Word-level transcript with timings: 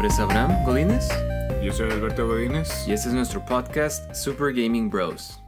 nombre 0.00 0.14
es 0.14 0.18
Abraham 0.18 0.64
Godínez 0.64 1.08
Yo 1.62 1.74
soy 1.74 1.90
Alberto 1.90 2.26
Godínez. 2.26 2.88
y 2.88 2.92
este 2.92 3.08
es 3.10 3.14
nuestro 3.14 3.44
podcast 3.44 4.14
Super 4.14 4.54
Gaming 4.54 4.88
Bros. 4.88 5.42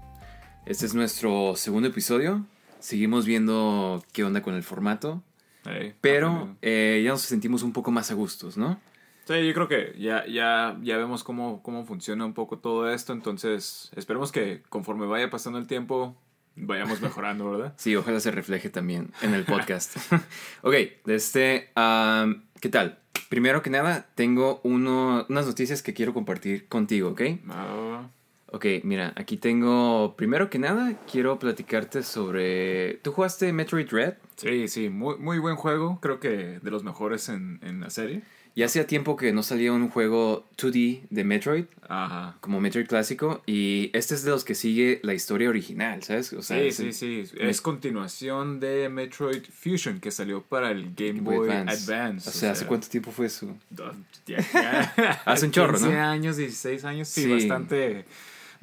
Este 0.67 0.85
es 0.85 0.95
nuestro 0.95 1.57
segundo 1.57 1.89
episodio. 1.89 2.45
Seguimos 2.79 3.25
viendo 3.25 4.05
qué 4.13 4.25
onda 4.25 4.43
con 4.43 4.53
el 4.55 4.63
formato, 4.63 5.23
Hey, 5.65 5.95
pero 6.03 6.55
eh, 6.61 7.01
ya 7.03 7.13
nos 7.13 7.23
sentimos 7.23 7.63
un 7.63 7.73
poco 7.73 7.93
más 7.93 8.11
a 8.11 8.15
gustos, 8.15 8.59
¿no? 8.59 8.79
Sí, 9.25 9.43
yo 9.47 9.55
creo 9.55 9.69
que 9.69 9.95
ya, 9.99 10.27
ya, 10.27 10.77
ya 10.83 10.99
vemos 10.99 11.25
cómo, 11.25 11.63
cómo 11.63 11.87
funciona 11.87 12.27
un 12.27 12.35
poco 12.35 12.59
todo 12.59 12.91
esto, 12.91 13.15
entonces 13.15 13.91
esperemos 13.97 14.33
que 14.33 14.63
conforme 14.69 15.07
vaya 15.07 15.31
pasando 15.31 15.59
el 15.59 15.67
tiempo 15.67 16.15
vayamos 16.57 17.01
mejorando, 17.01 17.51
¿verdad? 17.51 17.73
Sí, 17.79 17.97
ojalá 17.97 18.21
se 18.21 18.31
refleje 18.31 18.69
también 18.69 19.13
en 19.23 19.33
el 19.33 19.45
podcast. 19.45 19.97
ok, 20.61 20.75
este, 21.07 21.71
am, 21.75 22.45
¿qué 22.61 22.69
tal? 22.69 23.02
Primero 23.33 23.63
que 23.63 23.71
nada, 23.71 24.09
tengo 24.15 24.61
uno, 24.63 25.25
unas 25.27 25.47
noticias 25.47 25.83
que 25.83 25.95
quiero 25.95 26.13
compartir 26.13 26.69
contigo, 26.69 27.13
¿ok? 27.13 27.23
Ah, 27.49 28.11
Ok, 28.49 28.67
mira, 28.83 29.15
aquí 29.17 29.39
tengo, 29.39 30.15
primero 30.19 30.51
que 30.51 30.59
nada, 30.59 30.99
quiero 31.11 31.39
platicarte 31.39 32.03
sobre... 32.03 32.97
¿Tú 33.03 33.11
jugaste 33.11 33.51
Metroid 33.55 33.89
Red? 33.91 34.17
sí, 34.37 34.69
sí, 34.69 34.91
muy, 34.91 35.17
muy 35.17 35.39
buen 35.39 35.57
juego, 35.57 35.99
creo 36.03 36.21
que 36.21 36.59
de 36.61 36.71
los 36.71 36.85
mejores 36.85 37.31
en, 37.31 37.59
en 37.63 37.81
la 37.81 37.89
serie. 37.89 38.21
Ya 38.55 38.67
hacía 38.67 38.87
tiempo 38.87 39.17
que 39.17 39.33
no 39.33 39.43
salía 39.43 39.73
un 39.73 39.89
juego 39.89 40.47
2D 40.59 41.03
de 41.09 41.25
Metroid, 41.25 41.65
Ajá. 41.89 42.37
como 42.41 42.61
Metroid 42.61 42.87
clásico, 42.87 43.43
y 43.47 43.91
este 43.95 44.15
es 44.15 44.25
de 44.25 44.31
los 44.31 44.45
que 44.45 44.55
sigue 44.55 45.01
la 45.03 45.15
historia 45.15 45.49
original, 45.49 46.03
¿sabes? 46.03 46.35
O 46.35 46.43
sea, 46.43 46.59
Sí, 46.59 46.67
es 46.67 46.77
sí, 46.77 46.93
sí. 46.93 47.25
Es 47.39 47.63
continuación 47.63 48.61
de 48.61 48.91
Metroid 48.91 49.43
Fusion 49.51 50.01
que 50.01 50.11
salió 50.11 50.43
para 50.43 50.71
el 50.71 50.93
Game 50.95 51.21
Boy 51.23 51.49
Advance. 51.49 52.29
O 52.29 52.33
sea, 52.33 52.53
¿hace 52.53 52.67
cuánto 52.67 52.89
tiempo 52.89 53.11
fue 53.11 53.27
eso? 53.27 53.57
Hace 55.25 55.47
un 55.47 55.53
chorro, 55.53 55.73
¿no? 55.73 55.87
15 55.87 55.97
años, 55.99 56.37
16 56.37 56.85
años. 56.85 57.09
Sí, 57.09 57.23
Sí. 57.23 57.31
bastante. 57.33 58.05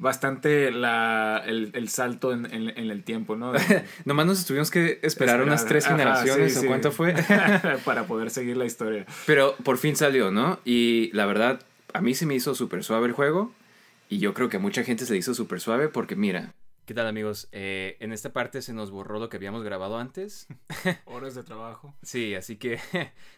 Bastante 0.00 0.70
la, 0.72 1.42
el, 1.46 1.72
el 1.74 1.88
salto 1.90 2.32
en, 2.32 2.46
en- 2.46 2.70
en 2.70 2.90
el 2.90 3.04
tiempo, 3.04 3.36
¿no? 3.36 3.52
De- 3.52 3.84
Nomás 4.06 4.24
nos 4.24 4.46
tuvimos 4.46 4.70
que 4.70 4.98
esperar 5.02 5.42
unas 5.42 5.66
tres 5.66 5.84
Ajá, 5.84 5.94
generaciones, 5.96 6.52
sí, 6.54 6.58
¿o 6.58 6.62
sí. 6.62 6.66
cuánto 6.66 6.90
fue? 6.90 7.14
Para 7.84 8.06
poder 8.06 8.30
seguir 8.30 8.56
la 8.56 8.64
historia. 8.64 9.04
Pero 9.26 9.54
por 9.62 9.76
fin 9.76 9.96
salió, 9.96 10.30
¿no? 10.30 10.58
Y 10.64 11.10
la 11.12 11.26
verdad, 11.26 11.60
a 11.92 12.00
mí 12.00 12.14
se 12.14 12.24
me 12.24 12.34
hizo 12.34 12.54
súper 12.54 12.82
suave 12.82 13.08
el 13.08 13.12
juego. 13.12 13.52
Y 14.08 14.18
yo 14.18 14.32
creo 14.32 14.48
que 14.48 14.56
a 14.56 14.60
mucha 14.60 14.84
gente 14.84 15.04
se 15.04 15.12
le 15.12 15.18
hizo 15.18 15.34
súper 15.34 15.60
suave 15.60 15.88
porque 15.88 16.16
mira. 16.16 16.54
¿Qué 16.86 16.94
tal 16.94 17.06
amigos? 17.06 17.48
Eh, 17.52 17.96
en 18.00 18.12
esta 18.12 18.32
parte 18.32 18.62
se 18.62 18.72
nos 18.72 18.90
borró 18.90 19.20
lo 19.20 19.28
que 19.28 19.36
habíamos 19.36 19.62
grabado 19.62 19.98
antes. 19.98 20.48
Horas 21.04 21.34
de 21.34 21.42
trabajo. 21.44 21.94
Sí, 22.02 22.34
así 22.34 22.56
que 22.56 22.80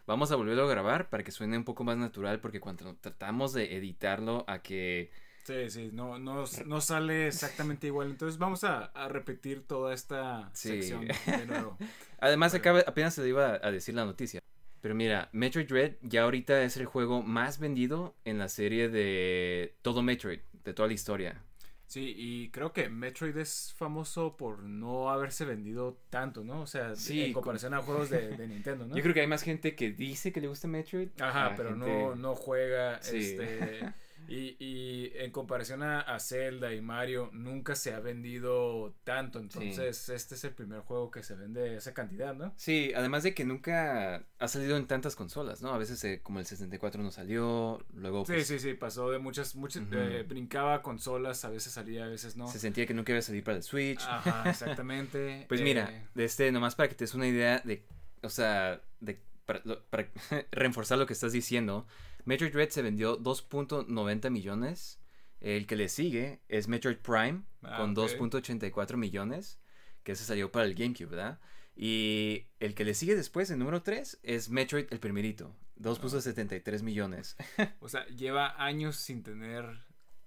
vamos 0.07 0.31
a 0.31 0.37
volverlo 0.37 0.65
a 0.65 0.71
grabar 0.71 1.11
para 1.11 1.25
que 1.25 1.33
suene 1.33 1.59
un 1.59 1.65
poco 1.65 1.83
más 1.83 1.99
natural 1.99 2.39
porque 2.41 2.61
cuando 2.61 2.95
tratamos 3.01 3.53
de 3.53 3.77
editarlo 3.77 4.45
a 4.47 4.61
que... 4.61 5.11
Sí, 5.45 5.71
sí, 5.71 5.91
no, 5.93 6.19
no, 6.19 6.45
no 6.67 6.81
sale 6.81 7.27
exactamente 7.27 7.89
igual. 7.89 8.11
Entonces 8.11 8.39
vamos 8.39 8.63
a, 8.65 8.85
a 8.87 9.09
repetir 9.09 9.67
toda 9.67 9.93
esta 9.93 10.51
Sí. 10.53 10.69
sección 10.69 11.07
de 11.09 11.47
nuevo. 11.47 11.77
Además 12.21 12.55
acaba, 12.55 12.81
apenas 12.87 13.15
se 13.15 13.23
le 13.23 13.29
iba 13.31 13.55
a 13.63 13.71
decir 13.73 13.95
la 13.95 14.05
noticia. 14.05 14.41
Pero 14.81 14.95
mira, 14.95 15.29
Metroid 15.33 15.71
Red 15.71 15.95
ya 16.03 16.23
ahorita 16.23 16.63
es 16.63 16.77
el 16.77 16.87
juego 16.87 17.23
más 17.23 17.59
vendido 17.59 18.15
en 18.25 18.39
la 18.39 18.49
serie 18.49 18.89
de 18.89 19.77
todo 19.83 20.03
Metroid, 20.03 20.41
de 20.65 20.75
toda 20.75 20.89
la 20.89 20.95
historia. 20.95 21.43
Sí, 21.87 22.15
y 22.17 22.49
creo 22.51 22.73
que 22.73 22.89
Metroid 22.89 23.37
es 23.37 23.75
famoso 23.77 24.37
por 24.37 24.63
no 24.63 25.11
haberse 25.11 25.45
vendido 25.45 25.99
tanto, 26.09 26.43
¿no? 26.43 26.63
O 26.63 26.67
sea, 26.67 26.97
Sí, 26.97 27.23
en 27.23 27.33
comparación 27.35 27.75
a 27.75 27.83
juegos 27.83 28.09
de, 28.09 28.37
de 28.37 28.49
Nintendo, 28.49 28.87
¿no? 28.87 28.97
Yo 28.97 29.03
creo 29.03 29.13
que 29.13 29.21
hay 29.21 29.27
más 29.27 29.43
gente 29.43 29.75
que 29.77 29.91
dice 29.91 30.33
que 30.33 30.41
le 30.41 30.49
gusta 30.49 30.67
Metroid. 30.69 31.11
Ajá, 31.21 31.53
pero 31.57 31.71
gente- 31.71 31.87
no, 31.87 32.15
no 32.15 32.35
juega. 32.35 33.03
Sí. 33.03 33.19
Este, 33.19 33.93
y, 34.29 34.57
y 34.59 35.13
en 35.17 35.31
comparación 35.31 35.83
a, 35.83 36.01
a 36.01 36.19
Zelda 36.21 36.73
y 36.75 36.81
Mario, 36.81 37.31
nunca 37.33 37.75
se 37.75 37.93
ha 37.95 38.01
vendido 38.01 38.95
tanto. 39.05 39.39
Entonces, 39.39 40.09
este 40.09 40.35
es 40.35 40.45
el 40.45 40.53
primer 40.53 40.81
juego 40.81 41.11
que 41.11 41.23
se 41.23 41.35
vende 41.35 41.77
esa 41.77 41.93
cantidad, 41.95 42.35
¿no? 42.35 42.53
Sí, 42.57 42.93
además 42.95 43.23
de 43.23 43.35
que 43.35 43.45
nunca 43.45 44.25
ha 44.39 44.49
salido 44.49 44.77
en 44.77 44.87
tantas 44.87 45.17
consolas, 45.17 45.63
¿no? 45.63 45.73
A 45.75 45.79
veces 45.79 46.03
eh, 46.05 46.21
como 46.23 46.39
el 46.39 46.47
64 46.47 47.03
no 47.03 47.11
salió, 47.11 47.85
luego 47.93 48.25
Sí, 48.25 48.33
pues, 48.33 48.47
sí, 48.47 48.59
sí, 48.59 48.75
pasó 48.75 49.11
de 49.11 49.19
muchas, 49.19 49.55
muchas, 49.55 49.83
eh, 49.93 50.25
brincaba 50.29 50.83
consolas, 50.83 51.45
a 51.45 51.51
veces 51.51 51.73
salía, 51.73 52.05
a 52.05 52.09
veces 52.09 52.37
no. 52.37 52.49
se 52.49 52.59
sentía 52.59 52.87
que 52.87 52.95
nunca 52.95 53.13
iba 53.13 53.19
a 53.19 53.23
salir 53.23 53.45
para 53.45 53.57
el 53.57 53.63
Switch. 53.63 54.03
Ajá, 54.09 54.45
exactamente. 54.51 55.47
Pues 55.49 55.61
Eh, 55.61 55.65
mira, 55.65 56.09
de 56.15 56.25
este, 56.25 56.51
nomás 56.53 56.75
para 56.75 56.89
que 56.89 56.95
te 56.95 57.05
des 57.05 57.15
una 57.15 57.27
idea 57.27 57.61
de, 57.65 57.85
o 58.23 58.29
sea, 58.29 58.81
de, 59.01 59.21
para, 59.45 59.63
para 59.91 60.09
reforzar 60.53 60.99
lo 60.99 61.07
que 61.07 61.13
estás 61.13 61.33
diciendo, 61.33 61.87
Metroid 62.25 62.55
Red 62.55 62.71
se 62.71 62.83
vendió 62.83 63.19
2.90 63.21 64.31
millones, 64.31 65.01
el 65.41 65.67
que 65.67 65.77
le 65.77 65.89
sigue 65.89 66.41
es 66.49 66.69
Metroid 66.69 66.99
Prime 66.99 67.43
Ah, 67.63 67.77
con 67.79 67.91
ok. 67.93 68.11
2.84 68.11 68.97
millones, 68.97 69.61
que 70.03 70.13
ese 70.13 70.25
salió 70.25 70.51
para 70.51 70.67
el 70.67 70.75
GameCube, 70.75 71.07
¿verdad? 71.11 71.41
Y 71.75 72.47
el 72.61 72.75
que 72.75 72.85
le 72.85 72.95
sigue 72.95 73.15
después, 73.15 73.51
el 73.51 73.59
número 73.59 73.83
3, 73.83 74.21
es 74.23 74.51
Metroid 74.51 74.87
el 74.91 75.01
primerito, 75.01 75.55
2.73 75.81 76.83
millones. 76.83 77.37
O 77.81 77.89
sea, 77.89 78.07
lleva 78.09 78.55
años 78.63 78.97
sin 78.97 79.23
tener 79.23 79.65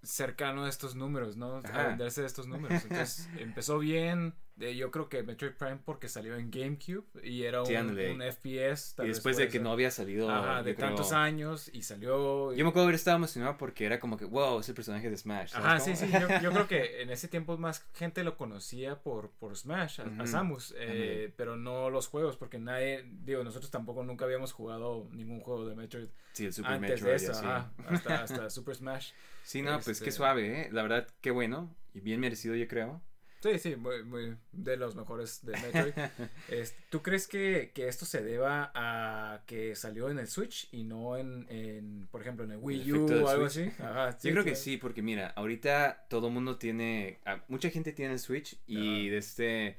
cercano 0.01 0.66
a 0.66 0.69
estos 0.69 0.95
números, 0.95 1.35
¿no? 1.35 1.57
Ajá. 1.57 1.85
A 1.85 1.88
venderse 1.89 2.22
de 2.22 2.27
estos 2.27 2.47
números. 2.47 2.83
Entonces, 2.83 3.27
empezó 3.38 3.79
bien. 3.79 4.33
Yo 4.58 4.90
creo 4.92 5.10
que 5.10 5.22
Metroid 5.24 5.52
Prime 5.54 5.80
porque 5.84 6.08
salió 6.08 6.36
en 6.38 6.50
GameCube 6.50 7.04
y 7.24 7.44
era 7.44 7.62
un, 7.62 7.68
Sí, 7.68 7.76
ándale. 7.76 8.14
un 8.14 8.22
FPS. 8.22 8.96
tal 8.96 9.06
y 9.06 9.10
después 9.10 9.36
de 9.38 9.48
que 9.48 9.54
ser. 9.54 9.62
no 9.62 9.72
había 9.72 9.92
salido... 9.92 10.30
Ajá, 10.30 10.64
de 10.64 10.76
creo- 10.76 10.88
tantos 10.88 11.12
años 11.12 11.70
y 11.74 11.82
salió. 11.82 12.54
Yo 12.54 12.64
me 12.64 12.70
acuerdo 12.70 12.84
haber 12.84 12.96
estado 12.96 13.18
emocionado 13.18 13.58
porque 13.58 13.86
era 13.86 14.00
como 14.00 14.16
que, 14.18 14.26
wow, 14.26 14.60
es 14.60 14.70
el 14.70 14.76
personaje 14.76 15.10
de 15.10 15.18
Smash. 15.18 15.50
¿sabes 15.52 15.66
Ajá, 15.68 15.80
cómo? 15.80 15.96
sí, 15.96 16.06
sí. 16.06 16.12
Yo, 16.12 16.42
yo 16.42 16.52
creo 16.52 16.68
que 16.68 17.02
en 17.02 17.10
ese 17.10 17.28
tiempo 17.28 17.57
más 17.57 17.86
gente 17.94 18.24
lo 18.24 18.38
conocía 18.38 19.02
por, 19.02 19.31
por 19.31 19.56
Smash, 19.57 20.00
a. 20.02 20.25
Samus, 20.28 20.74
eh, 20.78 21.34
pero 21.36 21.56
no 21.58 21.90
los 21.90 22.08
juegos, 22.08 22.38
porque 22.38 22.58
nadie, 22.58 23.04
digo, 23.24 23.44
nosotros 23.44 23.69
tampoco 23.72 24.04
nunca 24.04 24.25
habíamos 24.25 24.54
jugado 24.54 25.10
ningún 25.12 25.40
juego 25.42 25.68
de 25.68 25.75
Metroid 25.75 26.08
Sí, 26.34 26.46
el 26.46 26.54
Super 26.54 26.72
antes 26.74 26.90
Metroid. 27.01 27.10
de 27.12 27.16
eso, 27.16 27.31
ajá, 27.34 27.72
hasta, 27.88 28.16
hasta 28.24 28.50
Super 28.50 28.75
Smash. 28.75 29.12
Sí, 29.44 29.62
no, 29.62 29.74
pues 29.75 29.90
Este- 29.90 30.06
qué 30.06 30.12
suave, 30.12 30.62
¿eh? 30.62 30.69
La 30.72 30.81
verdad, 30.81 31.08
qué 31.22 31.31
bueno 31.31 31.75
y 31.94 32.00
bien 32.00 32.19
merecido, 32.19 32.56
yo 32.56 32.68
creo. 32.68 33.01
Sí, 33.45 33.59
sí, 33.59 33.75
muy, 33.75 34.03
muy 34.03 34.38
de 34.51 34.75
los 34.75 34.95
mejores 34.95 35.45
de 35.45 35.56
Metroid. 35.57 35.94
Es- 36.50 36.75
¿Tú 36.89 37.03
crees 37.03 37.27
que, 37.27 37.71
que 37.75 37.88
esto 37.88 38.06
se 38.06 38.24
deba 38.24 38.71
a 38.74 39.44
que 39.45 39.75
salió 39.75 40.09
en 40.09 40.18
el 40.18 40.27
Switch 40.27 40.68
y 40.71 40.83
no 40.83 41.15
en, 41.15 41.45
en, 41.50 42.07
por 42.12 42.21
ejemplo, 42.21 42.44
en 42.45 42.51
el 42.51 42.57
Wii 42.57 42.92
U 42.94 43.06
o 43.24 43.30
algo 43.30 43.47
Switch. 43.47 43.68
así? 43.68 43.83
Ajá, 43.83 44.18
yo 44.24 44.31
creo 44.31 44.44
que 44.44 44.56
sí, 44.56 44.77
porque 44.77 45.01
mira, 45.03 45.27
ahorita 45.36 46.07
todo 46.09 46.30
mundo 46.31 46.57
tiene, 46.57 47.19
ah, 47.25 47.44
mucha 47.47 47.69
gente 47.69 47.92
tiene 47.92 48.13
el 48.13 48.19
Switch 48.19 48.57
y 48.65 49.09
de 49.09 49.18
este, 49.18 49.77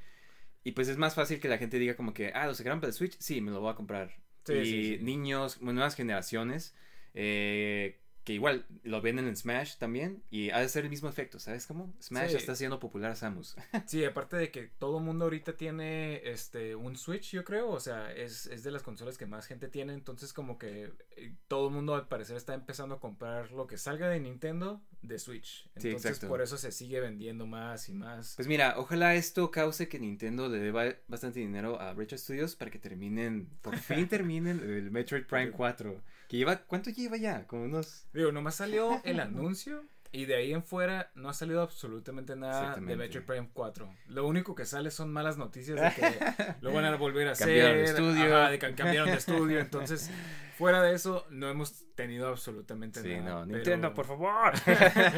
y 0.63 0.71
pues 0.71 0.87
es 0.87 0.97
más 0.97 1.15
fácil 1.15 1.39
que 1.39 1.49
la 1.49 1.57
gente 1.57 1.79
diga 1.79 1.95
como 1.95 2.13
que, 2.13 2.31
ah, 2.33 2.45
lo 2.47 2.53
sacaron 2.53 2.79
para 2.79 2.89
el 2.89 2.93
Switch, 2.93 3.17
sí, 3.19 3.41
me 3.41 3.51
lo 3.51 3.61
voy 3.61 3.71
a 3.71 3.75
comprar. 3.75 4.15
Sí, 4.45 4.53
y 4.53 4.65
sí, 4.65 4.97
sí. 4.97 5.03
niños, 5.03 5.61
nuevas 5.61 5.95
generaciones, 5.95 6.73
eh, 7.13 7.99
que 8.27 8.33
igual 8.33 8.65
lo 8.83 8.99
venden 8.99 9.25
en 9.25 9.37
Smash 9.37 9.77
también 9.77 10.21
y 10.29 10.49
ha 10.49 10.59
de 10.59 10.67
ser 10.67 10.83
el 10.83 10.89
mismo 10.89 11.07
efecto, 11.07 11.39
¿sabes 11.39 11.65
cómo? 11.65 11.93
Smash 12.01 12.31
Sí. 12.31 12.35
está 12.35 12.51
haciendo 12.51 12.77
popular 12.77 13.11
a 13.11 13.15
Samus. 13.15 13.55
Sí, 13.85 14.03
aparte 14.03 14.35
de 14.35 14.51
que 14.51 14.63
todo 14.63 14.97
el 14.97 15.05
mundo 15.05 15.23
ahorita 15.23 15.55
tiene 15.55 16.29
este 16.29 16.75
un 16.75 16.97
Switch, 16.97 17.31
yo 17.31 17.45
creo, 17.45 17.69
o 17.69 17.79
sea, 17.79 18.11
es, 18.11 18.47
es 18.47 18.63
de 18.63 18.71
las 18.71 18.83
consolas 18.83 19.17
que 19.17 19.25
más 19.25 19.45
gente 19.45 19.69
tiene, 19.69 19.93
entonces 19.93 20.33
como 20.33 20.57
que 20.57 20.91
eh, 21.11 21.35
todo 21.47 21.69
el 21.69 21.73
mundo 21.73 21.95
al 21.95 22.09
parecer 22.09 22.35
está 22.35 22.53
empezando 22.53 22.95
a 22.95 22.99
comprar 22.99 23.51
lo 23.53 23.65
que 23.65 23.77
salga 23.77 24.09
de 24.09 24.19
Nintendo 24.19 24.81
de 25.01 25.19
Switch. 25.19 25.69
Sí, 25.77 25.87
Entonces 25.87 26.11
exacto. 26.11 26.27
por 26.27 26.41
eso 26.41 26.57
se 26.57 26.73
sigue 26.73 26.99
vendiendo 26.99 27.47
más 27.47 27.87
y 27.87 27.93
más. 27.93 28.33
Pues 28.35 28.49
mira, 28.49 28.73
ojalá 28.77 29.15
esto 29.15 29.51
cause 29.51 29.87
que 29.87 29.99
Nintendo 29.99 30.49
le 30.49 30.59
deba 30.59 30.83
bastante 31.07 31.39
dinero 31.39 31.79
a 31.79 31.93
Retro 31.93 32.17
Studios 32.17 32.57
para 32.57 32.71
que 32.71 32.79
terminen, 32.79 33.47
por 33.61 33.77
fin 33.77 34.05
terminen 34.09 34.59
el 34.59 34.91
Metroid 34.91 35.23
Prime 35.23 35.51
4. 35.51 36.03
Que 36.27 36.37
lleva, 36.37 36.57
¿cuánto 36.57 36.89
lleva 36.89 37.17
ya? 37.17 37.45
Como 37.47 37.63
unos... 37.63 38.07
Digo, 38.13 38.31
nomás 38.31 38.55
salió 38.55 39.01
el 39.05 39.19
anuncio 39.19 39.83
y 40.11 40.25
de 40.25 40.35
ahí 40.35 40.53
en 40.53 40.63
fuera 40.63 41.11
no 41.15 41.29
ha 41.29 41.33
salido 41.33 41.61
absolutamente 41.61 42.35
nada 42.35 42.75
de. 42.75 42.81
Metroid 42.81 43.25
Prime 43.25 43.49
4. 43.53 43.93
Lo 44.07 44.25
único 44.25 44.55
que 44.55 44.65
sale 44.65 44.89
son 44.89 45.11
malas 45.11 45.37
noticias 45.37 45.79
de 45.79 45.91
que 46.01 46.55
lo 46.61 46.71
van 46.73 46.85
a 46.85 46.95
volver 46.95 47.27
a 47.27 47.31
hacer. 47.31 47.47
Cambiaron 47.47 47.77
de 47.77 47.83
estudio. 47.83 48.37
ajá, 48.37 48.49
de 48.51 48.59
que 48.59 48.73
cambiaron 48.75 49.09
de 49.09 49.17
estudio. 49.17 49.59
Entonces, 49.61 50.09
fuera 50.57 50.81
de 50.81 50.93
eso, 50.95 51.25
no 51.29 51.49
hemos 51.49 51.85
tenido 51.95 52.27
absolutamente 52.29 53.01
Sí, 53.01 53.09
nada. 53.09 53.41
no, 53.41 53.45
pero- 53.47 53.57
Nintendo, 53.57 53.93
por 53.93 54.05
favor. 54.07 54.53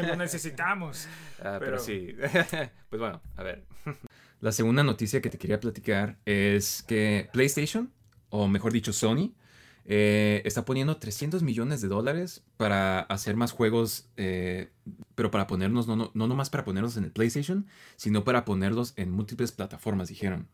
lo 0.07 0.15
necesitamos. 0.15 1.07
Ah, 1.39 1.57
pero, 1.59 1.59
Pero- 1.59 1.79
sí. 1.79 2.15
pues 2.89 2.99
bueno, 2.99 3.21
a 3.35 3.43
ver. 3.43 3.65
La 4.41 4.51
segunda 4.51 4.83
noticia 4.83 5.21
que 5.21 5.29
te 5.29 5.37
quería 5.37 5.59
platicar 5.59 6.17
es 6.25 6.83
que 6.87 7.29
PlayStation, 7.31 7.93
o 8.29 8.47
mejor 8.47 8.73
dicho 8.73 8.91
Sony, 8.91 9.33
eh, 9.91 10.43
está 10.45 10.65
poniendo 10.65 10.97
300 10.97 11.41
millones 11.41 11.81
de 11.81 11.87
dólares 11.87 12.43
para 12.57 12.99
hacer 12.99 13.35
más 13.35 13.51
juegos, 13.51 14.07
eh, 14.17 14.69
pero 15.15 15.31
para 15.31 15.47
ponernos, 15.47 15.87
no, 15.87 15.95
no, 15.95 16.11
no 16.13 16.27
nomás 16.27 16.51
para 16.51 16.63
ponerlos 16.63 16.95
en 16.95 17.05
el 17.05 17.11
PlayStation, 17.11 17.65
sino 17.95 18.23
para 18.23 18.45
ponerlos 18.45 18.93
en 18.97 19.09
múltiples 19.09 19.51
plataformas, 19.51 20.07
dijeron. 20.07 20.47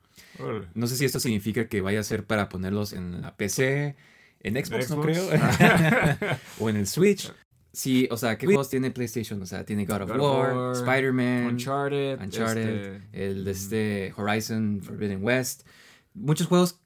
No 0.73 0.87
sé 0.87 0.95
si 0.95 1.03
esto 1.03 1.19
significa 1.19 1.67
que 1.67 1.81
vaya 1.81 1.99
a 1.99 2.03
ser 2.03 2.25
para 2.25 2.47
ponerlos 2.47 2.93
en 2.93 3.21
la 3.21 3.35
PC, 3.35 3.97
en 4.39 4.65
Xbox, 4.65 4.89
no 4.89 5.03
Xbox. 5.03 5.05
creo, 5.05 5.29
o 6.59 6.69
en 6.69 6.77
el 6.77 6.87
Switch. 6.87 7.29
Sí, 7.73 8.07
o 8.11 8.15
sea, 8.15 8.37
¿qué 8.37 8.45
juegos 8.45 8.69
tiene 8.69 8.89
PlayStation? 8.89 9.41
O 9.41 9.45
sea, 9.45 9.65
tiene 9.65 9.85
God 9.85 10.03
of 10.03 10.11
God 10.11 10.15
of 10.15 10.21
War, 10.21 10.55
War, 10.55 10.75
Spider-Man, 10.77 11.47
Uncharted. 11.47 12.21
Uncharted, 12.21 12.95
este, 12.95 13.27
el 13.27 13.43
de 13.43 13.51
este 13.51 14.13
Horizon 14.15 14.79
Forbidden 14.81 15.21
West. 15.21 15.67
Muchos 16.13 16.47
juegos 16.47 16.79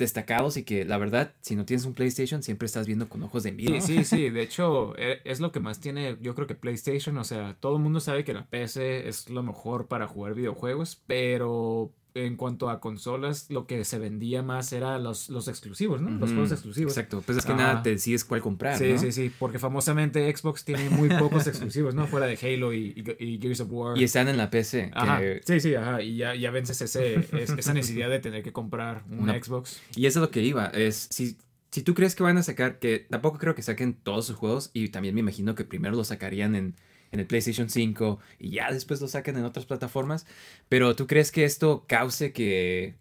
destacados 0.00 0.56
y 0.56 0.64
que 0.64 0.84
la 0.84 0.98
verdad, 0.98 1.34
si 1.42 1.54
no 1.54 1.64
tienes 1.64 1.86
un 1.86 1.94
PlayStation, 1.94 2.42
siempre 2.42 2.66
estás 2.66 2.88
viendo 2.88 3.08
con 3.08 3.22
ojos 3.22 3.44
de 3.44 3.50
envidia. 3.50 3.80
Sí, 3.80 3.98
sí, 3.98 4.04
sí. 4.04 4.30
De 4.30 4.42
hecho, 4.42 4.96
e- 4.98 5.20
es 5.24 5.38
lo 5.38 5.52
que 5.52 5.60
más 5.60 5.80
tiene, 5.80 6.16
yo 6.20 6.34
creo 6.34 6.48
que 6.48 6.56
PlayStation. 6.56 7.16
O 7.18 7.24
sea, 7.24 7.56
todo 7.60 7.76
el 7.76 7.82
mundo 7.82 8.00
sabe 8.00 8.24
que 8.24 8.34
la 8.34 8.46
PC 8.48 9.08
es 9.08 9.30
lo 9.30 9.42
mejor 9.44 9.86
para 9.86 10.08
jugar 10.08 10.34
videojuegos, 10.34 11.00
pero 11.06 11.92
en 12.14 12.36
cuanto 12.36 12.70
a 12.70 12.80
consolas, 12.80 13.46
lo 13.50 13.66
que 13.66 13.84
se 13.84 13.98
vendía 13.98 14.42
más 14.42 14.72
era 14.72 14.98
los, 14.98 15.28
los 15.28 15.48
exclusivos, 15.48 16.00
¿no? 16.00 16.10
Los 16.10 16.30
juegos 16.30 16.52
exclusivos. 16.52 16.92
Exacto, 16.92 17.22
pues 17.24 17.38
es 17.38 17.44
que 17.46 17.52
Ajá. 17.52 17.60
nada 17.62 17.82
te 17.82 17.90
decides 17.90 18.24
cuál 18.24 18.40
comprar, 18.40 18.76
Sí, 18.78 18.92
¿no? 18.92 18.98
sí, 18.98 19.12
sí, 19.12 19.30
porque 19.38 19.58
famosamente 19.58 20.34
Xbox 20.36 20.64
tiene 20.64 20.88
muy 20.90 21.08
pocos 21.08 21.46
exclusivos, 21.46 21.94
¿no? 21.94 22.06
Fuera 22.06 22.26
de 22.26 22.36
Halo 22.42 22.72
y, 22.72 22.94
y- 23.18 23.24
y 23.24 23.38
Gears 23.40 23.60
of 23.60 23.68
War. 23.70 23.98
Y 23.98 24.04
están 24.04 24.28
en 24.28 24.36
la 24.36 24.50
PC. 24.50 24.90
Ajá, 24.94 25.20
que- 25.20 25.40
sí, 25.44 25.60
sí, 25.60 25.74
ajá, 25.74 26.02
y 26.02 26.16
ya, 26.16 26.34
ya 26.34 26.50
vences 26.50 26.80
ese, 26.80 27.16
es- 27.32 27.50
esa 27.50 27.74
necesidad 27.74 28.10
de 28.10 28.18
tener 28.18 28.42
que 28.42 28.52
comprar 28.52 29.02
un 29.10 29.20
Una- 29.20 29.42
Xbox. 29.42 29.80
Y 29.96 30.06
eso 30.06 30.18
es 30.18 30.22
lo 30.22 30.30
que 30.30 30.42
iba. 30.42 30.66
Es 30.66 31.08
si, 31.10 31.36
si 31.70 31.82
tú 31.82 31.94
crees 31.94 32.14
que 32.14 32.22
van 32.22 32.36
a 32.38 32.42
sacar, 32.42 32.78
que 32.78 32.98
tampoco 32.98 33.38
creo 33.38 33.54
que 33.54 33.62
saquen 33.62 33.94
todos 33.94 34.26
sus 34.26 34.36
juegos, 34.36 34.70
y 34.72 34.88
también 34.88 35.14
me 35.14 35.20
imagino 35.20 35.54
que 35.54 35.64
primero 35.64 35.94
los 35.96 36.08
sacarían 36.08 36.54
en, 36.56 36.74
en 37.12 37.20
el 37.20 37.26
PlayStation 37.26 37.68
5 37.68 38.18
y 38.38 38.50
ya 38.50 38.70
después 38.70 39.00
los 39.00 39.12
saquen 39.12 39.36
en 39.36 39.44
otras 39.44 39.66
plataformas. 39.66 40.26
Pero 40.68 40.96
tú 40.96 41.06
crees 41.06 41.32
que 41.32 41.44
esto 41.44 41.84
cause 41.88 42.32
que 42.32 42.94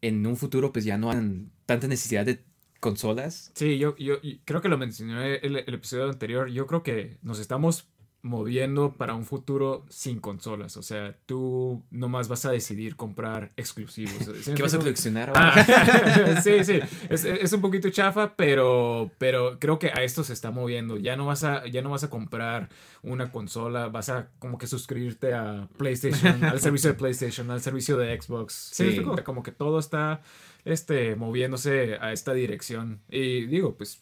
en 0.00 0.26
un 0.26 0.36
futuro 0.36 0.72
pues 0.72 0.84
ya 0.84 0.98
no 0.98 1.10
hagan 1.10 1.50
tanta 1.66 1.88
necesidad 1.88 2.26
de 2.26 2.42
consolas. 2.80 3.52
Sí, 3.54 3.78
yo, 3.78 3.96
yo, 3.96 4.16
creo 4.44 4.60
que 4.60 4.68
lo 4.68 4.78
mencioné 4.78 5.36
el, 5.36 5.56
el 5.56 5.74
episodio 5.74 6.10
anterior. 6.10 6.48
Yo 6.48 6.66
creo 6.66 6.82
que 6.82 7.18
nos 7.22 7.38
estamos 7.38 7.88
moviendo 8.24 8.92
para 8.96 9.14
un 9.14 9.24
futuro 9.24 9.84
sin 9.88 10.20
consolas. 10.20 10.76
O 10.76 10.82
sea, 10.82 11.16
tú 11.26 11.82
nomás 11.90 12.28
vas 12.28 12.44
a 12.44 12.52
decidir 12.52 12.94
comprar 12.94 13.52
exclusivos. 13.56 14.14
¿Sí 14.42 14.50
me 14.50 14.56
¿Qué 14.56 14.62
vas 14.62 14.74
a 14.74 14.78
coleccionar 14.78 15.30
ahora? 15.30 15.52
Ah, 15.56 16.40
sí, 16.42 16.62
sí, 16.64 16.78
es, 17.10 17.24
es 17.24 17.52
un 17.52 17.60
poquito 17.60 17.90
chafa, 17.90 18.34
pero, 18.36 19.10
pero 19.18 19.58
creo 19.58 19.78
que 19.80 19.88
a 19.88 20.02
esto 20.04 20.22
se 20.22 20.32
está 20.32 20.50
moviendo. 20.52 20.98
Ya 20.98 21.16
no 21.16 21.26
vas 21.26 21.42
a, 21.42 21.66
ya 21.66 21.82
no 21.82 21.90
vas 21.90 22.04
a 22.04 22.10
comprar 22.10 22.68
una 23.02 23.32
consola, 23.32 23.88
vas 23.88 24.08
a 24.08 24.28
como 24.38 24.56
que 24.56 24.68
suscribirte 24.68 25.34
a 25.34 25.68
PlayStation, 25.76 26.44
al 26.44 26.60
servicio 26.60 26.90
de 26.90 26.94
PlayStation, 26.94 27.50
al 27.50 27.60
servicio 27.60 27.96
de 27.96 28.20
Xbox. 28.20 28.70
Sí, 28.72 28.92
Sí. 28.92 29.02
como 29.24 29.42
que 29.42 29.50
todo 29.50 29.80
está 29.80 30.22
este, 30.64 31.16
moviéndose 31.16 31.96
a 32.00 32.12
esta 32.12 32.32
dirección. 32.34 33.00
Y 33.10 33.46
digo, 33.46 33.74
pues 33.76 34.00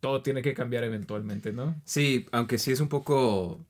todo 0.00 0.22
tiene 0.22 0.42
que 0.42 0.54
cambiar 0.54 0.84
eventualmente, 0.84 1.52
¿no? 1.52 1.74
Sí, 1.84 2.26
aunque 2.32 2.58
sí 2.58 2.72
es 2.72 2.80
un 2.80 2.88
poco. 2.88 3.60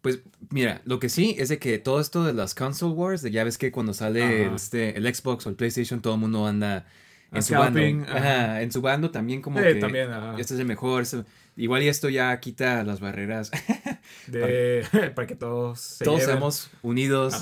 Pues 0.00 0.20
mira, 0.50 0.80
lo 0.84 1.00
que 1.00 1.08
sí 1.08 1.34
es 1.38 1.48
de 1.48 1.58
que 1.58 1.78
todo 1.78 2.00
esto 2.00 2.24
de 2.24 2.32
las 2.32 2.54
console 2.54 2.94
wars, 2.94 3.20
de 3.22 3.30
ya 3.32 3.42
ves 3.44 3.58
que 3.58 3.72
cuando 3.72 3.92
sale 3.94 4.46
Ajá. 4.46 4.54
este, 4.54 4.96
el 4.96 5.12
Xbox 5.12 5.46
o 5.46 5.50
el 5.50 5.56
PlayStation, 5.56 6.00
todo 6.00 6.14
el 6.14 6.20
mundo 6.20 6.46
anda 6.46 6.86
en 7.32 7.42
su 7.42 7.54
bando. 7.54 7.80
Ajá, 8.08 8.62
en 8.62 8.70
su 8.72 8.80
bando 8.80 9.10
también 9.10 9.42
como 9.42 9.58
Sí, 9.58 9.64
que 9.64 9.74
también, 9.76 10.08
este 10.38 10.54
es 10.54 10.60
el 10.60 10.66
mejor. 10.66 11.02
este- 11.02 11.24
igual 11.56 11.82
y 11.82 11.88
esto 11.88 12.08
ya 12.08 12.38
quita 12.40 12.84
las 12.84 13.00
barreras. 13.00 13.50
De, 14.26 14.84
para 15.14 15.26
que 15.26 15.34
todos 15.34 15.80
se 15.80 16.04
Todos 16.04 16.20
lleven. 16.20 16.34
seamos 16.34 16.70
unidos. 16.82 17.34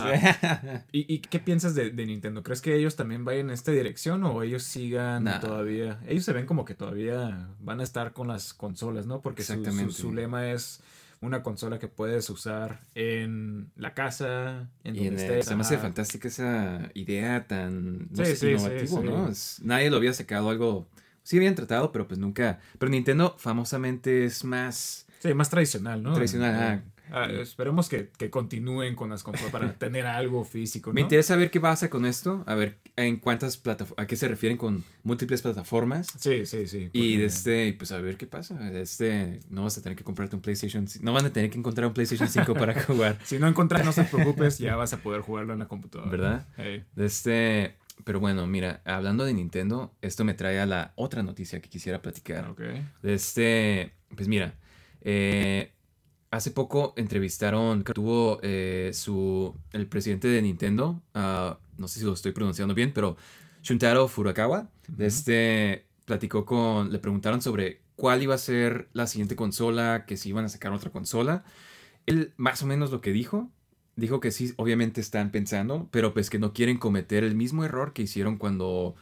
¿Y, 0.93 1.13
y 1.13 1.19
qué 1.21 1.39
piensas 1.41 1.75
de, 1.75 1.91
de 1.91 2.07
Nintendo? 2.07 2.43
¿Crees 2.43 2.61
que 2.63 2.77
ellos 2.77 2.97
también 2.97 3.25
vayan 3.25 3.47
en 3.47 3.51
esta 3.55 3.73
dirección 3.73 4.23
o 4.25 4.43
ellos 4.43 4.63
sigan 4.63 5.25
Nah. 5.25 5.41
todavía? 5.41 5.99
Ellos 6.07 6.25
se 6.25 6.33
ven 6.33 6.47
como 6.47 6.65
que 6.65 6.75
todavía 6.75 7.49
van 7.61 7.81
a 7.81 7.83
estar 7.83 8.13
con 8.13 8.29
las 8.29 8.55
consolas, 8.55 9.07
¿no? 9.07 9.21
Porque 9.21 9.43
su- 9.43 9.91
su, 9.91 10.13
lema 10.13 10.51
es 10.53 10.81
una 11.21 11.43
consola 11.43 11.79
que 11.79 11.89
puedes 11.89 12.29
usar 12.31 12.81
en 12.95 13.71
la 13.77 13.95
casa, 13.95 14.69
en 14.85 14.97
Y 14.97 15.07
donde 15.07 15.23
estés. 15.27 15.47
se 15.47 15.57
me 15.57 15.63
hace 15.63 15.75
ajá. 15.75 15.85
fantástica 15.85 16.29
esa 16.29 16.91
idea 16.95 17.47
tan 17.49 18.09
no 18.11 18.17
Sí, 18.25 18.27
sé, 18.27 18.37
sí, 18.37 18.37
sí, 18.37 18.51
innovativo, 18.53 19.01
sí. 19.01 19.07
¿no? 19.09 19.29
Es- 19.29 19.61
nadie 19.65 19.91
lo 19.91 19.97
había 19.97 20.13
sacado 20.13 20.51
algo. 20.51 20.87
Sí 21.23 21.39
habían 21.39 21.57
tratado, 21.57 21.91
pero 21.91 22.07
pues 22.07 22.21
nunca. 22.21 22.61
Pero 22.79 22.91
Nintendo 22.91 23.35
famosamente 23.39 24.25
es 24.27 24.45
más. 24.45 25.06
Sí, 25.27 25.35
más 25.35 25.51
tradicional, 25.51 26.03
¿no? 26.03 26.13
Tradicional, 26.15 26.55
Eh, 26.55 26.83
ajá. 27.11 27.25
ah, 27.25 27.31
esperemos 27.41 27.89
que, 27.89 28.11
que 28.19 28.31
continúen 28.31 28.95
con 28.95 29.11
las 29.11 29.23
consolas 29.23 29.51
para 29.53 29.73
tener 29.79 30.07
algo 30.07 30.45
físico, 30.45 30.91
¿no? 30.91 30.95
Me 30.95 31.01
interesa 31.03 31.37
ver 31.37 31.51
qué 31.51 31.61
pasa 31.61 31.89
con 31.91 32.05
esto, 32.07 32.43
a 32.47 32.55
ver 32.55 32.79
en 32.97 33.17
cuántas 33.19 33.57
plataformas, 33.57 34.03
a 34.05 34.07
qué 34.07 34.17
se 34.17 34.27
refieren 34.29 34.57
con 34.59 34.85
múltiples 35.03 35.43
plataformas. 35.43 36.09
Sí, 36.19 36.47
sí, 36.47 36.67
sí. 36.67 36.91
Y 36.93 37.21
este, 37.23 37.73
pues 37.75 37.93
a 37.93 37.99
ver 38.01 38.17
qué 38.17 38.27
pasa. 38.27 38.55
De 38.55 38.81
este, 38.83 39.41
no 39.51 39.63
vas 39.65 39.77
a 39.79 39.83
tener 39.83 39.97
que 39.97 40.05
comprarte 40.05 40.35
un 40.37 40.43
PlayStation. 40.43 40.87
No 41.03 41.13
van 41.13 41.27
a 41.27 41.31
tener 41.33 41.51
que 41.51 41.59
encontrar 41.59 41.87
un 41.87 41.93
PlayStation 41.95 42.29
5 42.29 42.55
para 42.55 42.75
jugar, 42.83 43.19
Si 43.25 43.39
no 43.39 43.47
encuentras, 43.49 43.85
no 43.85 43.93
te 43.93 44.05
preocupes, 44.05 44.59
ya 44.59 44.77
vas 44.77 44.93
a 44.93 44.99
poder 44.99 45.21
jugarlo 45.21 45.53
en 45.53 45.59
la 45.61 45.69
computadora. 45.69 46.11
¿verdad? 46.11 46.47
Ey. 46.57 46.85
De 46.95 47.07
este, 47.07 47.77
pero 48.05 48.21
bueno, 48.21 48.47
mira, 48.47 48.81
hablando 48.85 49.25
de 49.25 49.33
Nintendo, 49.35 49.95
esto 50.03 50.25
me 50.25 50.35
trae 50.35 50.59
a 50.61 50.67
la 50.67 50.93
otra 50.97 51.23
noticia 51.23 51.61
que 51.61 51.69
quisiera 51.69 52.01
platicar. 52.03 52.49
Ok. 52.51 52.61
De 53.03 53.15
este, 53.15 53.93
pues 54.15 54.29
mira, 54.29 54.55
eh, 55.09 55.73
hace 56.33 56.51
poco 56.51 56.95
entrevistaron, 56.97 57.85
creo 57.85 57.85
que 57.85 57.93
tuvo 57.95 58.41
eh, 58.43 58.91
su, 58.93 59.55
el 59.71 59.87
presidente 59.87 60.27
de 60.27 60.43
Nintendo, 60.43 61.01
ah, 61.15 61.61
no 61.79 61.87
sé 61.87 62.01
si 62.01 62.05
lo 62.05 62.13
estoy 62.13 62.33
pronunciando 62.33 62.75
bien, 62.75 62.93
pero 62.93 63.17
Shuntaro 63.63 64.09
Furukawa, 64.09 64.69
este, 64.99 65.87
platicó 66.07 66.45
con, 66.45 66.91
le 66.91 66.99
preguntaron 66.99 67.41
sobre 67.41 67.83
cuál 67.95 68.21
iba 68.21 68.35
a 68.35 68.39
ser 68.39 68.89
la 68.95 69.07
siguiente 69.07 69.37
consola, 69.37 70.07
que 70.07 70.17
si 70.17 70.31
iban 70.31 70.45
a 70.45 70.49
sacar 70.49 70.73
otra 70.73 70.91
consola. 70.91 71.45
Él 72.07 72.35
más 72.37 72.65
o 72.65 72.67
menos 72.67 72.91
lo 72.91 73.01
que 73.01 73.13
dijo, 73.13 73.53
dijo 73.95 74.19
que 74.19 74.33
sí, 74.33 74.55
obviamente 74.57 75.01
están 75.01 75.31
pensando, 75.31 75.89
pero 75.93 76.15
pues 76.15 76.31
que 76.31 76.41
no 76.41 76.53
quieren 76.53 76.79
cometer 76.79 77.23
el 77.23 77.37
mismo 77.37 77.65
error 77.65 77.93
que 77.93 78.03
hicieron 78.03 78.39
cuando 78.39 78.97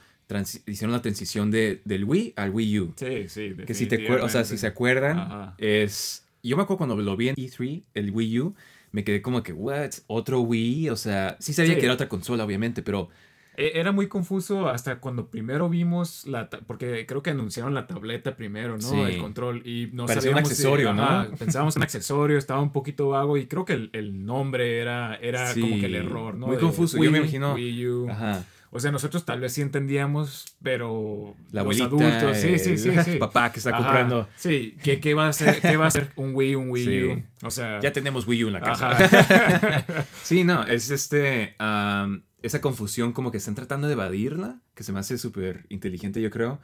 hicieron 0.66 0.92
la 0.92 1.02
transición 1.02 1.50
de, 1.50 1.80
del 1.84 2.04
Wii 2.04 2.34
al 2.36 2.50
Wii 2.50 2.80
U. 2.80 2.92
Sí, 2.96 3.28
sí. 3.28 3.54
Que 3.66 3.74
si 3.74 3.86
te 3.86 4.10
o 4.10 4.28
sea, 4.28 4.44
si 4.44 4.58
se 4.58 4.66
acuerdan, 4.66 5.18
Ajá. 5.18 5.54
es. 5.58 6.26
Yo 6.42 6.56
me 6.56 6.62
acuerdo 6.64 6.78
cuando 6.78 6.96
lo 6.96 7.16
vi 7.16 7.28
en 7.30 7.36
E3, 7.36 7.82
el 7.94 8.10
Wii 8.10 8.40
U, 8.40 8.54
me 8.92 9.02
quedé 9.02 9.22
como 9.22 9.42
que, 9.42 9.52
¿what? 9.52 9.90
¿Otro 10.06 10.40
Wii? 10.40 10.90
O 10.90 10.96
sea, 10.96 11.36
sí 11.40 11.52
sabía 11.52 11.74
Sí. 11.74 11.78
que 11.80 11.86
era 11.86 11.94
otra 11.94 12.08
consola, 12.08 12.44
obviamente, 12.44 12.82
pero. 12.82 13.08
E- 13.56 13.78
Era 13.78 13.92
muy 13.92 14.08
confuso 14.08 14.68
hasta 14.68 14.98
cuando 14.98 15.30
primero 15.30 15.68
vimos 15.68 16.26
la... 16.26 16.50
Porque 16.50 17.06
creo 17.06 17.22
que 17.22 17.30
anunciaron 17.30 17.72
la 17.72 17.86
tableta 17.86 18.34
primero, 18.36 18.72
¿no? 18.76 18.80
Sí. 18.82 18.96
El 18.98 19.18
control 19.18 19.62
y 19.64 19.90
no 19.92 20.06
Parecía 20.06 20.30
un 20.32 20.34
sabíamos 20.38 20.48
si- 20.48 20.52
accesorio, 20.54 20.92
¿no? 20.92 21.02
ajá, 21.04 21.28
pensábamos 21.38 21.76
un 21.76 21.84
accesorio, 21.84 22.36
estaba 22.36 22.60
un 22.60 22.72
poquito 22.72 23.10
vago 23.10 23.36
y 23.36 23.46
creo 23.46 23.64
que 23.64 23.74
el, 23.74 23.90
el 23.92 24.24
nombre 24.26 24.80
era, 24.80 25.14
era 25.22 25.52
Sí, 25.54 25.60
como 25.60 25.78
que 25.78 25.86
el 25.86 25.94
error, 25.94 26.34
¿no? 26.34 26.48
muy 26.48 26.56
De 26.56 26.62
confuso, 26.62 26.96
yo 26.96 27.04
me 27.12 27.20
Wii, 27.20 27.20
imagino- 27.20 27.54
Wii 27.54 27.86
U. 27.88 28.10
Ajá. 28.10 28.44
O 28.76 28.80
sea, 28.80 28.90
nosotros 28.90 29.24
tal 29.24 29.38
vez 29.38 29.52
sí 29.52 29.62
entendíamos, 29.62 30.56
pero 30.60 31.36
La 31.52 31.62
los 31.62 31.80
abuelita, 31.80 32.18
adultos, 32.18 32.36
sí, 32.38 32.58
sí, 32.58 32.76
sí, 32.76 32.88
el 32.88 33.04
sí. 33.04 33.16
papá 33.20 33.52
que 33.52 33.58
está 33.60 33.70
Ajá, 33.70 33.78
comprando. 33.78 34.28
Sí, 34.36 34.76
¿qué, 34.82 34.98
qué 34.98 35.14
va 35.14 35.28
a 35.28 35.32
ser, 35.32 35.60
qué 35.60 35.76
va 35.76 35.86
a 35.86 35.90
ser 35.92 36.10
un 36.16 36.34
Wii, 36.34 36.56
un 36.56 36.70
Wii 36.70 36.84
Sí. 36.84 37.04
U? 37.06 37.46
O 37.46 37.50
sea, 37.52 37.78
Ya 37.80 37.92
tenemos 37.92 38.26
Wii 38.26 38.44
U 38.44 38.46
en 38.48 38.52
la 38.54 38.60
casa. 38.60 38.90
ajá. 38.90 39.86
Sí, 40.24 40.42
no, 40.42 40.64
es 40.64 40.90
este. 40.90 41.54
am, 41.58 42.24
esa 42.42 42.60
confusión 42.60 43.12
como 43.12 43.30
que 43.30 43.38
están 43.38 43.54
tratando 43.54 43.86
de 43.86 43.92
evadirla, 43.92 44.60
que 44.74 44.82
se 44.82 44.92
me 44.92 44.98
hace 44.98 45.18
súper 45.18 45.66
inteligente, 45.68 46.20
yo 46.20 46.30
creo. 46.30 46.60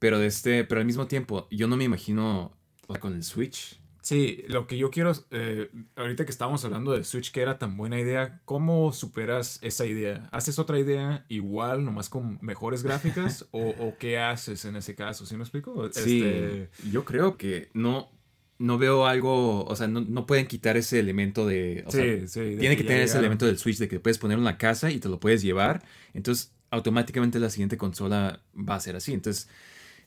Pero 0.00 0.18
de 0.18 0.26
este, 0.26 0.64
pero 0.64 0.80
al 0.80 0.86
mismo 0.86 1.06
tiempo, 1.06 1.46
yo 1.52 1.68
no 1.68 1.76
me 1.76 1.84
imagino 1.84 2.56
con 3.00 3.14
el 3.14 3.22
Switch. 3.22 3.80
Sí, 4.06 4.44
lo 4.46 4.68
que 4.68 4.78
yo 4.78 4.92
quiero, 4.92 5.10
eh, 5.32 5.68
ahorita 5.96 6.24
que 6.24 6.30
estábamos 6.30 6.64
hablando 6.64 6.92
de 6.92 7.02
Switch, 7.02 7.32
que 7.32 7.40
era 7.40 7.58
tan 7.58 7.76
buena 7.76 7.98
idea, 7.98 8.40
¿cómo 8.44 8.92
superas 8.92 9.58
esa 9.62 9.84
idea? 9.84 10.28
¿Haces 10.30 10.60
otra 10.60 10.78
idea 10.78 11.26
igual, 11.28 11.84
nomás 11.84 12.08
con 12.08 12.38
mejores 12.40 12.84
gráficas? 12.84 13.48
o, 13.50 13.70
o 13.70 13.96
qué 13.98 14.20
haces 14.20 14.64
en 14.64 14.76
ese 14.76 14.94
caso? 14.94 15.26
¿Sí 15.26 15.34
me 15.34 15.42
explico? 15.42 15.90
Sí, 15.92 16.22
Este, 16.22 16.70
yo 16.88 17.04
creo 17.04 17.36
que 17.36 17.68
no, 17.74 18.08
no 18.58 18.78
veo 18.78 19.06
algo, 19.06 19.64
o 19.64 19.74
sea, 19.74 19.88
no, 19.88 20.02
no 20.02 20.24
pueden 20.24 20.46
quitar 20.46 20.76
ese 20.76 21.00
elemento 21.00 21.44
de... 21.44 21.82
o 21.84 21.90
sea, 21.90 22.04
sí, 22.04 22.28
sí. 22.28 22.40
de 22.40 22.56
tiene 22.58 22.76
que 22.76 22.84
tener 22.84 23.02
ese 23.02 23.18
elemento 23.18 23.44
del 23.44 23.58
Switch 23.58 23.78
de 23.78 23.88
que 23.88 23.98
puedes 23.98 24.18
poner 24.18 24.38
en 24.38 24.44
la 24.44 24.56
casa 24.56 24.92
y 24.92 25.00
te 25.00 25.08
lo 25.08 25.18
puedes 25.18 25.42
llevar. 25.42 25.82
Entonces, 26.14 26.54
automáticamente 26.70 27.40
la 27.40 27.50
siguiente 27.50 27.76
consola 27.76 28.40
va 28.56 28.76
a 28.76 28.80
ser 28.80 28.94
así. 28.94 29.12
Entonces, 29.14 29.48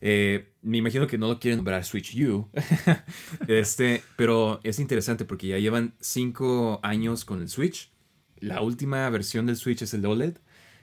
eh, 0.01 0.53
me 0.61 0.77
imagino 0.77 1.07
que 1.07 1.17
no 1.17 1.27
lo 1.27 1.39
quieren 1.39 1.57
nombrar 1.57 1.83
Switch 1.83 2.15
U. 2.21 2.49
este, 3.47 4.01
pero 4.15 4.59
es 4.63 4.79
interesante 4.79 5.25
porque 5.25 5.47
ya 5.47 5.57
llevan 5.57 5.93
cinco 5.99 6.79
años 6.83 7.25
con 7.25 7.41
el 7.41 7.49
Switch. 7.49 7.91
La 8.39 8.61
última 8.61 9.09
versión 9.09 9.45
del 9.45 9.57
Switch 9.57 9.81
es 9.81 9.93
el 9.93 10.05
OLED, 10.05 10.37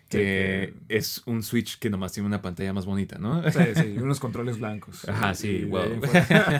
que 0.08 0.74
es 0.88 1.22
un 1.26 1.42
Switch 1.42 1.78
que 1.78 1.90
nomás 1.90 2.12
tiene 2.12 2.26
una 2.26 2.42
pantalla 2.42 2.72
más 2.72 2.84
bonita, 2.84 3.18
¿no? 3.18 3.42
Sí, 3.50 3.58
sí, 3.74 3.96
unos 3.98 4.20
controles 4.20 4.58
blancos. 4.58 5.04
Ajá, 5.08 5.34
sí, 5.34 5.64
wow. 5.64 6.00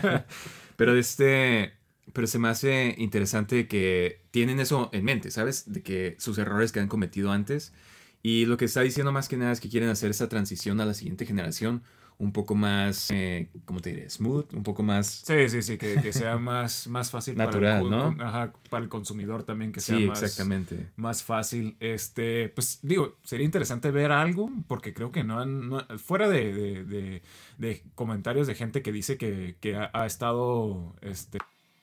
pero 0.77 0.97
este. 0.97 1.75
Pero 2.13 2.29
se 2.29 2.39
me 2.39 2.49
hace 2.49 2.95
interesante 2.99 3.67
que 3.67 4.23
tienen 4.31 4.61
eso 4.61 4.89
en 4.93 5.05
mente, 5.05 5.31
¿sabes? 5.31 5.71
De 5.71 5.83
que 5.83 6.15
sus 6.19 6.39
errores 6.39 6.73
que 6.73 6.81
han 6.81 6.89
cometido 6.89 7.33
antes. 7.33 7.75
Y 8.23 8.47
lo 8.47 8.57
que 8.57 8.65
está 8.65 8.81
diciendo 8.81 9.13
más 9.13 9.29
que 9.29 9.37
nada 9.37 9.53
es 9.53 9.61
que 9.61 9.69
quieren 9.69 9.89
hacer 9.91 10.11
esa 10.11 10.29
transición 10.29 10.81
a 10.81 10.87
la 10.87 10.95
siguiente 10.95 11.27
generación 11.27 11.83
un 12.19 12.33
poco 12.33 12.55
más, 12.55 13.11
eh, 13.11 13.49
¿cómo 13.65 13.81
te 13.81 13.91
diré? 13.91 14.09
Smooth, 14.09 14.55
un 14.55 14.63
poco 14.63 14.83
más... 14.83 15.07
Sí, 15.07 15.49
sí, 15.49 15.63
sí, 15.63 15.77
que, 15.77 15.97
que 16.01 16.13
sea 16.13 16.37
más, 16.39 16.87
más 16.89 17.11
fácil 17.11 17.37
Natural, 17.37 17.79
para 17.79 17.85
el, 17.85 17.91
¿no? 17.91 18.25
ajá, 18.25 18.53
para 18.71 18.83
el 18.83 18.89
consumidor 18.89 19.43
también, 19.43 19.73
que 19.73 19.81
sea 19.81 19.97
Sí, 19.97 20.07
más, 20.07 20.23
exactamente. 20.23 20.87
más 20.97 21.23
fácil. 21.23 21.77
Este, 21.81 22.49
pues 22.49 22.79
digo, 22.83 23.17
sería 23.23 23.45
interesante 23.45 23.91
ver 23.91 24.13
algo, 24.13 24.51
porque 24.67 24.95
creo 24.95 25.13
que 25.13 25.25
no 25.25 25.41
han, 25.41 25.69
no- 25.69 25.87
fuera 25.99 26.29
de, 26.29 26.53
de- 26.55 26.85
de- 26.85 27.23
de 27.59 27.83
comentarios 27.95 28.47
de 28.47 28.55
gente 28.55 28.83
que 28.83 28.93
dice 28.93 29.19
que, 29.19 29.57
que 29.61 29.77
ha, 29.77 29.91
ha 29.93 30.07
estado, 30.07 30.95
este, 31.03 31.39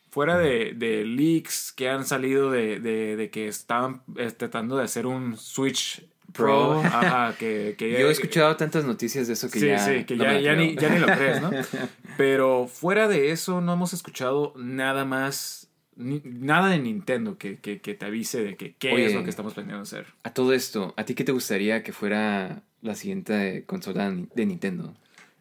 fuera 0.10 0.38
de, 0.38 0.74
de 0.74 1.06
leaks 1.06 1.72
que 1.72 1.90
han 1.90 2.06
salido 2.06 2.52
de, 2.52 2.80
de- 2.80 3.16
de 3.16 3.30
que 3.30 3.48
estaban 3.48 4.04
eh, 4.18 4.32
tratando 4.32 4.78
de 4.78 4.84
hacer 4.84 5.06
un 5.08 5.38
Switch 5.38 6.08
Pro, 6.34 6.80
ajá, 6.82 7.36
que, 7.40 7.76
que 7.78 7.92
Yo 7.92 8.08
he 8.10 8.12
escuchado 8.12 8.56
tantas 8.58 8.84
noticias 8.86 9.28
de 9.28 9.34
eso 9.34 9.50
que 9.50 9.60
sí, 9.60 9.68
ya... 9.68 9.78
sí, 9.80 10.04
que 10.04 10.16
no 10.16 10.24
ya, 10.40 10.56
ni, 10.56 10.76
ya 10.76 10.90
ni 10.90 11.00
lo 11.00 11.06
crees, 11.08 11.42
¿no? 11.42 11.52
Pero 12.18 12.68
fuera 12.68 13.08
de 13.08 13.32
eso, 13.32 13.62
no 13.62 13.74
hemos 13.74 13.94
escuchado 13.94 14.54
nada 14.58 15.06
más, 15.06 15.70
ni- 15.96 16.22
nada 16.26 16.70
de 16.70 16.80
Nintendo 16.80 17.38
que, 17.38 17.58
que, 17.60 17.80
que 17.82 17.94
te 17.94 18.06
avise 18.06 18.44
de 18.44 18.56
que 18.58 18.74
qué 18.76 18.92
Oye. 18.94 19.06
es 19.06 19.14
lo 19.14 19.24
que 19.24 19.30
estamos 19.30 19.54
planeando 19.54 19.84
hacer. 19.84 20.08
A 20.24 20.34
todo 20.34 20.54
esto, 20.54 20.94
¿a 20.98 21.06
ti 21.06 21.14
qué 21.16 21.24
te 21.24 21.32
gustaría 21.32 21.84
que 21.84 21.94
fuera 21.94 22.64
la 22.82 22.96
siguiente 22.96 23.64
consola 23.66 24.12
de 24.12 24.46
Nintendo? 24.46 24.94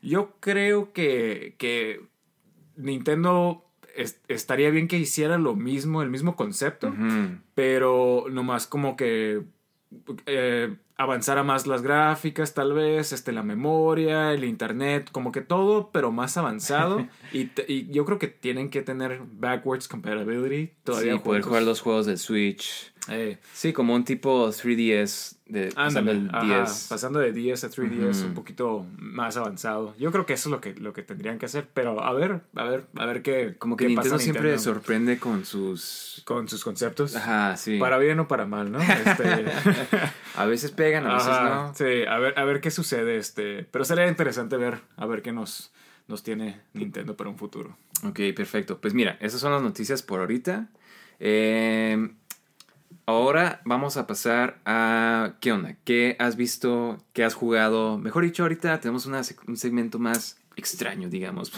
Yo 0.02 0.34
creo 0.40 0.92
que, 0.92 1.54
que 1.58 2.00
Nintendo 2.76 3.64
es- 3.96 4.20
estaría 4.28 4.70
bien 4.70 4.88
que 4.88 4.99
hiciera 4.99 5.38
lo 5.38 5.54
mismo, 5.54 6.02
el 6.02 6.11
mismo 6.11 6.37
concepto, 6.37 6.94
pero 7.54 8.26
nomás 8.30 8.66
como 8.66 8.96
que 8.96 9.42
eh, 10.26 10.76
avanzara 10.96 11.42
más 11.42 11.66
las 11.66 11.82
gráficas, 11.82 12.54
tal 12.54 12.72
vez, 12.72 13.12
este, 13.12 13.32
la 13.32 13.42
memoria, 13.42 14.32
el 14.32 14.44
internet, 14.44 15.08
como 15.11 15.32
que 15.32 15.40
todo, 15.40 15.90
pero 15.92 16.12
más 16.12 16.37
avanzado. 16.37 17.06
y, 17.32 17.50
y 17.66 17.90
yo 17.90 18.04
creo 18.04 18.18
que 18.18 18.28
tienen 18.28 18.70
que 18.70 18.82
tener 18.82 19.20
backwards 19.25 19.88
compatibility 19.88 20.72
todavía. 20.84 21.14
Sí, 21.14 21.18
poder 21.18 21.42
jugar 21.42 21.62
los 21.62 21.80
juegos 21.80 22.06
del 22.06 22.18
Switch. 22.18 22.91
Eh, 23.09 23.38
Sí, 23.52 23.73
como 23.73 23.94
un 23.94 24.04
tipo 24.04 24.49
3DS 24.52 25.37
de 25.47 25.73
pasando 25.73 26.12
ándale, 26.12 26.18
el 26.18 26.30
ajá, 26.32 26.61
10. 26.62 26.87
pasando 26.88 27.18
de 27.18 27.32
10 27.32 27.64
a 27.64 27.68
3DS 27.68 28.18
Ujú. 28.18 28.26
un 28.28 28.35
poquito 28.35 28.87
más 28.97 29.37
avanzado. 29.37 29.94
Yo 29.99 30.12
creo 30.12 30.25
que 30.25 30.35
eso 30.35 30.49
es 30.49 30.52
lo 30.52 30.61
que, 30.61 30.75
lo 30.75 30.92
que 30.92 31.02
tendrían 31.02 31.38
que 31.38 31.47
hacer, 31.47 31.68
pero 31.75 32.02
a 32.02 32.12
ver, 32.12 32.42
a 32.54 32.64
ver, 32.64 32.87
a 32.97 33.04
ver 33.06 33.23
qué 33.23 33.56
Como 33.59 33.76
que 33.76 33.85
qué 33.85 33.88
Nintendo 33.88 34.11
pasa 34.14 34.23
siempre 34.23 34.42
Nintendo 34.52 34.62
sorprende 34.75 35.18
con 35.18 35.44
sus... 35.44 36.23
con 36.25 36.47
sus 36.49 36.62
conceptos. 36.62 37.16
Ajá, 37.16 37.56
sí. 37.56 37.78
Para 37.78 37.99
bien 37.99 38.21
o 38.21 38.28
para 38.28 38.47
mal, 38.47 38.71
¿no? 38.71 38.78
Este, 38.80 39.47
A 40.37 40.47
veces 40.47 40.71
pegan, 40.71 41.04
a 41.06 41.14
veces 41.14 41.28
Ajá, 41.28 41.54
no. 41.66 41.75
Sí, 41.75 42.04
a 42.09 42.18
ver, 42.18 42.38
a 42.38 42.44
ver 42.44 42.61
qué 42.61 42.71
sucede. 42.71 43.16
Este, 43.16 43.64
pero 43.64 43.85
sería 43.85 44.06
interesante 44.06 44.56
ver, 44.56 44.78
a 44.97 45.06
ver 45.06 45.23
qué 45.23 45.32
nos, 45.32 45.73
nos 46.06 46.23
tiene 46.23 46.61
Nintendo 46.73 47.16
para 47.16 47.28
un 47.30 47.37
futuro. 47.37 47.76
Ok, 48.04 48.21
perfecto. 48.35 48.80
Pues 48.80 48.94
mira, 48.94 49.18
esas 49.21 49.40
son 49.40 49.52
las 49.52 49.61
noticias 49.62 50.02
por 50.02 50.21
ahorita. 50.21 50.68
Eh, 51.25 52.11
ahora 53.06 53.61
vamos 53.64 53.97
a 53.97 54.06
pasar 54.06 54.59
a... 54.64 55.35
¿Qué 55.40 55.52
onda? 55.52 55.76
¿Qué 55.85 56.16
has 56.18 56.37
visto? 56.37 57.02
¿Qué 57.12 57.25
has 57.25 57.35
jugado? 57.35 57.99
Mejor 57.99 58.25
dicho, 58.25 58.42
ahorita 58.42 58.80
tenemos 58.80 59.06
un 59.06 59.56
segmento 59.56 59.99
más 59.99 60.38
extraño, 60.56 61.09
digamos. 61.09 61.52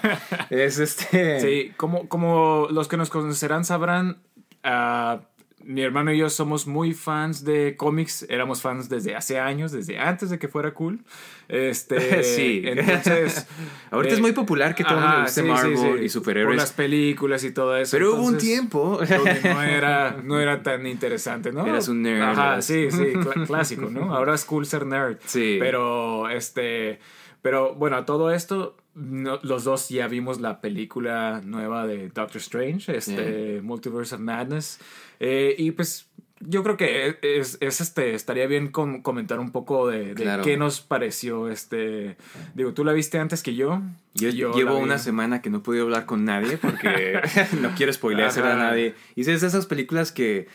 es 0.50 0.78
este... 0.78 1.40
Sí, 1.40 1.72
como, 1.76 2.08
como 2.08 2.68
los 2.70 2.88
que 2.88 2.96
nos 2.96 3.10
conocerán 3.10 3.64
sabrán, 3.64 4.18
ah, 4.62 5.20
mi 5.64 5.82
hermano 5.82 6.12
y 6.12 6.18
yo 6.18 6.30
somos 6.30 6.66
muy 6.66 6.94
fans 6.94 7.44
de 7.44 7.74
cómics. 7.76 8.26
Éramos 8.28 8.62
fans 8.62 8.88
desde 8.88 9.14
hace 9.14 9.38
años, 9.38 9.72
desde 9.72 9.98
antes 9.98 10.30
de 10.30 10.38
que 10.38 10.48
fuera 10.48 10.72
cool. 10.72 11.00
Este, 11.48 12.22
Sí. 12.36 12.62
Entonces. 12.64 13.46
Ahorita 13.90 14.12
eh, 14.14 14.16
es 14.16 14.20
muy 14.20 14.32
popular 14.32 14.74
que 14.74 14.84
todo 14.84 14.98
el 14.98 15.04
mundo 15.04 15.20
guste 15.22 15.40
sí, 15.42 15.46
sí, 15.46 15.52
Marvel 15.52 15.72
y 15.72 15.76
sí, 15.76 15.84
Por 15.84 16.10
superhéroes. 16.10 16.56
las 16.56 16.72
películas 16.72 17.44
y 17.44 17.52
todo 17.52 17.76
eso. 17.76 17.90
Pero 17.96 18.14
hubo 18.14 18.22
un 18.22 18.38
tiempo. 18.38 18.98
donde 18.98 19.40
no 19.44 19.62
era, 19.64 20.16
no 20.24 20.40
era 20.40 20.62
tan 20.62 20.86
interesante, 20.86 21.52
¿no? 21.52 21.66
Eras 21.66 21.88
un 21.88 22.02
nerd, 22.02 22.22
Ajá, 22.22 22.62
sí, 22.62 22.90
sí, 22.90 22.98
cl- 22.98 23.46
clásico, 23.46 23.90
¿no? 23.90 24.14
Ahora 24.14 24.34
es 24.34 24.44
cool 24.44 24.66
ser 24.66 24.86
nerd. 24.86 25.18
Sí. 25.26 25.56
Pero, 25.60 26.28
este, 26.30 26.98
pero 27.42 27.74
bueno, 27.74 27.96
a 27.96 28.04
todo 28.04 28.30
esto, 28.32 28.76
no- 28.94 29.38
los 29.42 29.64
dos 29.64 29.88
ya 29.88 30.08
vimos 30.08 30.40
la 30.40 30.60
película 30.60 31.40
nueva 31.44 31.86
de 31.86 32.08
Doctor 32.08 32.36
Strange, 32.38 32.96
este, 32.96 33.60
Multiverse 33.62 34.14
of 34.16 34.20
Madness. 34.20 34.78
Eh, 35.20 35.54
y 35.58 35.70
pues 35.72 36.06
yo 36.42 36.62
creo 36.62 36.76
que 36.78 37.18
es, 37.20 37.58
es, 37.60 37.80
este, 37.82 38.14
estaría 38.14 38.46
bien 38.46 38.68
com- 38.68 39.02
comentar 39.02 39.38
un 39.40 39.52
poco 39.52 39.88
de, 39.88 40.14
de 40.14 40.22
Claro. 40.22 40.42
qué 40.42 40.56
nos 40.56 40.80
pareció, 40.80 41.48
este, 41.50 42.16
digo, 42.54 42.72
tú 42.72 42.82
la 42.84 42.94
viste 42.94 43.18
antes 43.18 43.42
que 43.42 43.54
yo. 43.54 43.82
Yo, 44.14 44.30
Yo 44.30 44.52
llevo 44.54 44.78
una 44.78 44.98
semana 44.98 45.42
que 45.42 45.50
no 45.50 45.58
he 45.58 45.60
podido 45.60 45.84
hablar 45.84 46.06
con 46.06 46.24
nadie 46.24 46.56
porque 46.56 47.20
no 47.60 47.74
quiero 47.76 47.92
spoileársela 47.92 48.54
a 48.54 48.56
nadie. 48.56 48.94
Y 49.16 49.20
es 49.20 49.26
de 49.40 49.46
esas 49.46 49.66
películas 49.66 50.12
que, 50.12 50.48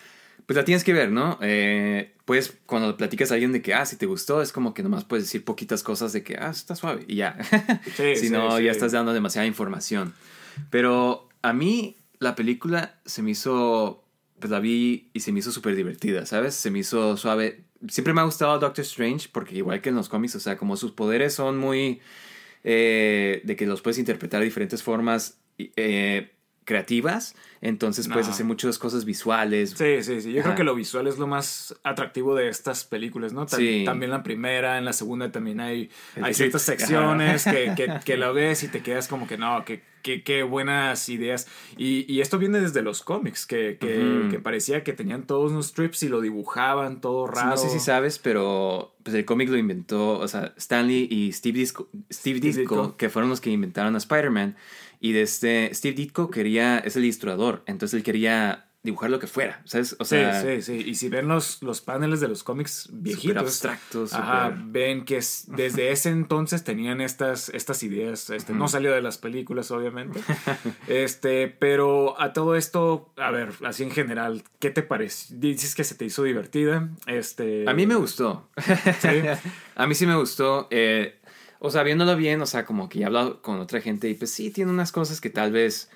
pues 0.46 0.58
la 0.58 0.66
tienes 0.66 0.84
que 0.84 0.94
ver, 0.94 1.12
¿no? 1.12 1.40
Eh, 1.42 2.14
pues 2.26 2.58
cuando 2.66 2.96
platicas 2.98 3.32
a 3.32 3.36
alguien 3.36 3.52
de 3.52 3.62
que, 3.62 3.74
ah, 3.74 3.86
si 3.86 3.96
te 3.98 4.06
gustó, 4.06 4.42
es 4.42 4.52
como 4.52 4.74
que 4.74 4.84
nomás 4.84 5.04
puedes 5.04 5.26
decir 5.26 5.44
poquitas 5.44 5.84
cosas 5.84 6.14
de 6.14 6.24
que, 6.24 6.38
ah, 6.40 6.50
está 6.50 6.76
suave 6.76 7.04
y 7.08 7.16
ya. 7.16 7.38
Sí, 7.96 8.16
si 8.16 8.28
sí, 8.28 8.30
no, 8.30 8.58
sí. 8.58 8.64
ya 8.64 8.72
estás 8.72 8.92
dando 8.92 9.14
demasiada 9.14 9.48
información. 9.48 10.14
Pero 10.70 11.30
a 11.42 11.54
mí 11.54 11.98
la 12.20 12.36
película 12.36 13.00
se 13.06 13.22
me 13.22 13.32
hizo, 13.32 14.04
pues 14.40 14.52
la 14.52 14.60
vi 14.60 15.10
y 15.14 15.20
se 15.22 15.32
me 15.32 15.40
hizo 15.40 15.52
súper 15.52 15.76
divertida, 15.76 16.26
¿sabes? 16.26 16.56
Se 16.56 16.72
me 16.72 16.80
hizo 16.80 17.18
suave. 17.18 17.64
Siempre 17.88 18.14
me 18.14 18.22
ha 18.22 18.26
gustado 18.26 18.58
Doctor 18.60 18.84
Strange 18.84 19.30
porque 19.32 19.56
igual 19.56 19.82
que 19.82 19.90
en 19.90 19.96
los 19.96 20.10
cómics, 20.10 20.36
o 20.36 20.40
sea, 20.40 20.58
como 20.58 20.78
sus 20.78 20.92
poderes 20.92 21.34
son 21.34 21.58
muy... 21.58 22.02
eh, 22.64 23.42
de 23.44 23.56
que 23.56 23.66
los 23.66 23.82
puedes 23.82 23.98
interpretar 24.00 24.40
de 24.40 24.46
diferentes 24.46 24.82
formas 24.82 25.40
eh, 25.58 26.35
creativas, 26.66 27.36
entonces 27.62 28.08
puedes 28.08 28.28
No. 28.28 28.34
hacer 28.34 28.46
muchas 28.46 28.78
cosas 28.78 29.06
visuales. 29.06 29.72
Sí, 29.78 30.02
sí, 30.04 30.20
sí. 30.22 30.34
Yo 30.34 30.40
Ajá. 30.42 30.50
creo 30.50 30.56
que 30.58 30.64
lo 30.64 30.76
visual 30.76 31.08
es 31.08 31.18
lo 31.18 31.28
más 31.28 31.76
atractivo 31.84 32.36
de 32.36 32.50
estas 32.50 32.84
películas, 32.84 33.34
¿no? 33.34 33.46
Tam- 33.46 33.58
Sí. 33.58 33.84
También 33.86 34.12
la 34.12 34.24
primera, 34.24 34.78
en 34.78 34.86
la 34.86 34.94
segunda 34.94 35.32
también 35.32 35.60
hay, 35.60 35.90
ciertas 36.34 36.64
secciones 36.64 37.44
que, 37.46 37.74
que, 37.76 37.88
que 38.06 38.18
lo 38.18 38.34
ves 38.34 38.64
y 38.64 38.68
te 38.68 38.82
quedas 38.82 39.08
como 39.08 39.28
que 39.28 39.38
no, 39.38 39.64
que, 39.64 39.82
que, 40.02 40.24
qué 40.24 40.44
buenas 40.44 41.08
ideas. 41.10 41.48
Y, 41.78 42.12
y 42.12 42.22
esto 42.22 42.38
viene 42.38 42.60
desde 42.60 42.82
los 42.82 43.02
cómics, 43.02 43.46
que, 43.46 43.78
que, 43.80 44.40
parecía 44.40 44.84
que 44.84 44.94
tenían 44.94 45.24
todos 45.26 45.52
unos 45.52 45.68
strips 45.68 46.04
y 46.04 46.10
lo 46.10 46.22
dibujaban 46.22 47.02
todo 47.02 47.26
raro. 47.28 47.50
No 47.50 47.58
sé 47.58 47.70
si 47.70 47.80
sabes, 47.80 48.20
pero 48.20 48.94
pues, 49.04 49.16
el 49.16 49.26
cómic 49.26 49.50
lo 49.50 49.58
inventó, 49.58 50.20
o 50.20 50.28
sea, 50.28 50.54
Stanley 50.58 51.08
y 51.10 51.32
Steve 51.32 51.60
Ditko, 51.60 51.90
Steve 52.12 52.40
Ditko, 52.40 52.60
Ditko. 52.60 52.98
que 52.98 53.10
fueron 53.10 53.30
los 53.30 53.42
que 53.42 53.50
inventaron 53.52 53.96
a 53.96 53.98
Spider-Man. 53.98 54.56
Y 55.06 55.12
de 55.12 55.22
este, 55.22 55.70
Steve 55.74 55.94
Ditko 55.96 56.32
quería, 56.32 56.80
es 56.80 56.96
el 56.96 57.04
ilustrador, 57.04 57.62
entonces 57.68 57.96
él 57.98 58.04
quería 58.04 58.62
dibujar 58.82 59.10
lo 59.10 59.18
que 59.20 59.26
fuera, 59.28 59.62
¿sabes? 59.66 59.96
O 60.00 60.04
Sí, 60.06 60.10
sea, 60.16 60.42
sí, 60.44 60.62
sí. 60.62 60.74
Y 60.86 60.94
si 60.96 61.10
ven 61.10 61.28
los, 61.28 61.62
los 61.64 61.82
paneles 61.82 62.20
de 62.22 62.28
los 62.28 62.44
cómics 62.44 62.88
viejitos, 62.92 63.38
abstractos, 63.38 64.14
ajá, 64.14 64.56
ven 64.68 65.06
que 65.06 65.18
es- 65.18 65.46
desde 65.48 65.92
ese 65.96 66.10
entonces 66.10 66.64
tenían 66.64 67.02
estas, 67.02 67.50
estas 67.50 67.82
ideas. 67.84 68.30
Este, 68.30 68.54
No 68.54 68.68
salió 68.68 68.92
de 68.94 69.02
las 69.02 69.18
películas, 69.18 69.72
obviamente. 69.72 70.20
este, 70.88 71.48
pero 71.48 72.20
a 72.22 72.34
todo 72.34 72.56
esto, 72.56 73.12
a 73.18 73.32
ver, 73.32 73.50
así 73.66 73.84
en 73.84 73.92
general, 73.92 74.44
¿qué 74.60 74.70
te 74.70 74.84
parece? 74.84 75.34
Dices 75.38 75.76
que 75.76 75.84
se 75.84 75.96
te 75.96 76.06
hizo 76.06 76.24
divertida. 76.24 76.90
Este, 77.08 77.68
A 77.68 77.74
mí 77.74 77.88
me 77.88 77.96
gustó. 77.96 78.50
Sí. 79.02 79.10
a 79.76 79.88
mí 79.88 79.96
sí 79.96 80.06
me 80.06 80.16
gustó. 80.16 80.68
eh, 80.72 81.20
o 81.66 81.72
sea, 81.72 81.84
viéndolo 81.84 82.16
bien, 82.16 82.42
o 82.42 82.46
sea, 82.46 82.66
como 82.66 82.88
que 82.90 83.00
ya 83.00 83.04
he 83.04 83.08
hablado 83.08 83.42
con 83.42 83.60
otra 83.60 83.82
gente 83.82 84.10
y 84.10 84.14
pues 84.14 84.32
sí, 84.32 84.52
tiene 84.52 84.72
unas 84.72 84.92
cosas 84.92 85.20
que 85.22 85.30
tal 85.30 85.52
vez 85.52 85.90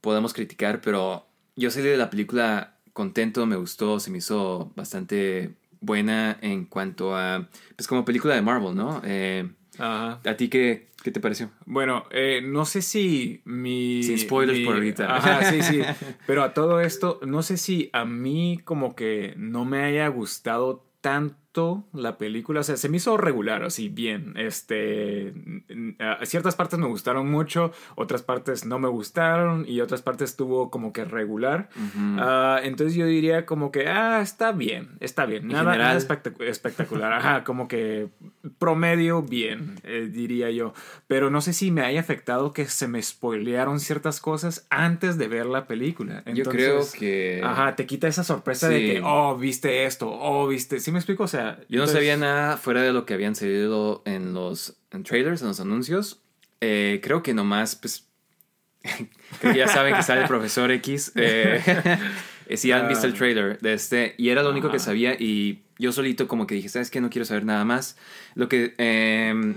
podemos 0.00 0.32
criticar, 0.32 0.80
pero 0.80 1.26
yo 1.56 1.70
salí 1.70 1.86
de 1.88 1.96
la 1.96 2.10
película 2.10 2.76
contento, 2.92 3.46
me 3.46 3.56
gustó, 3.56 4.00
se 4.00 4.10
me 4.10 4.18
hizo 4.18 4.72
bastante 4.76 5.54
buena 5.80 6.36
en 6.42 6.64
cuanto 6.66 7.16
a, 7.16 7.48
pues 7.76 7.86
como 7.86 8.04
película 8.04 8.34
de 8.34 8.42
Marvel, 8.42 8.74
¿no? 8.74 9.00
Eh, 9.04 9.48
Ajá. 9.78 10.20
¿A 10.28 10.36
ti 10.36 10.48
qué, 10.48 10.88
qué 11.02 11.10
te 11.10 11.20
pareció? 11.20 11.50
Bueno, 11.64 12.04
eh, 12.10 12.42
no 12.44 12.64
sé 12.66 12.82
si 12.82 13.40
mi... 13.46 14.02
Sin 14.02 14.18
spoilers 14.18 14.58
mi- 14.58 14.64
por 14.66 14.74
ahorita. 14.74 15.16
Ajá, 15.16 15.44
sí, 15.44 15.62
sí. 15.62 15.80
Pero 16.26 16.42
a 16.42 16.52
todo 16.52 16.80
esto, 16.80 17.20
no 17.26 17.42
sé 17.42 17.56
si 17.56 17.88
a 17.94 18.04
mí 18.04 18.60
como 18.64 18.94
que 18.94 19.32
no 19.38 19.64
me 19.64 19.82
haya 19.84 20.06
gustado 20.08 20.84
tanto 21.00 21.40
la 21.92 22.16
película. 22.16 22.60
O 22.60 22.62
sea, 22.62 22.76
se 22.76 22.88
me 22.88 22.98
hizo 22.98 23.16
regular, 23.16 23.64
así 23.64 23.88
bien. 23.88 24.34
Este, 24.36 25.32
ciertas 26.24 26.54
partes 26.54 26.78
me 26.78 26.86
gustaron 26.86 27.28
mucho, 27.30 27.72
otras 27.96 28.22
partes 28.22 28.64
no 28.64 28.78
me 28.78 28.88
gustaron 28.88 29.64
y 29.68 29.80
otras 29.80 30.00
partes 30.02 30.30
estuvo 30.30 30.70
como 30.70 30.92
que 30.92 31.04
regular. 31.04 31.68
Ah, 32.18 32.60
entonces 32.62 32.94
yo 32.96 33.06
diría 33.06 33.46
como 33.46 33.72
que, 33.72 33.88
ah, 33.88 34.20
está 34.22 34.52
bien, 34.52 34.90
está 35.00 35.26
bien. 35.26 35.42
En 35.44 35.48
Nada, 35.48 35.76
nada 35.76 35.96
espectac- 35.98 36.40
espectacular. 36.42 37.12
Ajá, 37.12 37.44
como 37.44 37.66
que 37.68 38.08
promedio 38.58 39.22
bien, 39.22 39.76
eh, 39.84 40.08
diría 40.10 40.50
yo. 40.50 40.72
Pero 41.08 41.30
no 41.30 41.40
sé 41.40 41.52
si 41.52 41.70
me 41.70 41.82
haya 41.82 42.00
afectado 42.00 42.52
que 42.52 42.66
se 42.66 42.86
me 42.88 43.02
spoilearon 43.02 43.80
ciertas 43.80 44.20
cosas 44.20 44.66
antes 44.70 45.18
de 45.18 45.28
ver 45.28 45.46
la 45.46 45.66
película. 45.66 46.22
yo 46.32 46.44
creo 46.44 46.70
Entonces, 46.72 46.98
que... 46.98 47.40
Ajá, 47.44 47.74
te 47.76 47.86
quita 47.86 48.06
esa 48.08 48.22
sorpresa 48.24 48.68
de 48.68 48.78
Sí. 48.80 48.86
que, 48.86 49.02
oh, 49.04 49.36
viste 49.36 49.84
esto, 49.84 50.08
oh, 50.10 50.46
viste. 50.46 50.78
¿Sí 50.80 50.92
me 50.92 50.98
explico? 50.98 51.24
O 51.24 51.28
sea, 51.28 51.39
Yo 51.40 51.46
no 51.78 51.84
entonces- 51.84 51.94
sabía 51.94 52.16
nada 52.16 52.56
fuera 52.56 52.82
de 52.82 52.92
lo 52.92 53.04
que 53.06 53.14
habían 53.14 53.34
salido 53.34 54.02
en 54.06 54.34
los 54.34 54.76
en 54.90 55.02
trailers, 55.04 55.42
en 55.42 55.48
los 55.48 55.60
anuncios. 55.60 56.20
Eh, 56.60 57.00
creo 57.02 57.22
que 57.22 57.32
nomás, 57.34 57.76
pues, 57.76 58.06
creo 59.40 59.52
que 59.52 59.58
ya 59.58 59.68
saben 59.68 59.94
que 59.94 60.02
sale 60.02 60.22
el 60.22 60.26
profesor 60.28 60.70
X. 60.72 61.12
Eh, 61.14 61.60
eh, 62.46 62.56
si 62.56 62.72
han 62.72 62.88
visto 62.88 63.06
el 63.06 63.14
trailer 63.14 63.58
de 63.60 63.72
este, 63.74 64.14
y 64.18 64.30
era 64.30 64.42
lo 64.42 64.50
único 64.50 64.70
que 64.70 64.76
Ajá. 64.76 64.86
sabía. 64.86 65.14
Y 65.18 65.62
yo 65.78 65.92
solito, 65.92 66.26
como 66.28 66.46
que 66.46 66.54
dije, 66.54 66.68
¿sabes 66.68 66.90
qué? 66.90 67.00
No 67.00 67.10
quiero 67.10 67.24
saber 67.24 67.44
nada 67.44 67.64
más. 67.64 67.96
Lo 68.34 68.48
que, 68.48 68.74
em, 68.78 69.56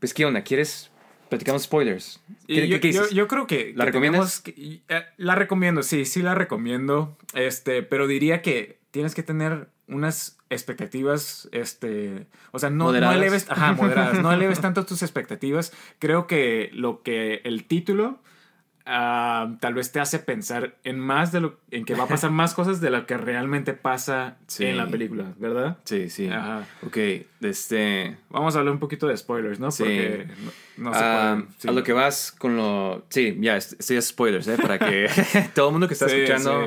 pues, 0.00 0.14
¿qué 0.14 0.24
onda? 0.24 0.42
¿Quieres? 0.42 0.90
Platicamos 1.28 1.64
spoilers. 1.64 2.20
¿Qué, 2.46 2.66
yo, 2.68 2.80
qué- 2.80 2.90
yo- 2.92 3.08
yo 3.10 3.28
creo 3.28 3.46
que. 3.46 3.72
¿La 3.76 3.84
que 3.84 3.90
recomiendas? 3.92 4.40
que- 4.40 4.80
eh, 4.88 5.02
la 5.18 5.34
recomiendo, 5.34 5.82
sí, 5.82 6.06
sí 6.06 6.22
la 6.22 6.34
recomiendo. 6.34 7.18
Este, 7.34 7.82
pero 7.82 8.06
diría 8.06 8.40
que 8.40 8.78
tienes 8.90 9.14
que 9.14 9.22
tener 9.22 9.68
unas 9.88 10.37
expectativas, 10.50 11.48
este, 11.52 12.26
o 12.52 12.58
sea, 12.58 12.70
no, 12.70 12.92
no 12.92 13.12
eleves, 13.12 13.46
ajá, 13.50 13.72
moderadas, 13.80 14.20
no 14.22 14.32
eleves 14.32 14.60
tanto 14.60 14.84
tus 14.86 15.02
expectativas. 15.02 15.72
Creo 15.98 16.26
que 16.26 16.70
lo 16.72 17.02
que 17.02 17.40
el 17.44 17.64
título 17.64 18.18
ah, 18.90 19.56
tal 19.60 19.74
vez 19.74 19.92
te 19.92 20.00
hace 20.00 20.18
pensar 20.18 20.76
en 20.84 20.98
más 20.98 21.30
de 21.32 21.40
lo, 21.40 21.58
en 21.70 21.84
que 21.84 21.94
va 21.94 22.04
a 22.04 22.08
pasar 22.08 22.30
más 22.42 22.54
cosas 22.54 22.80
de 22.80 22.88
lo 22.90 23.04
que 23.06 23.16
realmente 23.18 23.74
pasa 23.74 24.38
Sí. 24.46 24.64
en 24.64 24.78
la 24.78 24.86
película, 24.88 25.34
¿verdad? 25.38 25.76
Sí, 25.84 26.08
sí. 26.08 26.28
Ajá. 26.28 26.66
Ok, 26.86 26.96
este... 27.42 28.16
Vamos 28.30 28.56
a 28.56 28.60
hablar 28.60 28.72
un 28.72 28.80
poquito 28.80 29.06
de 29.06 29.16
spoilers, 29.16 29.60
¿no? 29.60 29.70
Sí. 29.70 29.82
Porque 29.82 30.28
no, 30.78 30.84
no 30.90 30.94
se 30.94 31.00
Ah, 31.04 31.34
pueden- 31.36 31.48
sí. 31.58 31.68
A 31.68 31.72
lo 31.72 31.82
que 31.82 31.92
vas 31.92 32.32
con 32.32 32.56
lo... 32.56 33.04
Sí, 33.10 33.36
ya, 33.40 33.56
est- 33.58 33.78
estoy 33.78 33.98
a 33.98 34.02
spoilers, 34.02 34.48
¿eh? 34.48 34.56
Para 34.60 34.78
que 34.78 35.08
todo 35.54 35.66
el 35.68 35.72
mundo 35.72 35.86
que 35.88 35.94
está 35.94 36.08
Sí, 36.08 36.16
escuchando... 36.16 36.64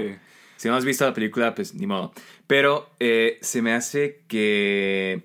Si 0.61 0.67
no 0.67 0.75
has 0.75 0.85
visto 0.85 1.05
la 1.05 1.13
película, 1.13 1.55
pues 1.55 1.73
ni 1.73 1.87
modo. 1.87 2.13
Pero 2.45 2.87
eh, 2.99 3.39
se 3.41 3.61
me 3.63 3.73
hace 3.73 4.21
que 4.27 5.23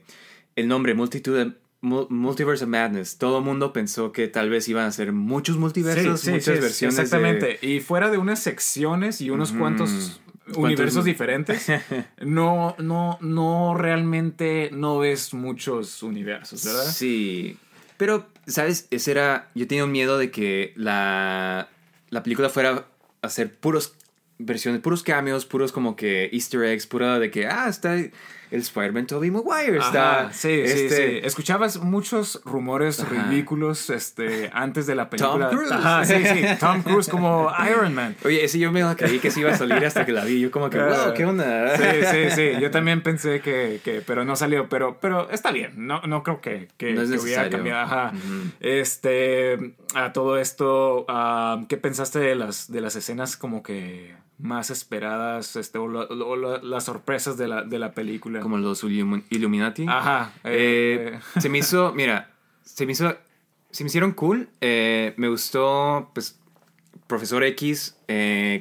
el 0.57 0.67
nombre 0.67 0.95
Multitud 0.95 1.53
Mu- 1.83 2.07
Multiverse 2.09 2.65
of 2.65 2.71
Madness, 2.71 3.19
todo 3.19 3.39
el 3.39 3.45
mundo 3.45 3.73
pensó 3.73 4.13
que 4.13 4.29
tal 4.29 4.49
vez 4.49 4.67
iban 4.69 4.87
a 4.87 4.93
ser 4.93 5.13
muchos 5.13 5.59
multiversos, 5.59 6.21
Sí, 6.21 6.27
sí, 6.27 6.33
muchas 6.33 6.55
sí, 6.57 6.61
versiones. 6.63 6.97
de- 6.97 7.03
Exactamente. 7.03 7.59
Y 7.61 7.81
fuera 7.81 8.11
de 8.11 8.17
unas 8.17 8.39
secciones 8.43 9.21
y 9.21 9.29
unos 9.29 9.53
cuantos 9.53 10.21
¿Cuántos 10.45 10.57
universos 10.65 11.05
diferentes, 11.05 11.67
no, 12.23 12.75
no, 12.79 13.19
no 13.21 13.75
realmente 13.77 14.71
no 14.73 14.99
ves 15.01 15.35
muchos 15.35 16.03
universos, 16.03 16.65
¿verdad? 16.65 16.85
Sí. 16.87 17.59
Pero, 17.99 18.27
¿sabes? 18.47 18.89
Ese 18.91 19.11
era. 19.11 19.51
Yo 19.55 19.67
tenía 19.67 19.85
un 19.85 19.93
miedo 19.93 20.17
de 20.19 20.31
que 20.31 20.73
la, 20.77 21.69
la 22.11 22.23
película 22.23 22.49
fuera 22.49 22.87
a 23.23 23.29
ser 23.29 23.55
puros 23.55 23.96
versiones, 24.39 24.81
puros 24.81 25.03
cameos, 25.03 25.47
puros 25.47 25.73
como 25.73 25.97
que 25.97 26.29
easter 26.33 26.63
eggs, 26.65 26.87
pura 26.87 27.19
de 27.19 27.31
que, 27.31 27.47
ah, 27.47 27.69
está 27.69 27.97
el 28.51 28.61
Spider-Man 28.61 29.07
Tobey 29.07 29.31
Maguire, 29.31 29.79
está... 29.79 30.21
Ajá, 30.21 30.33
sí, 30.33 30.63
sí, 30.67 30.85
este, 30.85 31.21
sí. 31.21 31.27
Escuchabas 31.27 31.79
muchos 31.79 32.41
rumores 32.45 33.01
Ajá. 33.01 33.11
ridículos 33.11 33.91
este, 33.91 34.51
antes 34.53 34.87
de 34.87 34.95
la 34.95 35.11
película. 35.11 35.49
Cruise. 35.49 35.73
Ajá, 35.73 36.05
sí, 36.05 36.15
sí. 36.25 36.45
Tom 36.61 36.83
Cruise 36.83 37.09
como 37.09 37.51
Iron 37.69 37.95
Man. 37.95 38.15
Oye, 38.25 38.45
ese 38.45 38.59
yo 38.59 38.71
me 38.71 38.83
creí 38.95 39.19
que 39.19 39.31
sí 39.31 39.41
iba 39.41 39.51
a 39.51 39.57
salir 39.57 39.85
hasta 39.85 40.07
que 40.07 40.13
la 40.13 40.25
vi. 40.25 40.41
Yo 40.41 40.51
como 40.51 40.71
que, 40.71 40.79
wow, 40.79 41.13
¿qué 41.15 41.25
onda? 41.25 41.77
Sí, 41.77 41.85
sí, 42.11 42.31
sí. 42.35 42.61
Yo 42.61 42.71
también 42.71 43.03
pensé 43.03 43.41
que, 43.41 43.81
que 43.83 44.01
pero 44.01 44.25
no 44.25 44.37
salió. 44.37 44.69
Pero, 44.69 44.99
pero 45.01 45.29
está 45.31 45.51
bien. 45.51 45.73
No, 45.77 46.03
no 46.03 46.23
creo 46.23 46.41
que, 46.41 46.69
que, 46.77 46.93
No 46.93 47.03
que 47.03 47.19
hubiera 47.19 47.51
cambiado. 47.51 47.81
Ajá. 47.83 48.13
Este, 48.61 49.75
a 49.95 50.13
todo 50.13 50.39
esto, 50.39 51.05
ah, 51.09 51.65
¿qué 51.69 51.77
pensaste 51.77 52.21
de 52.21 52.37
las, 52.37 52.71
de 52.71 52.81
las 52.81 52.95
escenas 52.97 53.37
como 53.37 53.63
que 53.63 54.15
más 54.39 54.71
esperadas, 54.71 55.57
este, 55.57 55.79
o, 55.79 55.89
las 56.63 56.85
sorpresas 56.85 57.37
de 57.39 57.49
la, 57.49 57.63
de 57.63 57.79
la 57.79 57.93
película? 57.93 58.41
Como 58.41 58.59
los 58.59 58.85
Illumi- 58.85 59.25
Illuminati. 59.31 59.87
Ajá. 59.89 60.33
Eh, 60.45 61.15
eh, 61.15 61.41
se 61.41 61.49
me 61.49 61.59
hizo, 61.59 61.93
mira, 61.95 62.31
se 62.63 62.85
me 62.87 62.93
hizo, 62.93 63.17
se 63.71 63.85
me 63.85 63.89
hicieron 63.89 64.13
cool. 64.13 64.49
Eh, 64.61 65.15
me 65.17 65.29
gustó, 65.29 66.11
pues, 66.15 66.39
Profesor 67.07 67.45
X 67.45 67.97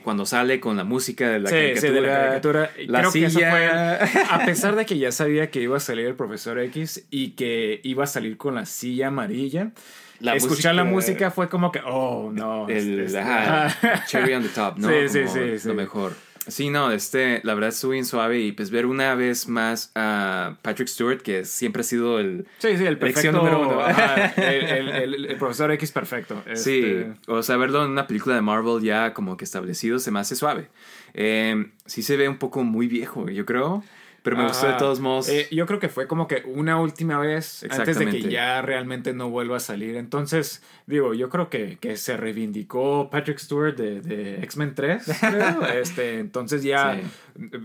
cuando 0.03 0.25
sale 0.25 0.59
con 0.59 0.77
la 0.77 0.83
música 0.83 1.27
de 1.29 1.39
la 1.39 1.49
sí, 1.49 1.55
caricatura. 1.55 1.81
sí, 1.89 1.93
de 1.93 2.01
la 2.01 2.07
caricatura. 2.13 2.71
Y 2.79 2.85
La 2.87 2.99
Creo 2.99 3.11
que 3.11 3.25
eso 3.25 3.39
silla. 3.39 3.51
fue. 3.51 4.21
A 4.31 4.45
pesar 4.45 4.75
de 4.75 4.85
que 4.85 4.97
ya 4.99 5.11
sabía 5.11 5.49
que 5.49 5.61
iba 5.61 5.77
a 5.77 5.79
salir 5.79 6.05
el 6.05 6.15
profesor 6.15 6.59
X 6.59 7.05
y 7.09 7.31
que 7.31 7.81
iba 7.83 8.03
a 8.03 8.07
salir 8.07 8.37
con 8.37 8.53
la 8.55 8.65
silla 8.67 9.07
amarilla, 9.07 9.71
La 10.19 10.35
escuchar 10.35 10.75
la 10.75 10.83
música- 10.83 11.11
música 11.13 11.31
fue 11.31 11.49
como 11.49 11.71
que, 11.71 11.81
oh, 11.85 12.31
no. 12.33 12.67
El, 12.69 13.01
este- 13.01 13.19
ajá, 13.19 13.65
ajá. 13.67 14.05
cherry 14.07 14.33
on 14.33 14.43
the 14.43 14.49
top, 14.49 14.77
¿no? 14.77 14.87
Sí, 14.89 14.95
sí, 15.09 15.27
sí, 15.27 15.59
sí. 15.59 15.67
Lo 15.67 15.73
mejor. 15.73 16.13
Sí, 16.47 16.69
no, 16.69 16.91
este, 16.91 17.41
la 17.43 17.55
verdad 17.55 17.69
estuvo 17.69 17.93
bien 17.93 18.05
suave 18.05 18.39
y 18.39 18.51
pues 18.51 18.69
ver 18.69 18.85
una 18.85 19.15
vez 19.15 19.47
más 19.47 19.91
a 19.95 20.57
Patrick 20.61 20.87
Stewart, 20.87 21.19
que 21.23 21.43
siempre 21.43 21.79
ha 21.81 21.83
sido 21.83 22.19
el... 22.19 22.45
Sí, 22.59 22.77
sí, 22.77 22.85
el 22.85 22.99
perfecto. 22.99 23.31
número 23.31 23.61
uno. 23.61 23.81
ajá, 23.81 24.25
el, 24.37 24.65
el- 24.65 24.89
el- 24.89 25.25
el 25.25 25.37
profesor 25.37 25.71
X 25.71 25.91
perfecto. 25.91 26.43
Sí, 26.53 26.81
Este, 26.85 27.13
o 27.25 27.41
sea, 27.41 27.57
verlo 27.57 27.83
en 27.83 27.89
una 27.89 28.05
película 28.05 28.35
de 28.35 28.41
Marvel 28.41 28.83
ya 28.83 29.11
como 29.15 29.37
que 29.37 29.43
establecido 29.43 29.97
se 29.97 30.11
me 30.11 30.19
hace 30.19 30.35
suave. 30.35 30.67
Eh, 31.15 31.65
sí 31.87 32.03
se 32.03 32.15
ve 32.15 32.29
un 32.29 32.37
poco 32.37 32.63
muy 32.63 32.85
viejo, 32.87 33.27
yo 33.29 33.45
creo, 33.47 33.83
pero 34.25 34.35
me 34.37 34.43
gustó 34.47 34.65
de 34.65 34.71
ajá. 34.73 34.77
todos 34.79 34.99
modos. 34.99 35.29
Eh, 35.29 35.47
yo 35.51 35.65
creo 35.67 35.79
que 35.79 35.87
fue 35.87 36.07
como 36.07 36.27
que 36.27 36.41
una 36.45 36.77
última 36.81 37.17
vez 37.19 37.63
antes 37.69 37.97
de 37.97 38.07
que 38.09 38.21
ya 38.23 38.61
realmente 38.61 39.13
no 39.13 39.29
vuelva 39.29 39.57
a 39.57 39.59
salir. 39.61 39.95
Entonces, 39.95 40.61
digo, 40.87 41.13
yo 41.13 41.29
creo 41.29 41.49
que, 41.49 41.77
que 41.79 41.95
se 41.95 42.17
reivindicó 42.17 43.09
Patrick 43.09 43.37
Stewart 43.37 43.75
de, 43.77 44.01
de 44.01 44.43
X-Men 44.43 44.73
3, 44.75 45.03
creo. 45.21 45.65
este, 45.81 46.19
entonces 46.19 46.63
ya 46.63 46.99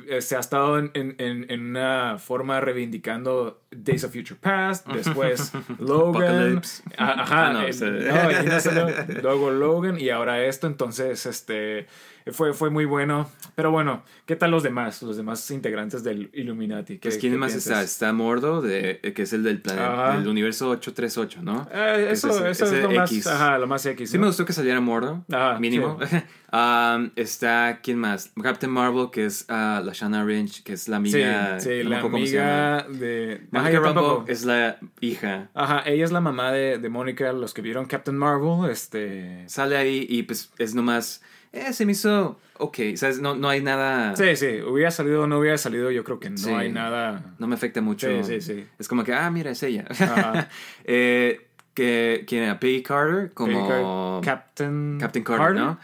eh, 0.08 0.20
se 0.20 0.36
ha 0.36 0.40
estado 0.40 0.78
en, 0.78 0.90
en- 0.94 1.16
en- 1.18 1.60
una 1.70 2.18
forma 2.18 2.60
reivindicando 2.60 3.62
Days 3.70 4.04
of 4.04 4.12
Future 4.12 4.38
Past, 4.40 4.86
después 4.88 5.52
Logan. 5.78 6.60
Ah, 6.98 7.14
Ajá, 7.22 7.46
Ah, 7.48 7.52
no, 7.54 7.62
el- 7.62 8.08
no, 8.08 8.72
no 9.14 9.20
luego 9.22 9.50
Logan 9.50 9.98
y 9.98 10.10
ahora 10.10 10.44
esto. 10.44 10.66
Entonces, 10.66 11.24
este 11.26 11.86
fue, 12.32 12.52
fue 12.54 12.70
muy 12.70 12.84
bueno. 12.84 13.28
Pero 13.54 13.70
bueno, 13.70 14.02
¿qué 14.26 14.36
tal 14.36 14.50
los 14.50 14.62
demás? 14.62 15.02
Los 15.02 15.16
demás 15.16 15.50
integrantes 15.50 16.02
del 16.04 16.30
Illuminati. 16.32 16.98
¿Qué- 16.98 17.08
Pues, 17.10 17.18
¿quién 17.18 17.32
qué 17.34 17.38
más 17.38 17.52
piensas? 17.52 17.72
está? 17.72 17.82
Está 17.82 18.12
Mordo, 18.12 18.60
de, 18.62 19.00
eh, 19.02 19.12
que 19.12 19.22
es 19.22 19.32
el 19.32 19.42
del 19.42 19.60
planeta, 19.60 20.16
del 20.18 20.28
universo 20.28 20.70
838, 20.70 21.42
¿no? 21.42 21.68
Eh, 21.72 22.08
eso 22.10 22.28
Ese- 22.30 22.50
eso 22.50 22.64
es 22.76 22.82
lo 22.82 22.90
más, 22.90 23.10
X. 23.12 23.26
ajá, 23.26 23.58
lo 23.58 23.66
más 23.66 23.84
X. 23.86 24.10
Sí 24.10 24.18
me 24.18 24.26
gustó 24.26 24.44
que 24.44 24.52
saliera 24.52 24.80
Mordo, 24.80 25.24
Ajá, 25.30 25.58
mínimo. 25.58 25.98
Um, 26.52 27.10
está, 27.14 27.78
¿quién 27.80 27.96
más? 27.96 28.32
Captain 28.42 28.72
Marvel, 28.72 29.10
que 29.12 29.24
es 29.24 29.44
ah, 29.48 29.80
la 29.84 29.92
Shanna 29.92 30.24
Lynch, 30.24 30.64
que 30.64 30.72
es 30.72 30.88
la 30.88 30.96
Sí, 30.96 31.22
amiga... 31.22 31.60
sí, 31.60 31.68
no 31.84 31.90
me 31.90 31.96
la 31.96 32.00
amiga 32.00 32.86
de. 32.90 33.46
Monica 33.52 33.78
Rambeau 33.78 34.24
es 34.26 34.44
la 34.44 34.78
hija. 35.00 35.48
Ajá, 35.54 35.84
ella 35.86 36.04
es 36.04 36.10
la 36.10 36.20
mamá 36.20 36.50
de, 36.50 36.78
de 36.78 36.88
Mónica, 36.88 37.32
los 37.32 37.54
que 37.54 37.62
vieron 37.62 37.86
Captain 37.86 38.18
Marvel, 38.18 38.68
este... 38.68 39.44
Sale 39.48 39.76
ahí 39.76 40.04
y 40.08 40.24
pues 40.24 40.50
es 40.58 40.74
nomás 40.74 41.22
eh, 41.52 41.72
se 41.72 41.84
me 41.86 41.92
hizo 41.92 42.38
ok, 42.58 42.78
¿sabes? 42.96 43.20
No, 43.20 43.34
no 43.34 43.48
hay 43.48 43.62
nada... 43.62 44.14
Sí, 44.16 44.36
sí, 44.36 44.60
hubiera 44.60 44.90
salido 44.90 45.22
o 45.22 45.26
no 45.26 45.38
hubiera 45.38 45.56
salido, 45.58 45.90
yo 45.90 46.04
creo 46.04 46.20
que 46.20 46.30
no 46.30 46.36
Sí. 46.36 46.50
hay 46.50 46.70
nada... 46.70 47.34
No 47.38 47.46
me 47.46 47.54
afecta 47.54 47.80
mucho. 47.80 48.06
Sí, 48.06 48.22
sí, 48.22 48.40
sí. 48.40 48.66
Es 48.78 48.86
como 48.86 49.02
que, 49.02 49.14
ah, 49.14 49.30
mira, 49.30 49.50
es 49.50 49.62
ella. 49.62 49.84
Ajá. 49.88 50.48
eh, 50.84 51.48
que, 51.74 52.24
¿Quién 52.26 52.42
era? 52.42 52.58
Peggy 52.60 52.82
Carter, 52.82 53.30
como... 53.32 54.20
Captain... 54.24 54.98
Captain 55.00 55.24
Carter, 55.24 55.54
¿no? 55.54 55.78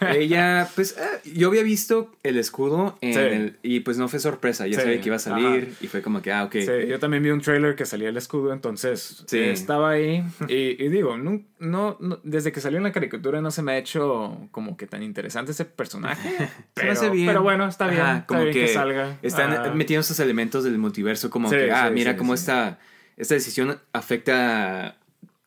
Ella, 0.14 0.68
pues, 0.74 0.96
eh, 0.96 1.30
yo 1.34 1.48
había 1.48 1.62
visto 1.62 2.10
el 2.22 2.38
escudo 2.38 2.96
en 3.00 3.12
Sí. 3.12 3.18
el- 3.18 3.56
y 3.62 3.80
pues 3.80 3.98
no 3.98 4.08
fue 4.08 4.18
sorpresa, 4.20 4.66
ya 4.66 4.76
Sí, 4.78 4.82
sabía 4.84 5.00
que 5.00 5.08
iba 5.08 5.16
a 5.16 5.18
salir 5.18 5.68
ajá. 5.72 5.76
y 5.84 5.88
fue 5.88 6.00
como 6.00 6.22
que, 6.22 6.32
ah, 6.32 6.44
ok. 6.44 6.52
Sí, 6.52 6.86
yo 6.88 6.98
también 6.98 7.22
vi 7.22 7.30
un 7.30 7.40
trailer 7.40 7.74
que 7.74 7.84
salía 7.84 8.08
el 8.08 8.16
escudo, 8.16 8.52
entonces 8.52 9.24
Sí. 9.26 9.38
eh, 9.38 9.52
estaba 9.52 9.90
ahí. 9.90 10.24
Y, 10.48 10.82
y 10.82 10.88
digo, 10.88 11.18
no, 11.18 11.42
no, 11.58 11.96
no- 12.00 12.20
desde 12.22 12.52
que 12.52 12.60
salió 12.60 12.78
en 12.78 12.84
la 12.84 12.92
caricatura 12.92 13.40
no 13.40 13.50
se 13.50 13.62
me 13.62 13.72
ha 13.72 13.78
hecho 13.78 14.48
como 14.52 14.76
que 14.76 14.86
tan 14.86 15.02
interesante 15.02 15.52
ese 15.52 15.64
personaje. 15.64 16.28
Se 16.38 16.42
me 16.44 16.50
Pero, 16.74 16.92
hace 16.92 17.10
bien. 17.10 17.26
pero 17.26 17.42
bueno, 17.42 17.66
está 17.68 17.88
bien. 17.88 18.00
Ajá, 18.00 18.12
está 18.18 18.26
como 18.26 18.40
bien 18.42 18.52
que, 18.54 18.60
que 18.62 18.68
salga. 18.68 19.18
Están 19.22 19.52
Ajá. 19.52 19.74
metiendo 19.74 20.00
esos 20.00 20.18
elementos 20.20 20.64
del 20.64 20.78
multiverso, 20.78 21.28
como 21.30 21.50
que, 21.50 21.70
ah, 21.70 21.90
mira 21.90 22.16
cómo 22.16 22.32
esta, 22.34 22.78
esta 23.16 23.34
decisión 23.34 23.78
afecta 23.92 24.96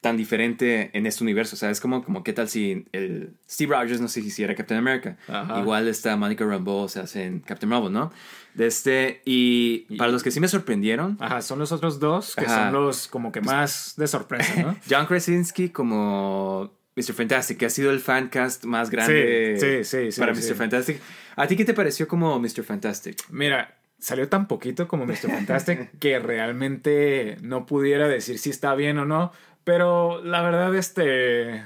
tan 0.06 0.18
diferente 0.18 0.92
en 0.94 1.08
este 1.08 1.24
universo. 1.24 1.56
O 1.56 1.58
sea, 1.58 1.72
es 1.72 1.80
como, 1.82 2.04
como 2.04 2.24
qué 2.24 2.32
tal 2.32 2.48
si 2.48 2.86
el 2.92 3.34
Steve 3.50 3.76
Rogers 3.76 4.00
no 4.00 4.08
se 4.08 4.20
hiciera 4.20 4.54
Captain 4.54 4.78
America. 4.78 5.18
Ajá. 5.28 5.60
Igual 5.60 5.88
está 5.88 6.16
Monica 6.16 6.46
Rambeau 6.46 6.88
se 6.88 7.00
hace 7.00 7.24
en 7.26 7.40
Captain 7.40 7.68
Marvel, 7.68 7.92
¿no? 7.92 8.12
De 8.54 8.68
este, 8.68 9.24
y, 9.26 9.88
Y- 9.90 9.98
para 9.98 10.12
los 10.12 10.22
que 10.22 10.30
sí 10.30 10.40
me 10.40 10.48
sorprendieron, 10.48 11.18
Ajá, 11.20 11.42
son 11.42 11.58
los 11.58 11.72
otros 11.72 12.00
dos 12.00 12.36
que 12.36 12.46
Ajá. 12.46 12.66
son 12.66 12.74
los 12.74 13.08
como 13.08 13.32
que 13.32 13.42
más 13.42 13.96
de 13.98 14.06
sorpresa, 14.06 14.62
¿no? 14.62 14.78
John 14.88 15.08
Krasinski 15.08 15.70
como 15.70 16.72
Mr. 16.96 17.14
Fantastic, 17.14 17.58
que 17.58 17.66
ha 17.66 17.70
sido 17.72 17.90
el 17.90 18.00
fancast 18.00 18.64
más 18.66 18.92
grande 18.92 19.58
Sí, 19.60 19.84
sí, 19.84 20.12
sí, 20.12 20.20
para. 20.20 20.34
Mr. 20.34 20.54
Fantastic. 20.54 21.00
¿A 21.36 21.48
ti 21.48 21.56
qué 21.56 21.66
te 21.66 21.74
pareció 21.74 22.08
como 22.08 22.40
Mr. 22.40 22.64
Fantastic? 22.64 23.18
Mira, 23.32 23.76
salió 23.98 24.30
tan 24.30 24.48
poquito 24.48 24.88
como 24.88 25.08
Mr. 25.08 25.32
Fantastic 25.32 25.98
que 25.98 26.20
realmente 26.20 27.38
no 27.42 27.66
pudiera 27.66 28.08
decir 28.08 28.38
si 28.38 28.52
está 28.52 28.76
bien 28.76 29.00
o 29.00 29.06
no. 29.06 29.32
Pero 29.66 30.24
la 30.24 30.42
verdad, 30.42 30.74
este. 30.76 31.66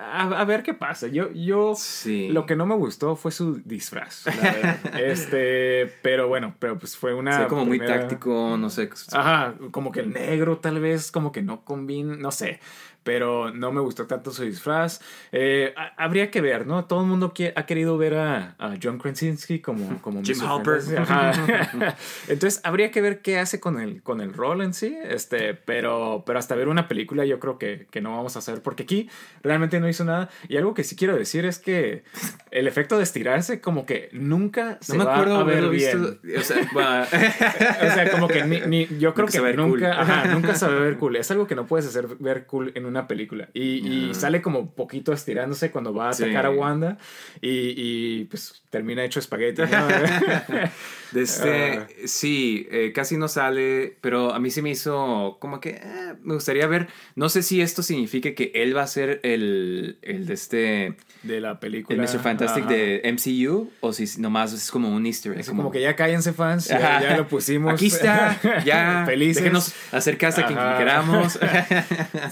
A, 0.00 0.40
a 0.40 0.44
ver 0.44 0.62
qué 0.62 0.74
pasa. 0.74 1.08
Yo, 1.08 1.32
yo. 1.32 1.74
Sí. 1.76 2.28
Lo 2.28 2.46
que 2.46 2.56
no 2.56 2.66
me 2.66 2.74
gustó 2.76 3.16
fue 3.16 3.32
su 3.32 3.60
disfraz. 3.64 4.26
la 4.26 4.52
verdad. 4.52 4.78
este. 5.00 5.92
Pero 6.02 6.28
bueno, 6.28 6.54
pero 6.58 6.78
pues 6.78 6.96
fue 6.96 7.14
una. 7.14 7.32
Se 7.32 7.42
ve 7.42 7.48
como 7.48 7.64
muy 7.64 7.80
táctico, 7.80 8.56
no 8.58 8.70
sé. 8.70 8.90
Ajá, 9.12 9.54
como 9.70 9.90
que 9.90 10.00
el 10.00 10.12
negro 10.12 10.58
tal 10.58 10.78
vez, 10.78 11.10
como 11.10 11.32
que 11.32 11.42
no 11.42 11.64
combina, 11.64 12.16
no 12.16 12.30
sé. 12.30 12.60
Pero 13.04 13.50
no 13.54 13.72
me 13.72 13.80
gustó 13.80 14.06
tanto 14.06 14.30
su 14.32 14.42
disfraz. 14.42 15.00
Eh, 15.32 15.72
ha- 15.76 15.94
habría 15.96 16.30
que 16.30 16.40
ver, 16.42 16.66
¿no? 16.66 16.84
Todo 16.84 17.00
el 17.00 17.06
mundo 17.06 17.32
qui- 17.32 17.52
ha 17.56 17.64
querido 17.64 17.96
ver 17.96 18.14
a, 18.16 18.54
a 18.58 18.74
John 18.82 18.98
Krasinski 18.98 19.60
como, 19.60 20.02
como 20.02 20.22
Jim. 20.22 20.36
Halpert. 20.46 20.84
Entonces 22.28 22.60
habría 22.64 22.90
que 22.90 23.00
ver 23.00 23.22
qué 23.22 23.38
hace 23.38 23.60
con 23.60 23.80
el, 23.80 24.02
con 24.02 24.20
el 24.20 24.34
rol 24.34 24.62
en 24.62 24.74
sí. 24.74 24.96
Este, 25.08 25.54
pero, 25.54 26.22
pero 26.26 26.38
hasta 26.38 26.54
ver 26.54 26.68
una 26.68 26.88
película 26.88 27.24
yo 27.24 27.38
creo 27.40 27.58
que, 27.58 27.86
que 27.90 28.00
no 28.00 28.14
vamos 28.16 28.36
a 28.36 28.40
hacer. 28.40 28.62
Porque 28.62 28.82
aquí 28.82 29.08
realmente 29.42 29.80
no 29.80 29.88
hizo 29.88 30.04
nada. 30.04 30.28
Y 30.48 30.56
algo 30.56 30.74
que 30.74 30.84
sí 30.84 30.96
quiero 30.96 31.16
decir 31.16 31.44
es 31.44 31.58
que 31.58 32.04
el 32.50 32.66
efecto 32.66 32.96
de 32.98 33.04
estirarse 33.04 33.60
como 33.60 33.86
que 33.86 34.08
nunca 34.12 34.72
No 34.72 34.78
se 34.80 34.98
me 34.98 35.04
va 35.04 35.14
acuerdo 35.14 35.36
a 35.36 35.44
ver 35.44 35.58
haberlo 35.58 35.70
bien. 35.70 36.18
visto. 36.22 36.40
O 36.40 36.42
sea, 36.42 36.68
bueno, 36.72 37.02
O 37.02 37.94
sea, 37.94 38.10
como 38.10 38.28
que 38.28 38.44
ni, 38.44 38.60
ni- 38.60 38.98
yo 38.98 39.14
creo 39.14 39.26
que 39.28 39.38
nunca, 39.54 39.90
cool. 39.92 40.00
ajá, 40.00 40.24
nunca 40.26 40.54
se 40.54 40.66
va 40.66 40.72
a 40.72 40.80
ver 40.80 40.96
cool. 40.98 41.16
Es 41.16 41.30
algo 41.30 41.46
que 41.46 41.54
no 41.54 41.66
puedes 41.66 41.86
hacer 41.86 42.06
ver 42.18 42.46
cool 42.46 42.72
en 42.74 42.86
una 42.88 43.06
película. 43.06 43.48
Y, 43.54 43.86
y 44.08 44.14
sale 44.14 44.42
como 44.42 44.70
poquito 44.74 45.12
estirándose 45.12 45.70
cuando 45.70 45.92
va 45.94 46.10
a 46.10 46.12
Sí. 46.12 46.24
atacar 46.24 46.46
a 46.46 46.50
Wanda 46.50 46.98
y, 47.40 47.74
y, 47.76 48.24
pues 48.24 48.62
termina 48.70 49.04
hecho 49.04 49.20
espagueti. 49.20 49.62
¿no? 49.62 49.68
de 51.12 51.22
este, 51.22 51.78
Ah. 51.78 51.86
sí, 52.06 52.66
eh, 52.70 52.92
casi 52.94 53.16
no 53.16 53.28
sale, 53.28 53.96
pero 54.00 54.32
a 54.34 54.38
mí 54.38 54.50
se 54.50 54.62
me 54.62 54.70
hizo 54.70 55.36
como 55.40 55.60
que 55.60 55.70
eh, 55.82 56.14
me 56.22 56.34
gustaría 56.34 56.66
ver. 56.66 56.88
No 57.14 57.28
sé 57.28 57.42
si 57.42 57.60
esto 57.60 57.82
significa 57.82 58.34
que 58.34 58.52
él 58.54 58.76
va 58.76 58.82
a 58.82 58.86
ser 58.86 59.20
el, 59.22 59.98
el 60.02 60.26
de 60.26 60.34
este, 60.34 60.94
de 61.22 61.40
la 61.40 61.52
el 61.52 61.58
película. 61.58 62.02
Mr. 62.02 62.18
Fantastic 62.20 62.64
Ajá. 62.64 62.72
de 62.74 63.02
MCU, 63.12 63.70
o 63.80 63.92
si 63.92 64.20
nomás 64.20 64.52
es 64.52 64.70
como 64.70 64.88
un 64.94 65.06
Easter 65.06 65.32
egg. 65.32 65.40
Es 65.40 65.48
como 65.48 65.70
que 65.70 65.80
ya 65.80 65.96
cállense 65.96 66.32
fans, 66.32 66.66
ya, 66.68 66.76
Ajá. 66.76 67.02
ya 67.02 67.16
lo 67.16 67.26
pusimos. 67.28 67.72
Aquí 67.72 67.86
está, 67.86 68.38
ya. 68.64 69.04
Felices. 69.06 69.42
Déjenos 69.42 69.74
hacer 69.92 70.18
casa 70.18 70.42
a 70.42 70.46
quien 70.46 70.58
Ajá. 70.58 70.78
queramos. 70.78 71.38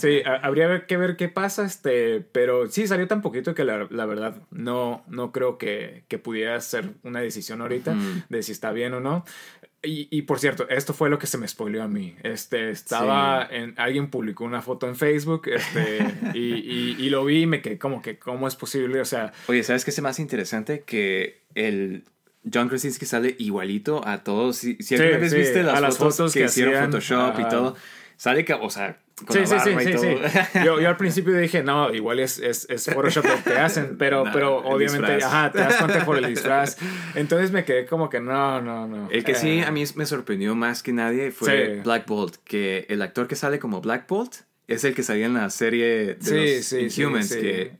Sí, 0.00 0.20
ha- 0.24 0.36
habría 0.46 0.86
que 0.86 0.96
ver 0.96 1.16
qué 1.16 1.28
pasa, 1.28 1.64
este, 1.64 2.20
pero 2.32 2.66
sí 2.68 2.86
salió 2.86 3.06
tan 3.06 3.22
poquito 3.22 3.54
que 3.54 3.64
la, 3.64 3.86
la 3.90 4.06
verdad 4.06 4.36
no, 4.50 5.04
no 5.08 5.32
creo 5.32 5.58
que, 5.58 6.04
que 6.08 6.18
pudiera 6.18 6.60
ser 6.60 6.90
una 7.02 7.20
decisión 7.20 7.60
ahorita 7.60 7.96
de 8.28 8.42
si 8.42 8.52
está 8.52 8.65
bien 8.72 8.94
o 8.94 9.00
no. 9.00 9.24
Y, 9.82 10.08
y 10.10 10.22
por 10.22 10.40
cierto, 10.40 10.68
esto 10.68 10.94
fue 10.94 11.10
lo 11.10 11.18
que 11.18 11.26
se 11.26 11.38
me 11.38 11.46
spoileó 11.46 11.82
a 11.82 11.88
mí. 11.88 12.16
Este, 12.22 12.70
estaba 12.70 13.46
en, 13.48 13.74
alguien 13.76 14.10
publicó 14.10 14.44
una 14.44 14.62
foto 14.62 14.88
en 14.88 14.96
Facebook, 14.96 15.48
este, 15.48 15.98
y, 16.34 16.54
y, 16.54 16.96
y 16.98 17.10
lo 17.10 17.24
vi 17.24 17.42
y 17.42 17.46
me 17.46 17.62
quedé 17.62 17.78
como 17.78 18.02
que, 18.02 18.18
¿cómo 18.18 18.48
es 18.48 18.56
posible? 18.56 19.00
O 19.00 19.04
sea, 19.04 19.32
Oye, 19.46 19.62
¿sabes 19.62 19.84
qué 19.84 19.90
es 19.90 20.02
más 20.02 20.18
interesante? 20.18 20.82
Que 20.84 21.42
el 21.54 22.04
John 22.52 22.68
Krasinski 22.68 23.06
sale 23.06 23.36
igualito 23.38 24.06
a 24.06 24.24
todos. 24.24 24.56
Si, 24.56 24.76
si 24.80 24.96
alguna 24.96 25.18
vez 25.18 25.32
sí, 25.32 25.38
viste 25.38 25.62
las, 25.62 25.76
a 25.76 25.80
las 25.80 25.98
fotos, 25.98 26.16
fotos 26.16 26.32
que, 26.32 26.40
que 26.40 26.46
hicieron 26.46 26.84
Photoshop 26.84 27.40
y 27.40 27.48
todo, 27.48 27.76
sale 28.16 28.44
que, 28.44 28.52
o 28.54 28.70
sea, 28.70 28.98
con 29.26 29.32
Sí, 29.34 29.38
la 29.40 29.46
sí, 29.46 29.54
sí, 29.64 29.70
barba 29.74 29.82
y 29.82 29.86
sí, 29.86 29.92
todo. 29.92 30.02
sí. 30.02 30.58
Yo, 30.64 30.80
yo 30.80 30.88
al 30.88 30.96
principio 30.98 31.34
dije, 31.34 31.62
no, 31.62 31.92
igual 31.94 32.20
es, 32.20 32.38
es, 32.38 32.66
es 32.68 32.84
Photoshop 32.86 33.24
lo 33.24 33.42
que 33.44 33.58
hacen, 33.58 33.96
pero, 33.98 34.24
No, 34.26 34.32
pero 34.32 34.56
obviamente, 34.58 35.24
ajá, 35.24 35.50
te 35.52 35.58
das 35.58 35.76
cuenta 35.76 36.04
por 36.04 36.18
el 36.18 36.26
disfraz. 36.26 36.76
Entonces 37.14 37.50
me 37.50 37.64
quedé 37.64 37.86
como 37.86 38.10
que 38.10 38.20
no, 38.20 38.60
no, 38.60 38.86
no. 38.86 39.08
El 39.10 39.24
que 39.24 39.34
sí 39.34 39.60
Eh, 39.60 39.64
a 39.64 39.70
mí 39.70 39.84
me 39.94 40.04
sorprendió 40.06 40.54
más 40.54 40.82
que 40.82 40.92
nadie 40.92 41.30
fue 41.30 41.76
Sí. 41.76 41.80
Black 41.82 42.06
Bolt, 42.06 42.36
que 42.44 42.84
el 42.90 43.00
actor 43.00 43.26
que 43.26 43.36
sale 43.36 43.58
como 43.58 43.80
Black 43.80 44.06
Bolt 44.06 44.34
es 44.68 44.84
el 44.84 44.94
que 44.94 45.02
salía 45.02 45.26
en 45.26 45.34
la 45.34 45.48
serie 45.48 45.86
de 45.86 46.16
Sí, 46.20 46.34
los 46.56 46.66
sí, 46.66 46.90
sí, 46.90 47.00
Inhumans, 47.02 47.28
sí. 47.28 47.40
que 47.40 47.72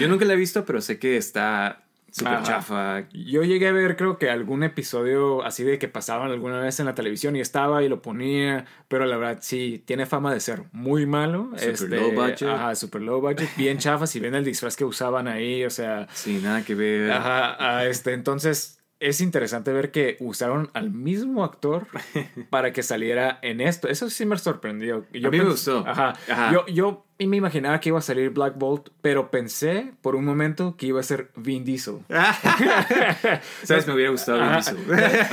yo 0.00 0.08
nunca 0.08 0.24
la 0.24 0.34
he 0.34 0.36
visto, 0.36 0.64
pero 0.66 0.80
sé 0.80 0.98
que 0.98 1.16
está 1.16 1.84
súper 2.12 2.34
Ajá. 2.34 2.42
chafa. 2.44 3.08
Yo 3.12 3.42
llegué 3.42 3.66
a 3.68 3.72
ver, 3.72 3.96
creo 3.96 4.18
que 4.18 4.30
algún 4.30 4.62
episodio 4.62 5.42
así 5.44 5.64
de 5.64 5.78
que 5.78 5.88
pasaban 5.88 6.30
alguna 6.30 6.60
vez 6.60 6.78
en 6.78 6.86
la 6.86 6.94
televisión 6.94 7.34
y 7.34 7.40
estaba 7.40 7.82
y 7.82 7.88
lo 7.88 8.00
ponía, 8.02 8.64
pero 8.88 9.06
la 9.06 9.16
verdad 9.16 9.38
sí, 9.40 9.82
tiene 9.86 10.06
fama 10.06 10.32
de 10.32 10.40
ser 10.40 10.64
muy 10.72 11.06
malo. 11.06 11.50
este, 11.56 11.76
Super 11.76 12.00
low 12.00 12.12
budget. 12.12 12.48
Ajá, 12.48 12.74
super 12.76 13.00
low 13.02 13.20
budget, 13.20 13.48
bien 13.56 13.78
chafa, 13.78 14.06
si 14.06 14.20
ven 14.20 14.34
el 14.34 14.44
disfraz 14.44 14.76
que 14.76 14.84
usaban 14.84 15.26
ahí, 15.26 15.64
o 15.64 15.70
sea, 15.70 16.06
Sí, 16.12 16.38
nada 16.42 16.62
que 16.64 16.74
ver. 16.74 17.10
Ajá, 17.10 17.56
ah, 17.58 17.84
este, 17.86 18.12
entonces 18.12 18.78
es 19.02 19.20
interesante 19.20 19.72
ver 19.72 19.90
que 19.90 20.16
usaron 20.20 20.70
al 20.74 20.90
mismo 20.90 21.44
actor 21.44 21.88
para 22.50 22.72
que 22.72 22.82
saliera 22.82 23.38
en 23.42 23.60
esto. 23.60 23.88
Eso 23.88 24.08
sí 24.08 24.24
me 24.24 24.38
sorprendió. 24.38 25.04
Yo 25.12 25.28
A 25.28 25.30
mí 25.30 25.38
me 25.38 25.44
gustó. 25.44 25.84
Ajá. 25.86 26.14
Ajá. 26.28 26.52
Yo, 26.52 26.66
yo 26.66 27.04
me 27.18 27.36
imaginaba 27.36 27.80
que 27.80 27.90
iba 27.90 27.98
a 27.98 28.02
salir 28.02 28.30
Black 28.30 28.54
Bolt, 28.56 28.88
pero 29.00 29.30
pensé 29.30 29.92
por 30.00 30.16
un 30.16 30.24
momento 30.24 30.76
que 30.76 30.86
iba 30.86 31.00
a 31.00 31.02
ser 31.02 31.30
Vin 31.36 31.64
Diesel. 31.64 31.98
¿Sabes? 33.62 33.86
Me 33.86 33.94
hubiera 33.94 34.10
gustado 34.10 34.40
Vin. 34.40 34.52
Diesel. 34.52 34.76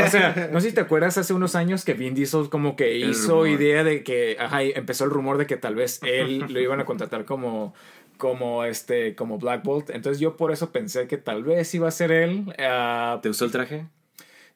o 0.06 0.10
sea, 0.10 0.50
no 0.52 0.60
sé 0.60 0.70
si 0.70 0.76
te 0.76 0.82
acuerdas 0.82 1.18
hace 1.18 1.34
unos 1.34 1.56
años 1.56 1.86
que 1.86 1.94
Vin 1.94 2.14
Diesel 2.14 2.50
como 2.50 2.76
que 2.76 2.98
hizo 2.98 3.48
idea 3.48 3.84
de 3.84 4.04
que, 4.04 4.38
ajá, 4.40 4.64
empezó 4.64 5.06
el 5.06 5.12
rumor 5.12 5.38
de 5.38 5.48
que 5.48 5.58
tal 5.58 5.76
vez 5.76 6.00
él 6.04 6.46
lo 6.50 6.60
iban 6.60 6.80
a 6.80 6.86
contratar 6.86 7.26
como 7.26 7.74
como 8.20 8.66
este 8.66 9.16
como 9.16 9.40
Black 9.40 9.64
Bolt. 9.64 9.90
Entonces 9.90 10.20
yo 10.20 10.38
por 10.38 10.52
eso 10.52 10.72
pensé 10.72 11.08
que 11.08 11.18
tal 11.18 11.44
vez 11.44 11.74
iba 11.74 11.88
a 11.88 11.92
ser 11.92 12.12
él. 12.12 12.54
Ah, 12.60 13.18
¿Te 13.24 13.30
gustó 13.30 13.46
el 13.46 13.52
traje? 13.52 13.88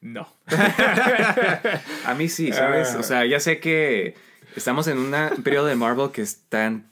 no. 0.00 0.28
A 2.04 2.14
mí 2.14 2.28
sí, 2.28 2.52
¿sabes? 2.52 2.92
Ah. 2.94 2.98
O 3.00 3.02
sea, 3.02 3.24
ya 3.24 3.40
sé 3.40 3.58
que 3.58 4.14
estamos 4.54 4.86
en 4.86 4.98
un 4.98 5.42
periodo 5.42 5.66
de 5.66 5.74
Marvel 5.74 6.10
que 6.12 6.20
están 6.20 6.90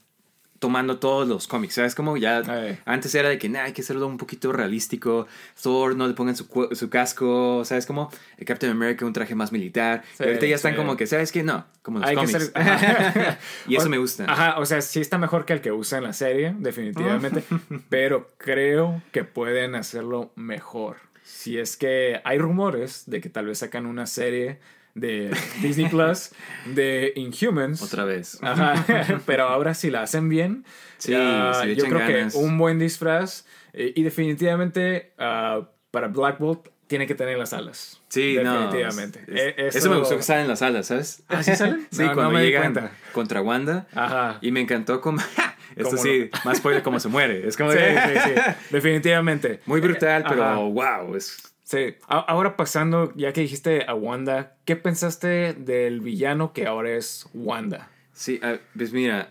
tomando 0.63 0.97
todos 0.97 1.27
los 1.27 1.45
cómics, 1.45 1.73
¿sabes? 1.73 1.93
Como 1.93 2.15
ya 2.15 2.37
Ay. 2.47 2.79
antes 2.85 3.13
era 3.15 3.27
de 3.27 3.37
que 3.37 3.49
nah, 3.49 3.63
hay 3.63 3.73
que 3.73 3.81
hacerlo 3.81 4.07
un 4.07 4.17
poquito 4.17 4.53
realístico, 4.53 5.27
Thor 5.61 5.97
no 5.97 6.07
le 6.07 6.13
pongan 6.13 6.37
su, 6.37 6.47
su 6.71 6.89
casco, 6.89 7.65
¿sabes? 7.65 7.85
Como 7.85 8.09
el 8.37 8.45
Captain 8.45 8.71
America 8.71 9.05
un 9.05 9.11
traje 9.11 9.35
más 9.35 9.51
militar. 9.51 10.03
Sí, 10.17 10.23
y 10.23 10.27
ahorita 10.27 10.45
ya 10.45 10.55
están 10.55 10.71
sí. 10.71 10.77
como 10.77 10.95
que, 10.95 11.05
¿sabes 11.05 11.33
qué? 11.33 11.43
No, 11.43 11.65
como 11.81 11.99
los 11.99 12.07
Hay 12.07 12.15
que 12.15 12.21
cómics. 12.31 12.51
ser- 12.53 13.37
y 13.67 13.75
eso 13.75 13.87
O- 13.87 13.89
me 13.89 13.97
gusta. 13.97 14.23
Ajá, 14.25 14.57
o 14.57 14.65
sea, 14.65 14.79
sí 14.79 15.01
está 15.01 15.17
mejor 15.17 15.43
que 15.43 15.51
el 15.51 15.59
que 15.59 15.73
usa 15.73 15.97
en 15.97 16.05
la 16.05 16.13
serie, 16.13 16.55
definitivamente. 16.57 17.43
pero 17.89 18.29
creo 18.37 19.01
que 19.11 19.25
pueden 19.25 19.75
hacerlo 19.75 20.31
mejor. 20.37 20.95
Si 21.23 21.57
es 21.57 21.75
que 21.75 22.21
hay 22.23 22.37
rumores 22.37 23.03
de 23.07 23.19
que 23.19 23.27
tal 23.27 23.47
vez 23.47 23.57
sacan 23.57 23.85
una 23.85 24.05
serie 24.07 24.59
de 24.95 25.35
Disney 25.61 25.89
Plus 25.89 26.31
de 26.65 27.13
Inhumans. 27.15 27.81
Otra 27.81 28.05
vez. 28.05 28.37
Ajá, 28.41 28.85
pero 29.25 29.43
ahora 29.47 29.73
si 29.73 29.89
la 29.89 30.01
hacen 30.03 30.29
bien, 30.29 30.65
Sí, 30.97 31.13
si 31.13 31.65
le 31.67 31.75
yo 31.75 31.85
creo 31.85 31.99
ganas. 31.99 32.33
que 32.33 32.39
un 32.39 32.57
buen 32.57 32.79
disfraz 32.79 33.45
eh, 33.73 33.91
y 33.95 34.03
definitivamente 34.03 35.13
ah, 35.17 35.67
para 35.91 36.07
Black 36.07 36.37
Bolt 36.39 36.67
tiene 36.87 37.07
que 37.07 37.15
tener 37.15 37.37
las 37.37 37.53
alas. 37.53 38.01
Sí, 38.09 38.37
no. 38.43 38.53
definitivamente. 38.53 39.19
es- 39.27 39.41
Eh, 39.41 39.55
eso... 39.77 39.89
me 39.89 39.97
gustó 39.97 40.15
que 40.17 40.21
salen 40.23 40.43
en 40.43 40.47
las 40.49 40.61
alas, 40.61 40.87
¿sabes? 40.87 41.23
¿Ah, 41.27 41.41
sí 41.41 41.55
salen? 41.55 41.87
sí, 41.91 42.03
No, 42.03 42.09
no 42.09 42.13
cuando 42.13 42.31
me 42.33 42.41
di 42.41 42.47
llegan 42.47 42.73
cuenta. 42.73 42.91
contra 43.13 43.41
Wanda. 43.41 43.87
Ajá. 43.95 44.37
Y 44.41 44.51
me 44.51 44.61
encantó 44.61 45.01
como... 45.01 45.19
Esto 45.75 45.97
sí, 45.97 46.29
más 46.45 46.59
spoiler 46.59 46.83
como 46.83 46.99
se 46.99 47.07
muere. 47.09 47.47
Es 47.47 47.57
como 47.57 47.71
Sí, 47.71 47.79
de- 47.79 47.95
sí, 47.95 48.19
sí. 48.25 48.41
Definitivamente. 48.69 49.59
Muy 49.65 49.81
brutal, 49.81 50.23
pero 50.29 50.43
Ajá. 50.43 50.55
wow. 50.57 51.15
Es, 51.15 51.52
Sí. 51.77 51.95
A- 52.07 52.19
ahora 52.19 52.55
pasando, 52.55 53.11
ya 53.15 53.33
que 53.33 53.41
dijiste 53.41 53.85
a 53.87 53.93
Wanda, 53.95 54.55
¿qué 54.65 54.75
pensaste 54.75 55.53
del 55.53 55.99
villano 56.01 56.53
que 56.53 56.67
ahora 56.67 56.91
es 56.91 57.27
Wanda? 57.33 57.89
sí, 58.13 58.39
pues 58.77 58.93
mira, 58.93 59.29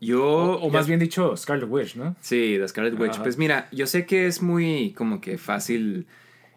yo... 0.00 0.24
O, 0.26 0.52
o 0.66 0.70
más 0.70 0.86
ya- 0.86 0.90
bien 0.90 1.00
dicho, 1.00 1.36
Scarlet 1.36 1.68
Witch, 1.70 1.96
¿no? 1.96 2.16
Sí, 2.20 2.56
la 2.58 2.66
Scarlet 2.68 2.98
Witch. 2.98 3.14
Ajá. 3.14 3.22
Pues 3.22 3.38
mira, 3.38 3.68
yo 3.72 3.86
sé 3.86 4.06
que 4.06 4.26
es 4.26 4.42
muy 4.42 4.92
como 4.96 5.20
que 5.20 5.38
fácil 5.38 6.06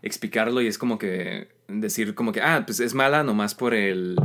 explicarlo 0.02 0.62
y 0.62 0.68
es 0.68 0.78
como 0.78 0.98
que 0.98 1.50
decir 1.68 2.16
como 2.16 2.32
que, 2.32 2.42
ah, 2.42 2.64
pues 2.66 2.80
es 2.80 2.94
mala 2.94 3.24
nomás 3.24 3.54
por 3.56 3.74
el, 3.74 4.16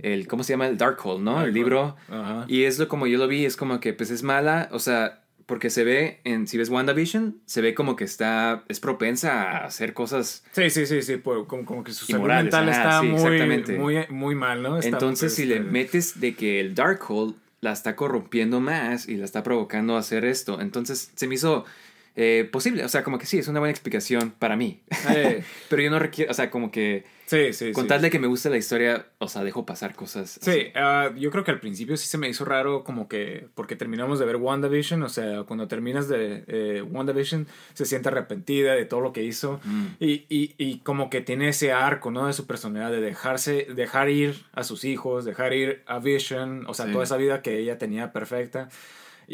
el 0.00 0.26
¿cómo 0.26 0.42
se 0.42 0.52
llama? 0.52 0.66
El 0.66 0.76
Darkhold, 0.76 1.22
¿no? 1.22 1.42
el 1.42 1.54
libro. 1.54 1.96
Ajá. 2.08 2.44
Y 2.48 2.64
es 2.64 2.78
lo 2.78 2.88
como 2.88 3.06
yo 3.06 3.18
lo 3.18 3.28
vi, 3.28 3.44
es 3.46 3.56
como 3.56 3.80
que 3.80 3.92
pues 3.92 4.10
es 4.10 4.22
mala, 4.22 4.68
o 4.72 4.78
sea, 4.78 5.21
porque 5.52 5.68
se 5.68 5.84
ve 5.84 6.22
en, 6.24 6.48
si 6.48 6.56
ves 6.56 6.70
WandaVision, 6.70 7.42
se 7.44 7.60
ve 7.60 7.74
como 7.74 7.94
que 7.94 8.04
está, 8.04 8.64
es 8.68 8.80
propensa 8.80 9.42
a 9.42 9.66
hacer 9.66 9.92
cosas. 9.92 10.44
Sí, 10.52 10.70
sí, 10.70 10.86
sí, 10.86 11.02
sí, 11.02 11.18
como, 11.18 11.44
como 11.46 11.84
que 11.84 11.92
su 11.92 12.06
salud 12.06 12.26
mental 12.26 12.70
está 12.70 13.02
sí, 13.02 13.08
muy, 13.08 13.62
muy, 13.76 14.06
muy 14.08 14.34
mal, 14.34 14.62
¿no? 14.62 14.78
Está, 14.78 14.88
Entonces, 14.88 15.34
si 15.34 15.44
le 15.44 15.56
este, 15.56 15.70
metes 15.70 16.20
de 16.20 16.34
que 16.34 16.58
el 16.58 16.74
Darkhold 16.74 17.34
la 17.60 17.72
está 17.72 17.96
corrompiendo 17.96 18.60
más 18.60 19.06
y 19.06 19.18
la 19.18 19.26
está 19.26 19.42
provocando 19.42 19.96
a 19.96 19.98
hacer 19.98 20.24
esto, 20.24 20.58
entonces 20.58 21.12
se 21.14 21.26
me 21.28 21.34
hizo 21.34 21.66
eh, 22.16 22.48
posible. 22.52 22.84
O 22.84 22.88
sea, 22.88 23.02
como 23.04 23.18
que 23.18 23.26
sí, 23.26 23.38
es 23.38 23.48
una 23.48 23.60
buena 23.60 23.70
explicación 23.70 24.32
para 24.38 24.56
mí. 24.56 24.82
eh, 25.10 25.42
Pero 25.68 25.82
yo 25.82 25.90
no 25.90 25.98
requiero, 25.98 26.30
o 26.30 26.34
sea, 26.34 26.50
como 26.50 26.70
que 26.70 27.04
sí, 27.26 27.52
sí, 27.54 27.72
con 27.72 27.84
sí. 27.84 27.88
tal 27.88 28.02
de 28.02 28.10
que 28.10 28.18
me 28.18 28.26
guste 28.26 28.50
la 28.50 28.58
historia, 28.58 29.06
o 29.18 29.28
sea, 29.28 29.42
dejo 29.44 29.64
pasar 29.64 29.94
cosas. 29.94 30.38
Sí, 30.42 30.66
ah, 30.74 31.10
yo 31.16 31.30
creo 31.30 31.42
que 31.44 31.50
al 31.50 31.60
principio 31.60 31.96
sí 31.96 32.06
se 32.06 32.18
me 32.18 32.28
hizo 32.28 32.44
raro 32.44 32.84
como 32.84 33.08
que 33.08 33.48
porque 33.54 33.76
terminamos 33.76 34.18
de 34.18 34.26
ver 34.26 34.36
WandaVision, 34.36 35.02
o 35.02 35.08
sea, 35.08 35.44
cuando 35.44 35.68
terminas 35.68 36.08
de 36.08 36.44
eh, 36.46 36.82
WandaVision 36.82 37.46
se 37.72 37.86
siente 37.86 38.08
arrepentida 38.10 38.74
de 38.74 38.84
todo 38.84 39.00
lo 39.00 39.12
que 39.14 39.22
hizo 39.22 39.60
Mm. 39.64 39.86
y, 40.00 40.26
y, 40.28 40.54
y 40.58 40.78
como 40.80 41.08
que 41.08 41.20
tiene 41.22 41.48
ese 41.48 41.72
arco, 41.72 42.10
¿no? 42.10 42.26
De 42.26 42.32
su 42.34 42.46
personalidad, 42.46 42.90
de 42.90 43.00
dejarse, 43.00 43.66
dejar 43.74 44.10
ir 44.10 44.44
a 44.52 44.64
sus 44.64 44.84
hijos, 44.84 45.24
dejar 45.24 45.54
ir 45.54 45.82
a 45.86 45.98
Vision, 45.98 46.64
o 46.66 46.74
sea, 46.74 46.86
Sí. 46.86 46.92
toda 46.92 47.04
esa 47.04 47.16
vida 47.16 47.40
que 47.42 47.58
ella 47.58 47.78
tenía 47.78 48.12
perfecta 48.12 48.68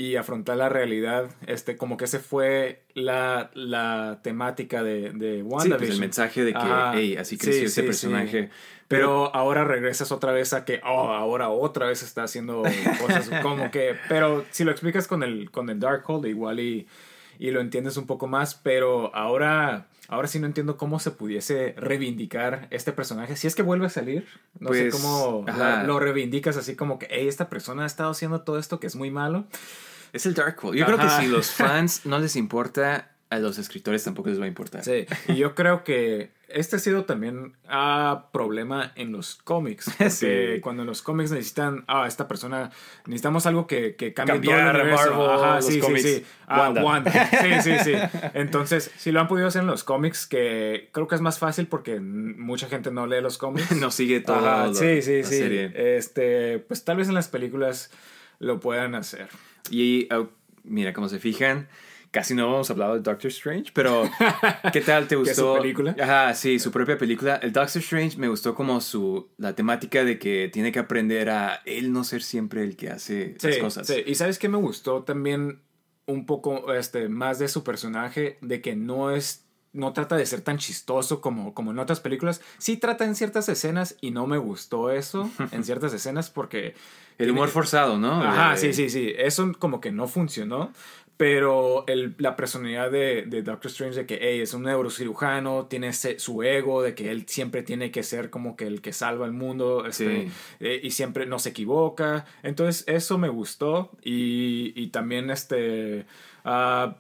y 0.00 0.14
afrontar 0.14 0.56
la 0.56 0.68
realidad, 0.68 1.28
este, 1.48 1.76
como 1.76 1.96
que 1.96 2.04
ese 2.04 2.20
fue 2.20 2.84
la, 2.94 3.50
la 3.54 4.20
temática 4.22 4.84
de, 4.84 5.11
de 5.11 5.38
Sí, 5.38 5.42
WandaVision. 5.42 5.78
pues 5.78 5.90
el 5.90 5.98
mensaje 5.98 6.44
de 6.44 6.52
que, 6.52 6.61
hey, 6.94 7.16
así 7.18 7.34
Sí, 7.37 7.40
creció 7.46 7.68
sí, 7.68 7.82
personaje. 7.82 8.44
sí. 8.44 8.48
Pero 8.87 9.34
ahora 9.34 9.64
regresas 9.64 10.12
otra 10.12 10.30
vez 10.30 10.52
a 10.52 10.64
que, 10.64 10.80
oh, 10.84 11.11
ahora 11.11 11.48
otra 11.48 11.87
vez 11.87 12.04
está 12.04 12.22
haciendo 12.22 12.62
cosas 13.00 13.28
como 13.42 13.72
que, 13.72 13.96
pero 14.08 14.44
si 14.52 14.62
lo 14.62 14.70
explicas 14.70 15.08
con 15.08 15.24
el, 15.24 15.50
con 15.50 15.68
el 15.68 15.80
Darkhold 15.80 16.26
igual 16.26 16.61
y, 16.61 16.87
y 17.40 17.50
lo 17.50 17.61
entiendes 17.61 17.96
un 17.96 18.06
poco 18.06 18.28
más, 18.28 18.54
pero 18.54 19.12
ahora, 19.16 19.88
ahora 20.06 20.28
sí 20.28 20.38
no 20.38 20.46
entiendo 20.46 20.76
cómo 20.76 21.00
se 21.00 21.11
pudiese 21.11 21.74
reivindicar 21.76 22.68
este 22.70 22.92
personaje. 22.92 23.34
Si 23.34 23.48
es 23.48 23.56
que 23.56 23.62
vuelve 23.62 23.87
a 23.87 23.90
salir, 23.90 24.28
no 24.61 24.68
Pues, 24.68 24.94
sé 24.94 25.02
cómo 25.02 25.44
ajá. 25.48 25.58
la- 25.58 25.82
lo 25.82 25.98
reivindicas 25.98 26.56
así 26.56 26.76
como 26.76 27.00
que, 27.00 27.08
hey, 27.11 27.26
esta 27.26 27.48
persona 27.48 27.82
ha 27.82 27.87
estado 27.87 28.11
haciendo 28.12 28.42
todo 28.42 28.61
esto 28.61 28.78
que 28.78 28.87
es 28.87 28.94
muy 28.94 29.11
malo. 29.11 29.44
Es 30.12 30.27
el 30.27 30.35
Darkhold. 30.35 30.77
Yo 30.77 30.87
creo 30.87 30.99
que 30.99 31.09
si 31.09 31.27
los 31.27 31.51
fans 31.53 32.07
no 32.07 32.18
les 32.18 32.37
importa, 32.37 33.11
a 33.31 33.38
los 33.38 33.59
escritores 33.59 34.03
tampoco 34.05 34.31
les 34.31 34.40
va 34.40 34.44
a 34.44 34.49
importar. 34.49 34.83
Sí, 34.85 35.05
y 35.29 35.37
yo 35.37 35.55
creo 35.55 35.85
que 35.85 36.31
este 36.49 36.77
ha 36.77 36.79
sido 36.79 37.05
también 37.05 37.53
ah, 37.68 38.31
problema 38.33 38.92
en 38.97 39.12
los 39.12 39.35
cómics. 39.35 39.85
Porque 39.99 40.55
Sí. 40.55 40.61
cuando 40.62 40.81
en 40.83 40.87
los 40.88 41.03
cómics 41.03 41.31
necesitan, 41.31 41.85
ah, 41.88 42.07
esta 42.09 42.27
persona, 42.27 42.71
necesitamos 43.05 43.44
algo 43.44 43.66
que, 43.66 43.97
que 43.97 44.14
cambie 44.14 44.37
Cambiar 44.37 44.59
todo 44.61 44.71
el 44.71 44.77
universo. 44.87 45.11
Marvel, 45.14 45.44
Ajá, 45.44 45.57
los 45.57 45.66
sí, 45.66 45.73
sí, 45.75 45.81
cómics. 45.81 46.03
sí. 46.03 46.25
Ah, 46.47 46.61
Wanda. 46.61 46.83
Wanda. 46.83 47.12
Sí, 47.42 47.61
sí, 47.71 47.79
sí. 47.85 47.92
Entonces, 48.33 48.90
si 48.97 49.12
lo 49.12 49.21
han 49.21 49.29
podido 49.29 49.47
hacer 49.49 49.61
en 49.61 49.66
los 49.68 49.85
cómics, 49.85 50.27
que 50.27 50.88
creo 50.92 51.07
que 51.07 51.14
es 51.16 51.21
más 51.21 51.38
fácil 51.38 51.66
porque 51.66 52.01
mucha 52.01 52.66
gente 52.68 52.90
no 52.90 53.07
lee 53.07 53.21
los 53.21 53.37
cómics. 53.37 53.73
No 53.77 53.90
sigue 53.90 54.21
todo 54.21 54.37
Ajá, 54.38 54.68
lo- 54.68 54.75
sí, 54.75 55.03
sí, 55.03 55.18
la 55.21 55.29
sí. 55.29 55.37
serie. 55.37 55.97
Este, 55.99 56.61
pues 56.61 56.83
tal 56.83 56.97
vez 56.97 57.09
en 57.09 57.14
las 57.14 57.29
películas 57.29 57.90
lo 58.38 58.61
puedan 58.61 58.94
hacer. 58.94 59.29
Y 59.70 60.09
mira, 60.64 60.92
como 60.92 61.09
se 61.09 61.18
fijan, 61.18 61.68
casi 62.11 62.35
no 62.35 62.46
hemos 62.46 62.70
hablado 62.70 62.94
de 62.94 63.01
Doctor 63.01 63.29
Strange, 63.31 63.70
pero 63.74 64.09
¿qué 64.72 64.81
tal 64.81 65.05
te 65.09 65.14
¿Que 65.14 65.16
gustó? 65.16 65.57
su 65.57 65.62
película? 65.62 65.96
Ajá, 66.01 66.35
sí, 66.35 66.59
su 66.59 66.70
propia 66.70 66.96
película. 66.98 67.37
El 67.37 67.53
Doctor 67.53 67.81
Strange 67.83 68.16
me 68.18 68.29
gustó 68.29 68.55
como 68.55 68.81
su 68.81 69.29
la 69.37 69.55
temática 69.55 70.05
de 70.05 70.18
que 70.18 70.48
tiene 70.53 70.72
que 70.72 70.79
aprender 70.79 71.31
a 71.31 71.61
él 71.64 71.92
no 71.92 72.05
ser 72.05 72.22
siempre 72.22 72.62
el 72.62 72.77
que 72.77 72.90
hace 72.90 73.37
las 73.42 73.57
cosas. 73.59 73.87
sí. 73.87 74.03
Y 74.07 74.14
sabes 74.14 74.38
qué 74.38 74.48
me 74.48 74.59
gustó 74.59 75.03
también 75.05 75.61
un 76.07 76.24
poco 76.24 76.72
este, 76.72 77.09
más 77.11 77.38
de 77.38 77.48
su 77.48 77.62
personaje, 77.64 78.38
de 78.40 78.62
que 78.62 78.74
no 78.77 79.11
es. 79.11 79.44
No 79.72 79.92
trata 79.92 80.16
de 80.16 80.24
ser 80.26 80.40
tan 80.40 80.59
chistoso 80.59 81.20
como, 81.20 81.52
como 81.54 81.70
en 81.72 81.78
otras 81.78 82.00
películas. 82.00 82.40
Sí 82.59 82.76
trata 82.78 83.04
en 83.04 83.14
ciertas 83.14 83.48
escenas 83.48 83.96
y 84.00 84.11
no 84.11 84.26
me 84.26 84.38
gustó 84.38 84.90
eso 84.90 85.31
en 85.52 85.64
ciertas 85.64 85.92
escenas 85.92 86.31
porque... 86.31 86.74
El 87.18 87.31
humor 87.31 87.46
tiene- 87.46 87.52
forzado, 87.52 87.98
¿no? 87.98 88.22
Ajá, 88.22 88.57
sí, 88.57 88.72
sí, 88.72 88.88
sí. 88.90 89.12
Eso 89.18 89.52
como 89.59 89.81
que 89.81 89.90
no 89.92 90.07
funcionó. 90.09 90.72
Pero 91.16 91.85
el, 91.88 92.14
la 92.18 92.37
personalidad 92.37 92.92
de, 92.92 93.24
de 93.26 93.42
Doctor 93.42 93.72
Strange 93.72 93.96
de 93.96 94.07
que 94.07 94.20
hey, 94.22 94.40
es 94.40 94.54
un 94.54 94.62
neurocirujano, 94.62 95.66
tiene 95.66 95.88
ese- 95.88 96.20
su 96.20 96.44
ego, 96.44 96.81
de 96.81 96.94
que 96.94 97.11
él 97.11 97.24
siempre 97.26 97.64
tiene 97.64 97.90
que 97.90 98.04
ser 98.04 98.31
como 98.31 98.54
que 98.57 98.68
el 98.68 98.81
que 98.81 98.92
salva 98.92 99.26
el 99.26 99.33
mundo 99.33 99.85
este, 99.85 100.26
Sí. 100.28 100.33
eh, 100.61 100.81
y 100.81 100.92
siempre 100.92 101.26
no 101.26 101.40
se 101.40 101.48
equivoca. 101.48 102.24
Entonces 102.44 102.85
eso 102.87 103.18
me 103.18 103.28
gustó 103.28 103.90
y, 104.02 104.72
y 104.81 104.87
también 104.88 105.31
este... 105.31 106.07
ah, 106.44 106.98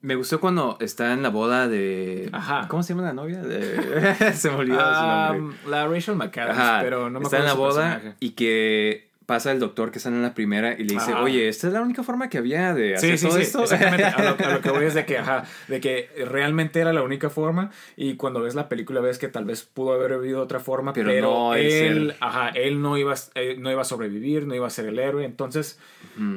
Me 0.00 0.16
gustó 0.16 0.40
cuando 0.40 0.76
está 0.80 1.12
en 1.12 1.22
la 1.22 1.28
boda 1.28 1.68
de... 1.68 2.28
Ajá. 2.32 2.66
¿Cómo 2.68 2.82
se 2.82 2.94
llama 2.94 3.06
la 3.06 3.12
novia? 3.12 3.40
De- 3.42 4.32
se 4.34 4.50
me 4.50 4.56
olvidó 4.56 4.80
ah, 4.80 5.28
su 5.30 5.38
nombre. 5.38 5.58
la 5.68 5.86
Rachel 5.86 6.16
McAdams, 6.16 6.82
pero 6.82 7.10
no 7.10 7.20
me 7.20 7.24
está 7.24 7.38
en 7.38 7.44
la 7.44 7.52
su 7.52 7.56
boda 7.58 7.90
personaje. 7.92 8.16
y 8.18 8.30
que 8.30 9.11
pasa 9.32 9.50
el 9.52 9.58
doctor 9.60 9.90
que 9.90 9.98
está 9.98 10.10
en 10.10 10.20
la 10.22 10.34
primera 10.34 10.74
y 10.74 10.84
le 10.84 10.94
dice, 10.94 11.12
Ajá. 11.12 11.22
oye, 11.22 11.48
esta 11.48 11.66
es 11.68 11.72
la 11.72 11.80
única 11.80 12.02
forma 12.02 12.28
que 12.28 12.38
había 12.38 12.74
de 12.74 12.94
hacer 12.96 13.10
Sí, 13.12 13.18
sí, 13.18 13.26
todo 13.28 13.36
sí, 13.36 13.42
esto. 13.42 13.62
exactamente. 13.62 14.04
A 14.04 14.22
lo, 14.22 14.46
a 14.46 14.52
lo 14.52 14.60
que 14.60 14.70
voy 14.70 14.84
es 14.84 14.94
de 14.94 15.04
que, 15.06 15.18
ajá, 15.22 15.44
de 15.68 15.80
que 15.80 16.10
realmente 16.28 16.80
era 16.80 16.92
la 16.92 17.02
única 17.02 17.30
forma 17.30 17.70
y 17.96 18.16
cuando 18.16 18.40
ves 18.42 18.54
la 18.54 18.68
película 18.68 19.00
ves 19.00 19.18
que 19.18 19.28
tal 19.28 19.44
vez 19.44 19.62
pudo 19.62 19.92
haber 19.92 20.12
habido 20.12 20.40
otra 20.42 20.60
forma, 20.60 20.92
Pero 20.92 21.08
pero, 21.08 21.30
no 21.30 21.54
él, 21.54 22.14
ajá, 22.20 22.48
él 22.50 22.82
no 22.82 22.96
iba, 22.98 23.12
a- 23.14 23.16
eh, 23.34 23.56
no 23.58 23.70
iba 23.70 23.82
a 23.82 23.84
sobrevivir, 23.84 24.46
no 24.46 24.54
iba 24.54 24.66
a 24.66 24.70
ser 24.70 24.86
el 24.86 24.98
héroe. 24.98 25.24
Entonces 25.24 25.78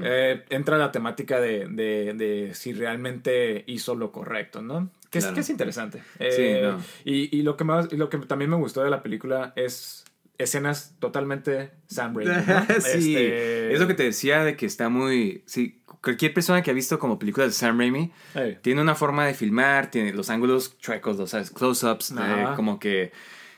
eh, 0.03 0.43
entra 0.49 0.77
la 0.77 0.91
temática 0.91 1.39
de, 1.39 1.67
de, 1.67 2.13
de 2.13 2.53
si 2.53 2.71
realmente 2.73 3.63
hizo 3.67 3.95
lo 3.95 4.12
correcto, 4.12 4.62
¿no? 4.62 4.89
Que, 5.10 5.19
es, 5.19 5.25
que 5.27 5.39
es 5.41 5.49
interesante. 5.49 5.99
Sí, 5.99 6.03
Eh, 6.19 6.60
no. 6.63 6.79
y, 7.05 7.38
y 7.38 7.41
lo 7.43 7.55
que 7.55 7.63
más, 7.63 7.88
y 7.91 7.97
lo 7.97 8.10
que 8.10 8.17
también 8.19 8.49
me 8.51 8.58
gustó 8.58 8.84
de 8.84 8.89
la 8.89 9.01
película 9.01 9.53
es 9.55 10.03
escenas 10.37 10.95
totalmente 10.99 11.71
Sam 11.87 12.15
Raimi. 12.15 12.31
¿no? 12.47 12.65
sí, 12.81 13.15
Este, 13.15 13.73
es 13.73 13.79
lo 13.79 13.87
que 13.87 13.93
te 13.93 14.03
decía 14.03 14.43
de 14.43 14.55
que 14.55 14.65
está 14.65 14.89
muy... 14.89 15.43
Sí, 15.45 15.81
cualquier 16.01 16.33
persona 16.33 16.61
que 16.61 16.71
ha 16.71 16.73
visto 16.73 16.99
como 16.99 17.17
películas 17.17 17.49
de 17.49 17.53
Sam 17.53 17.77
Raimi 17.79 18.11
Hey. 18.33 18.57
tiene 18.61 18.81
una 18.81 18.95
forma 18.95 19.25
de 19.25 19.33
filmar, 19.33 19.89
tiene 19.91 20.13
los 20.13 20.29
ángulos 20.29 20.77
chuecos, 20.77 21.17
los 21.17 21.29
¿sabes? 21.31 21.51
close-ups, 21.51 22.11
eh, 22.11 22.45
como 22.55 22.79
que... 22.79 23.11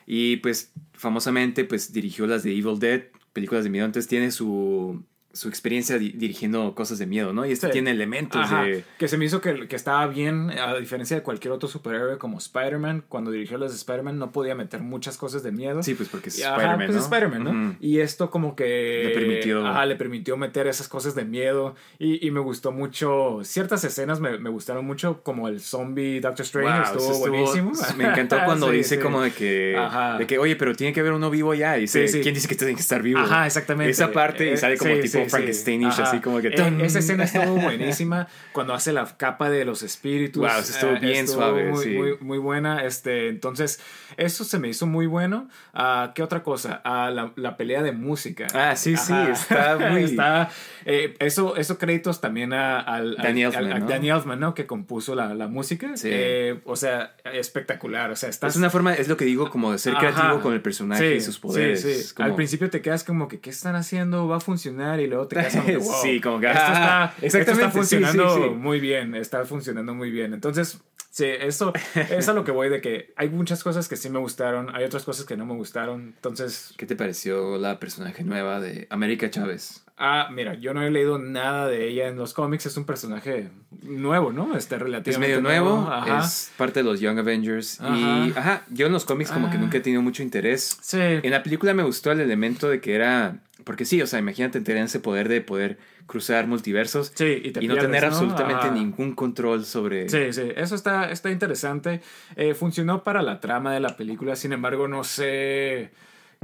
Y 0.06 0.38
pues 0.38 0.72
famosamente 0.94 1.66
pues 1.66 1.92
dirigió 1.92 2.28
las 2.28 2.44
de 2.44 2.52
Evil 2.52 2.80
Dead, 2.80 3.04
películas 3.34 3.64
de 3.66 3.70
miedo, 3.70 3.86
entonces 3.86 4.08
tiene 4.08 4.32
su, 4.32 5.04
su 5.38 5.48
experiencia 5.50 5.98
di- 5.98 6.12
dirigiendo 6.12 6.74
cosas 6.76 6.98
de 7.00 7.06
miedo, 7.06 7.32
¿no? 7.34 7.46
Y 7.46 7.52
este 7.52 7.68
Sí. 7.68 7.74
tiene 7.74 7.92
elementos 7.92 8.42
Ajá, 8.42 8.64
de... 8.64 8.84
Que 8.98 9.08
se 9.08 9.18
me 9.18 9.26
hizo 9.26 9.40
que, 9.42 9.68
que 9.68 9.76
estaba 9.76 10.06
bien, 10.08 10.50
a 10.52 10.76
diferencia 10.76 11.16
de 11.16 11.24
cualquier 11.24 11.52
otro 11.54 11.70
superhéroe 11.70 12.18
como 12.18 12.38
Spider-Man. 12.38 13.04
Cuando 13.08 13.32
dirigió 13.32 13.58
las 13.58 13.72
de 13.72 13.78
Spider-Man 13.78 14.18
no 14.20 14.32
podía 14.32 14.56
meter 14.56 14.82
muchas 14.82 15.18
cosas 15.18 15.44
de 15.44 15.52
miedo. 15.52 15.84
Sí, 15.84 15.94
pues 15.94 16.10
porque 16.10 16.30
es 16.30 16.40
Spider-Man, 16.40 16.78
pues 16.78 16.90
¿no? 16.92 16.98
es 16.98 17.04
Spider-Man, 17.04 17.44
¿no? 17.44 17.76
Y 17.80 18.00
esto 18.00 18.30
como 18.30 18.56
que... 18.56 19.04
Le 19.06 19.10
permitió- 19.14 19.66
Ajá, 19.68 19.86
le 19.86 19.96
permitió 19.96 20.38
meter 20.38 20.68
esas 20.68 20.88
cosas 20.88 21.16
de 21.16 21.26
miedo. 21.26 21.76
Y, 22.00 22.26
y 22.26 22.32
me 22.32 22.40
gustó 22.40 22.72
mucho... 22.72 23.40
Ciertas 23.44 23.84
escenas 23.84 24.20
me, 24.20 24.38
me 24.40 24.50
gustaron 24.50 24.86
mucho, 24.86 25.22
como 25.24 25.48
el 25.48 25.60
zombie 25.62 26.20
Doctor 26.20 26.46
Strange. 26.46 26.90
Wow, 26.92 26.98
estuvo, 26.98 27.20
buenísimo. 27.20 27.72
Me 27.98 28.06
encantó 28.06 28.38
cuando 28.46 28.70
Sí, 28.72 28.78
dice 28.78 28.96
sí. 28.96 29.02
como 29.02 29.22
de 29.22 29.32
que, 29.32 29.76
Ajá. 29.78 30.18
de 30.18 30.26
que, 30.28 30.38
oye, 30.40 30.56
pero 30.56 30.76
tiene 30.76 30.94
que 30.94 31.00
haber 31.02 31.14
uno 31.14 31.30
vivo 31.30 31.54
ya. 31.54 31.78
Y 31.78 31.82
dice. 31.82 32.08
¿quién 32.22 32.34
dice 32.34 32.48
que 32.48 32.56
tiene 32.56 32.74
que 32.74 32.82
estar 32.82 33.02
vivo? 33.02 33.20
Ajá, 33.20 33.46
exactamente. 33.46 33.92
Esa 33.92 34.12
parte 34.12 34.46
y 34.46 34.50
Eh, 34.54 34.58
sale 34.58 34.78
como 34.78 34.96
tipo 35.00 35.27
sí, 35.30 35.32
sí. 35.32 35.36
Frankensteinish, 35.38 36.00
así 36.02 36.20
como 36.20 36.40
que... 36.42 36.48
Eh, 36.50 36.78
esa 36.82 37.00
escena 37.00 37.24
estuvo 37.26 37.56
buenísima 37.62 38.28
cuando 38.54 38.74
hace 38.74 38.94
la 38.94 39.06
capa 39.18 39.50
de 39.50 39.66
los 39.66 39.84
espíritus. 39.84 40.42
Wow, 40.42 40.60
estuvo 40.60 41.00
bien 41.00 41.28
suave, 41.28 41.72
Muy, 41.72 41.84
sí. 41.84 41.90
muy, 41.92 42.18
muy 42.22 42.38
buena. 42.38 42.84
Este, 42.86 43.30
entonces, 43.30 43.80
eso 44.18 44.44
se 44.44 44.60
me 44.60 44.68
hizo 44.70 44.86
muy 44.88 45.06
bueno. 45.08 45.50
Ah, 45.74 46.12
¿Qué 46.16 46.24
otra 46.24 46.44
cosa? 46.44 46.82
Ah, 46.84 47.10
la, 47.14 47.32
la 47.36 47.58
pelea 47.58 47.84
de 47.84 47.92
música. 47.92 48.48
Ah, 48.54 48.76
sí, 48.76 48.96
sí, 48.98 49.14
Ajá. 49.14 49.32
está 49.32 49.78
muy- 49.92 50.04
Está, 50.04 50.50
eh, 50.86 51.16
eso, 51.20 51.56
eso 51.58 51.78
créditos 51.78 52.22
también 52.22 52.54
a, 52.54 52.80
al, 52.80 53.16
al- 53.20 53.38
Elfman. 53.38 53.88
Danny 53.88 54.10
Elfman, 54.10 54.40
¿no? 54.40 54.54
Que 54.54 54.66
compuso 54.66 55.16
la, 55.16 55.34
la 55.34 55.48
música. 55.48 55.96
Sí. 55.98 56.10
Eh, 56.12 56.60
o 56.66 56.76
sea, 56.76 57.16
espectacular. 57.34 58.12
O 58.12 58.16
sea, 58.16 58.30
estás... 58.30 58.54
Es 58.54 58.58
una 58.58 58.70
forma, 58.70 58.94
es 58.94 59.08
lo 59.08 59.18
que 59.18 59.26
digo, 59.26 59.50
como 59.50 59.72
de 59.72 59.78
ser 59.80 59.96
creativo 59.96 60.28
Ajá. 60.28 60.40
con 60.42 60.54
el 60.54 60.62
personaje 60.62 61.12
Sí, 61.12 61.16
y 61.18 61.22
sus 61.22 61.40
poderes. 61.40 61.82
sí, 61.82 61.94
sí. 61.94 62.00
Es 62.00 62.14
como- 62.14 62.30
Al 62.30 62.36
principio 62.36 62.70
te 62.70 62.82
quedas 62.82 63.04
como 63.04 63.28
que, 63.28 63.40
¿qué 63.40 63.50
están 63.50 63.76
haciendo? 63.76 64.28
¿Va 64.28 64.38
a 64.38 64.40
funcionar? 64.40 65.00
Y 65.00 65.08
luego 65.08 65.17
luego 65.18 65.28
te 65.28 65.36
quedas 65.36 65.56
como 65.56 65.66
que, 65.66 65.78
wow, 65.78 66.02
Sí, 66.02 66.22
como 66.22 66.40
que, 66.40 66.48
esto 66.48 66.60
está, 66.60 67.14
esto 67.22 67.26
está 67.26 67.52
exactamente, 67.52 67.72
sí, 67.72 67.78
funcionando 67.78 68.36
sí, 68.36 68.42
sí. 68.44 68.50
muy 68.50 68.80
bien, 68.80 69.16
está 69.16 69.46
funcionando 69.46 69.94
muy 69.94 70.12
bien. 70.12 70.34
Entonces, 70.34 70.80
sí, 71.10 71.26
eso 71.26 71.74
es 71.96 72.30
a 72.30 72.34
lo 72.34 72.44
que 72.44 72.52
voy 72.52 72.70
de 72.70 72.82
que 72.82 73.14
hay 73.16 73.30
muchas 73.30 73.64
cosas 73.64 73.88
que 73.88 73.96
sí 73.96 74.10
me 74.10 74.20
gustaron, 74.20 74.76
hay 74.76 74.84
otras 74.84 75.04
cosas 75.04 75.26
que 75.26 75.36
no 75.38 75.46
me 75.46 75.56
gustaron. 75.56 76.14
Entonces, 76.16 76.74
¿Qué 76.78 76.86
te 76.86 76.96
pareció 76.96 77.58
la 77.58 77.80
personaje 77.80 78.24
nueva 78.24 78.60
de 78.60 78.88
América 78.90 79.30
Chávez? 79.30 79.84
Ah, 79.98 80.30
mira, 80.32 80.54
yo 80.56 80.74
no 80.74 80.82
he 80.84 80.90
leído 80.92 81.18
nada 81.20 81.68
de 81.68 81.88
ella 81.88 82.08
en 82.08 82.16
los 82.18 82.34
cómics, 82.34 82.66
es 82.66 82.78
un 82.78 82.86
personaje 82.86 83.50
nuevo, 83.82 84.32
¿no? 84.32 84.56
Este 84.56 84.76
Es 84.76 84.82
relativamente 84.82 85.28
medio 85.28 85.42
nuevo, 85.42 85.88
Ajá. 85.92 86.20
es 86.26 86.52
parte 86.58 86.80
de 86.82 86.84
los 86.84 87.00
Young 87.00 87.20
Avengers. 87.20 87.80
Ajá. 87.82 87.96
Y, 87.98 88.34
ajá, 88.36 88.64
yo 88.70 88.86
en 88.88 88.94
los 88.94 89.06
cómics 89.06 89.32
como 89.32 89.50
que 89.50 89.58
Ah. 89.58 89.60
nunca 89.60 89.78
he 89.78 89.82
tenido 89.82 90.02
mucho 90.02 90.24
interés. 90.24 90.78
Sí. 90.82 91.00
En 91.02 91.32
la 91.32 91.44
película 91.44 91.74
me 91.74 91.84
gustó 91.84 92.12
el 92.12 92.20
elemento 92.22 92.70
de 92.70 92.80
que 92.82 92.96
era... 92.96 93.40
Porque 93.64 93.84
sí, 93.86 94.02
o 94.02 94.08
sea, 94.08 94.20
imagínate 94.20 94.62
tener 94.62 94.84
ese 94.84 95.00
poder 95.00 95.28
de 95.28 95.42
poder 95.42 95.78
cruzar 96.06 96.48
multiversos 96.48 97.12
Sí, 97.16 97.42
y, 97.44 97.52
te 97.52 97.62
y 97.62 97.68
no 97.68 97.76
tener 97.76 98.06
absolutamente 98.06 98.68
Ajá. 98.68 98.72
ningún 98.72 99.14
control 99.14 99.66
sobre... 99.66 100.08
Sí, 100.08 100.32
sí, 100.32 100.52
eso 100.56 100.76
está, 100.76 101.12
está 101.12 101.32
interesante. 101.32 102.02
Eh, 102.38 102.54
funcionó 102.54 103.04
para 103.04 103.22
la 103.22 103.42
trama 103.42 103.74
de 103.74 103.82
la 103.82 103.98
película, 103.98 104.38
sin 104.38 104.54
embargo, 104.54 104.88
no 104.88 105.04
sé 105.04 105.92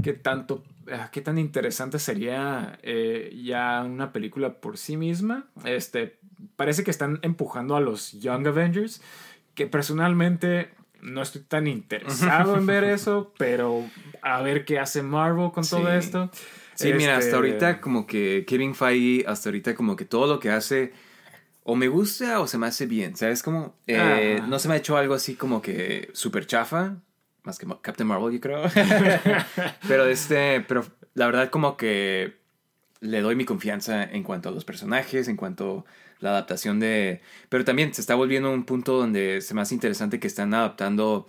qué 0.01 0.11
tanto, 0.13 0.63
qué 1.11 1.21
tan 1.21 1.37
interesante 1.37 1.99
sería 1.99 2.79
eh, 2.83 3.37
ya 3.43 3.83
una 3.83 4.11
película 4.11 4.59
por 4.59 4.77
sí 4.77 4.97
misma. 4.97 5.47
Este, 5.65 6.19
parece 6.55 6.83
que 6.83 6.91
están 6.91 7.19
empujando 7.21 7.75
a 7.75 7.81
los 7.81 8.13
Young 8.13 8.47
Avengers, 8.47 9.01
que 9.53 9.67
personalmente 9.67 10.69
no 11.01 11.21
estoy 11.21 11.41
tan 11.41 11.67
interesado 11.67 12.57
en 12.57 12.65
ver 12.65 12.83
eso, 12.85 13.33
pero 13.37 13.89
a 14.21 14.41
ver 14.41 14.65
qué 14.65 14.79
hace 14.79 15.03
Marvel 15.03 15.51
con 15.51 15.67
todo 15.67 15.91
esto. 15.91 16.31
Sí, 16.75 16.91
mira, 16.93 17.17
Este, 17.17 17.25
hasta 17.27 17.35
ahorita 17.35 17.81
como 17.81 18.07
que 18.07 18.45
Kevin 18.47 18.73
Feige, 18.73 19.25
hasta 19.27 19.49
ahorita 19.49 19.75
como 19.75 19.95
que 19.95 20.05
todo 20.05 20.27
lo 20.27 20.39
que 20.39 20.49
hace 20.49 20.93
o 21.63 21.75
me 21.75 21.87
gusta 21.87 22.39
o 22.39 22.47
se 22.47 22.57
me 22.57 22.67
hace 22.67 22.87
bien, 22.87 23.15
¿sabes? 23.15 23.43
Como 23.43 23.75
eh, 23.87 24.37
Ajá. 24.39 24.47
no 24.47 24.59
se 24.59 24.67
me 24.67 24.73
ha 24.73 24.77
hecho 24.77 24.97
algo 24.97 25.13
así 25.13 25.35
como 25.35 25.61
que 25.61 26.09
súper 26.13 26.45
chafa, 26.47 26.97
más 27.43 27.58
que 27.60 27.67
Captain 27.82 28.08
Marvel, 28.08 28.34
yo 28.34 28.39
creo. 28.39 28.63
pero 29.88 30.06
este, 30.06 30.62
pero 30.67 30.86
la 31.13 31.25
verdad 31.25 31.49
como 31.49 31.77
que 31.77 32.38
le 33.01 33.21
doy 33.21 33.36
mi 33.36 33.45
confianza 33.45 34.03
en 34.03 34.23
cuanto 34.23 34.49
a 34.49 34.51
los 34.51 34.63
personajes, 34.65 35.27
en 35.27 35.36
cuanto 35.36 35.86
a 35.88 36.23
la 36.23 36.29
adaptación 36.29 36.79
de... 36.79 37.21
Pero 37.49 37.65
también 37.65 37.93
se 37.93 37.99
está 38.01 38.15
volviendo 38.15 38.51
un 38.51 38.63
punto 38.63 38.97
donde 38.97 39.41
se 39.41 39.53
me 39.53 39.62
hace 39.62 39.73
interesante 39.75 40.19
que 40.19 40.27
están 40.27 40.53
adaptando 40.53 41.27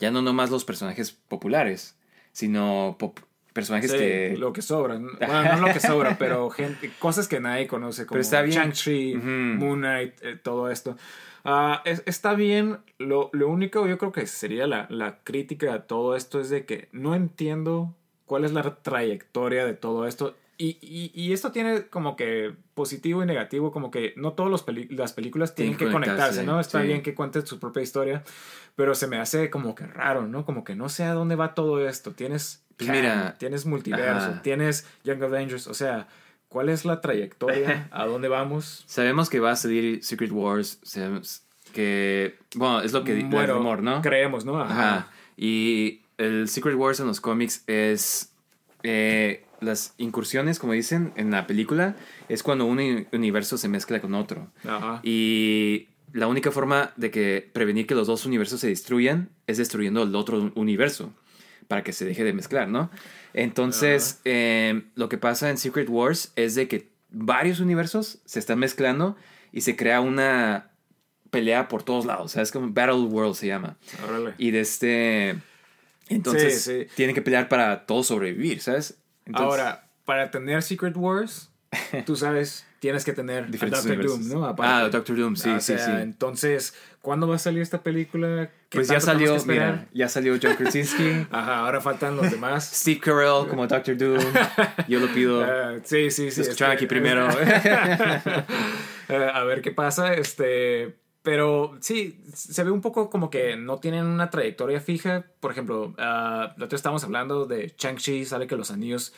ya 0.00 0.10
no 0.10 0.20
nomás 0.20 0.50
los 0.50 0.64
personajes 0.64 1.12
populares, 1.12 1.96
sino 2.32 2.96
pop- 2.98 3.20
personajes 3.52 3.92
Sí, 3.92 3.98
que... 3.98 4.34
lo 4.36 4.52
que 4.52 4.62
sobra. 4.62 4.96
Bueno, 5.18 5.56
no 5.56 5.68
lo 5.68 5.72
que 5.72 5.78
sobra, 5.78 6.18
pero 6.18 6.50
gente, 6.50 6.90
cosas 6.98 7.28
que 7.28 7.38
nadie 7.38 7.68
conoce, 7.68 8.04
como. 8.04 8.20
Shang-Chi. 8.20 9.14
Moon 9.14 9.78
Knight, 9.78 10.14
eh, 10.22 10.36
todo 10.42 10.70
esto. 10.70 10.96
Ah, 11.44 11.82
es- 11.84 12.02
está 12.06 12.34
bien. 12.34 12.78
Lo, 12.98 13.30
lo 13.32 13.48
único, 13.48 13.86
yo 13.86 13.98
creo 13.98 14.12
que 14.12 14.26
sería 14.26 14.66
la, 14.66 14.86
la 14.90 15.18
crítica 15.24 15.74
a 15.74 15.82
todo 15.86 16.16
esto 16.16 16.40
es 16.40 16.50
de 16.50 16.64
que 16.66 16.88
no 16.92 17.14
entiendo 17.14 17.94
cuál 18.26 18.44
es 18.44 18.52
la 18.52 18.76
trayectoria 18.76 19.66
de 19.66 19.74
todo 19.74 20.06
esto. 20.06 20.36
Y, 20.58 20.78
y, 20.80 21.10
y 21.14 21.32
esto 21.32 21.50
tiene 21.50 21.88
como 21.88 22.14
que 22.14 22.54
positivo 22.74 23.22
y 23.22 23.26
negativo, 23.26 23.72
como 23.72 23.90
que 23.90 24.12
no 24.16 24.34
todas 24.34 24.64
las 24.90 25.12
películas 25.12 25.54
tienen 25.56 25.76
Tienen 25.76 25.76
que 25.76 25.92
conectarse, 25.92 26.20
conectarse, 26.20 26.44
¿no? 26.44 26.60
Está 26.60 26.80
sí. 26.82 26.86
bien 26.86 27.02
que 27.02 27.14
cuenten 27.16 27.44
su 27.46 27.58
propia 27.58 27.82
historia, 27.82 28.22
pero 28.76 28.94
se 28.94 29.08
me 29.08 29.18
hace 29.18 29.50
como 29.50 29.74
que 29.74 29.86
raro, 29.86 30.28
¿no? 30.28 30.44
Como 30.44 30.62
que 30.62 30.76
no 30.76 30.88
sé 30.88 31.02
a 31.04 31.14
dónde 31.14 31.34
va 31.34 31.54
todo 31.54 31.86
esto. 31.88 32.12
Tienes, 32.12 32.64
Pues 32.76 32.90
mira, 32.90 33.36
tienes 33.38 33.66
multiverso, 33.66 34.30
ajá. 34.30 34.42
tienes 34.42 34.86
Young 35.02 35.22
Avengers, 35.24 35.66
o 35.66 35.74
sea, 35.74 36.06
¿cuál 36.52 36.68
es 36.68 36.84
la 36.84 37.00
trayectoria? 37.00 37.88
¿A 37.92 38.04
dónde 38.06 38.28
vamos? 38.28 38.84
Sabemos 38.86 39.30
que 39.30 39.40
va 39.40 39.52
a 39.52 39.56
salir 39.56 40.04
Secret 40.04 40.30
Wars, 40.32 40.78
sabemos 40.82 41.42
que... 41.72 42.36
Bueno, 42.54 42.82
es 42.82 42.92
lo 42.92 43.02
que 43.04 43.12
el 43.18 43.24
Bueno, 43.26 43.54
rumor, 43.54 43.82
¿no? 43.82 44.02
Creemos, 44.02 44.44
¿no? 44.44 44.60
Ajá. 44.60 45.08
Y 45.36 46.02
el 46.18 46.48
Secret 46.48 46.76
Wars 46.76 47.00
en 47.00 47.06
los 47.06 47.20
cómics 47.20 47.64
es... 47.66 48.32
eh, 48.82 49.44
las 49.60 49.94
incursiones, 49.96 50.58
como 50.58 50.72
dicen 50.72 51.12
en 51.16 51.30
la 51.30 51.46
película, 51.46 51.94
es 52.28 52.42
cuando 52.42 52.66
un 52.66 52.78
uni- 52.80 53.06
universo 53.12 53.56
se 53.56 53.68
mezcla 53.68 54.00
con 54.00 54.12
otro. 54.14 54.48
Ajá. 54.64 54.98
Y 55.04 55.86
la 56.12 56.26
única 56.26 56.50
forma 56.50 56.92
de 56.96 57.10
que 57.12 57.48
prevenir 57.52 57.86
que 57.86 57.94
los 57.94 58.08
dos 58.08 58.26
universos 58.26 58.60
se 58.60 58.66
destruyan 58.66 59.30
es 59.46 59.58
destruyendo 59.58 60.02
el 60.02 60.14
otro 60.16 60.50
universo 60.56 61.14
para 61.68 61.82
que 61.82 61.92
se 61.92 62.04
deje 62.04 62.24
de 62.24 62.32
mezclar, 62.32 62.68
¿no? 62.68 62.90
Entonces, 63.34 64.20
eh, 64.24 64.82
lo 64.94 65.08
que 65.08 65.18
pasa 65.18 65.50
en 65.50 65.58
Secret 65.58 65.88
Wars 65.88 66.32
es 66.36 66.54
de 66.54 66.68
que 66.68 66.90
varios 67.10 67.60
universos 67.60 68.18
se 68.24 68.38
están 68.38 68.58
mezclando 68.58 69.16
y 69.52 69.62
se 69.62 69.76
crea 69.76 70.00
una 70.00 70.70
pelea 71.30 71.68
por 71.68 71.82
todos 71.82 72.04
lados, 72.04 72.32
¿sabes? 72.32 72.52
Como 72.52 72.68
Battle 72.72 73.00
World 73.04 73.34
se 73.34 73.46
llama. 73.46 73.76
Órale. 74.06 74.34
Y 74.38 74.50
de 74.50 74.60
este... 74.60 75.36
Entonces, 76.08 76.62
Sí, 76.62 76.82
sí. 76.82 76.86
tienen 76.94 77.14
que 77.14 77.22
pelear 77.22 77.48
para 77.48 77.86
todos 77.86 78.08
sobrevivir, 78.08 78.60
¿sabes? 78.60 78.98
Entonces- 79.24 79.48
Ahora, 79.60 79.88
para 80.04 80.30
tener 80.30 80.62
Secret 80.62 80.96
Wars, 80.96 81.50
tú 82.06 82.16
sabes, 82.16 82.66
tienes 82.82 83.04
que 83.04 83.12
tener 83.12 83.44
a 83.44 83.46
Diferentes 83.46 83.84
Doctor 83.84 84.04
Doom. 84.04 84.28
¿no? 84.28 84.56
Ah, 84.58 84.88
Doctor 84.90 85.16
Doom, 85.16 85.36
sí, 85.36 85.50
O 85.50 85.60
sí, 85.60 85.66
sea, 85.76 85.78
sí. 85.78 85.92
Entonces, 86.02 86.74
¿cuándo 87.00 87.28
va 87.28 87.36
a 87.36 87.38
salir 87.38 87.62
esta 87.62 87.80
película? 87.80 88.50
¿Qué 88.68 88.78
Pues 88.78 88.88
ya 88.88 88.98
salió, 88.98 89.36
mira, 89.46 89.86
ya 89.94 90.08
salió 90.08 90.36
John 90.42 90.56
Krasinski. 90.56 91.28
Ajá, 91.30 91.60
ahora 91.60 91.80
faltan 91.80 92.16
los 92.16 92.28
demás. 92.28 92.68
Steve 92.74 92.98
Carell 92.98 93.46
como 93.48 93.68
Doctor 93.68 93.96
Doom. 93.96 94.20
Yo 94.88 94.98
lo 94.98 95.06
pido. 95.14 95.42
Ah, 95.52 95.78
sí, 95.84 96.10
sí, 96.10 96.30
sí. 96.32 96.40
Lo 96.40 96.42
escucharon 96.42 96.72
este, 96.72 96.84
aquí 96.84 96.86
primero. 96.86 97.28
Eh, 99.08 99.30
a 99.32 99.44
ver 99.44 99.62
qué 99.62 99.70
pasa. 99.70 100.14
Este. 100.14 100.96
Pero 101.22 101.76
sí, 101.80 102.20
se 102.34 102.64
ve 102.64 102.72
un 102.72 102.80
poco 102.80 103.10
como 103.10 103.30
que 103.30 103.56
no 103.56 103.78
tienen 103.78 104.06
una 104.06 104.28
trayectoria 104.28 104.80
fija. 104.80 105.24
Por 105.38 105.52
ejemplo, 105.52 105.94
ah, 105.98 106.54
la 106.56 106.64
otra 106.64 106.74
estábamos 106.74 107.04
hablando 107.04 107.46
de 107.46 107.74
Shang-Chi, 107.78 108.24
sale 108.24 108.48
que 108.48 108.56
los 108.56 108.72
anillos 108.72 109.12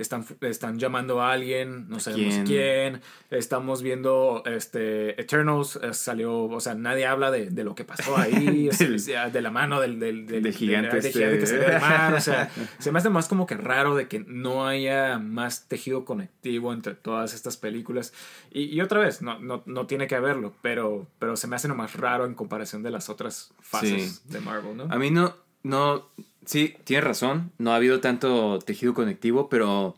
están, 0.00 0.24
están 0.40 0.78
llamando 0.78 1.20
a 1.22 1.32
alguien, 1.32 1.88
no 1.88 2.00
sabemos 2.00 2.34
¿Quién? 2.34 2.46
quién. 2.46 3.00
Estamos 3.30 3.82
viendo 3.82 4.42
este 4.46 5.20
Eternals, 5.20 5.78
eh, 5.82 5.94
salió, 5.94 6.44
o 6.44 6.60
sea, 6.60 6.74
nadie 6.74 7.06
habla 7.06 7.30
de, 7.30 7.50
de 7.50 7.64
lo 7.64 7.74
que 7.74 7.84
pasó 7.84 8.16
ahí, 8.16 8.68
Del- 8.78 9.32
de 9.32 9.42
la 9.42 9.50
mano 9.50 9.80
del, 9.80 9.98
del, 10.00 10.26
del, 10.26 10.42
Del 10.42 10.54
gigante 10.54 10.96
del 10.96 11.06
este. 11.06 11.12
gigante 11.18 11.38
que 11.40 11.46
salió 11.46 11.68
del 11.68 11.80
mar. 11.80 12.14
O 12.14 12.20
sea, 12.20 12.50
se 12.78 12.92
me 12.92 12.98
hace 12.98 13.10
más 13.10 13.28
como 13.28 13.46
que 13.46 13.56
raro 13.56 13.94
de 13.94 14.08
que 14.08 14.20
no 14.20 14.66
haya 14.66 15.18
más 15.18 15.68
tejido 15.68 16.04
conectivo 16.04 16.72
entre 16.72 16.94
todas 16.94 17.34
estas 17.34 17.56
películas. 17.56 18.12
Y, 18.50 18.64
y 18.64 18.80
otra 18.80 19.00
vez, 19.00 19.22
no, 19.22 19.38
no, 19.38 19.62
no 19.66 19.86
tiene 19.86 20.06
que 20.06 20.14
haberlo, 20.16 20.54
pero, 20.62 21.06
pero 21.18 21.36
se 21.36 21.46
me 21.46 21.56
hace 21.56 21.68
nomás 21.68 21.94
raro 21.94 22.24
en 22.26 22.34
comparación 22.34 22.82
de 22.82 22.90
las 22.90 23.08
otras 23.08 23.52
fases 23.60 24.28
de 24.28 24.40
Marvel, 24.40 24.76
¿no? 24.76 24.84
A 24.90 24.96
mí 24.96 25.10
no, 25.10 25.34
no, 25.62 26.08
sí, 26.44 26.76
tienes 26.84 27.04
razón, 27.04 27.52
no 27.58 27.72
ha 27.72 27.76
habido 27.76 28.00
tanto 28.00 28.58
tejido 28.60 28.94
conectivo, 28.94 29.48
pero, 29.48 29.96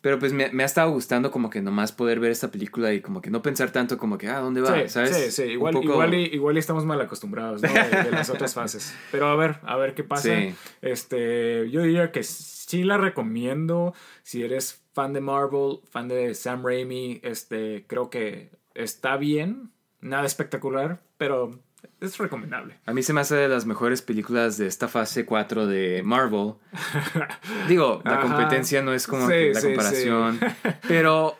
pero 0.00 0.18
pues 0.18 0.32
me, 0.32 0.50
me 0.52 0.62
ha 0.62 0.66
estado 0.66 0.90
gustando 0.90 1.30
como 1.30 1.50
que 1.50 1.60
nomás 1.60 1.92
poder 1.92 2.20
ver 2.20 2.30
esta 2.30 2.50
película 2.50 2.92
y 2.94 3.00
como 3.00 3.20
que 3.20 3.30
no 3.30 3.42
pensar 3.42 3.70
tanto 3.72 3.98
como 3.98 4.16
que, 4.18 4.28
ah, 4.28 4.38
¿dónde 4.40 4.60
va? 4.60 4.82
Sí, 4.82 4.88
¿Sabes? 4.88 5.34
sí, 5.34 5.42
igual, 5.44 5.74
poco- 5.74 5.84
igual, 5.92 6.14
y, 6.14 6.24
igual 6.26 6.56
y 6.56 6.58
estamos 6.60 6.84
mal 6.84 7.00
acostumbrados 7.00 7.62
¿no? 7.62 7.72
de, 7.72 8.02
de 8.04 8.10
las 8.12 8.30
otras 8.30 8.54
fases. 8.54 8.94
Pero 9.10 9.26
a 9.26 9.36
ver, 9.36 9.56
a 9.62 9.76
ver 9.76 9.94
qué 9.94 10.04
pasa. 10.04 10.22
Sí. 10.34 10.54
Este, 10.82 11.68
yo 11.70 11.82
diría 11.82 12.12
que 12.12 12.22
sí 12.22 12.84
la 12.84 12.96
recomiendo 12.98 13.94
si 14.22 14.42
eres 14.42 14.82
fan 14.92 15.12
de 15.12 15.20
Marvel, 15.20 15.78
fan 15.90 16.08
de 16.08 16.34
Sam 16.34 16.64
Raimi. 16.64 17.20
Este, 17.22 17.84
creo 17.86 18.10
que 18.10 18.50
está 18.74 19.16
bien, 19.16 19.70
nada 20.00 20.26
espectacular, 20.26 21.00
pero 21.16 21.58
es 22.00 22.18
recomendable. 22.18 22.78
A 22.86 22.92
mí 22.92 23.02
se 23.02 23.12
me 23.12 23.20
hace 23.20 23.34
de 23.36 23.48
las 23.48 23.66
mejores 23.66 24.02
películas 24.02 24.56
de 24.58 24.66
esta 24.66 24.88
fase 24.88 25.24
4 25.24 25.66
de 25.66 26.02
Marvel. 26.04 26.54
Digo, 27.68 28.02
la 28.04 28.14
Ajá. 28.14 28.22
competencia 28.22 28.82
no 28.82 28.92
es 28.92 29.06
como 29.06 29.28
Sí, 29.28 29.52
la 29.52 29.60
sí, 29.60 29.66
comparación, 29.68 30.40
pero 30.88 31.36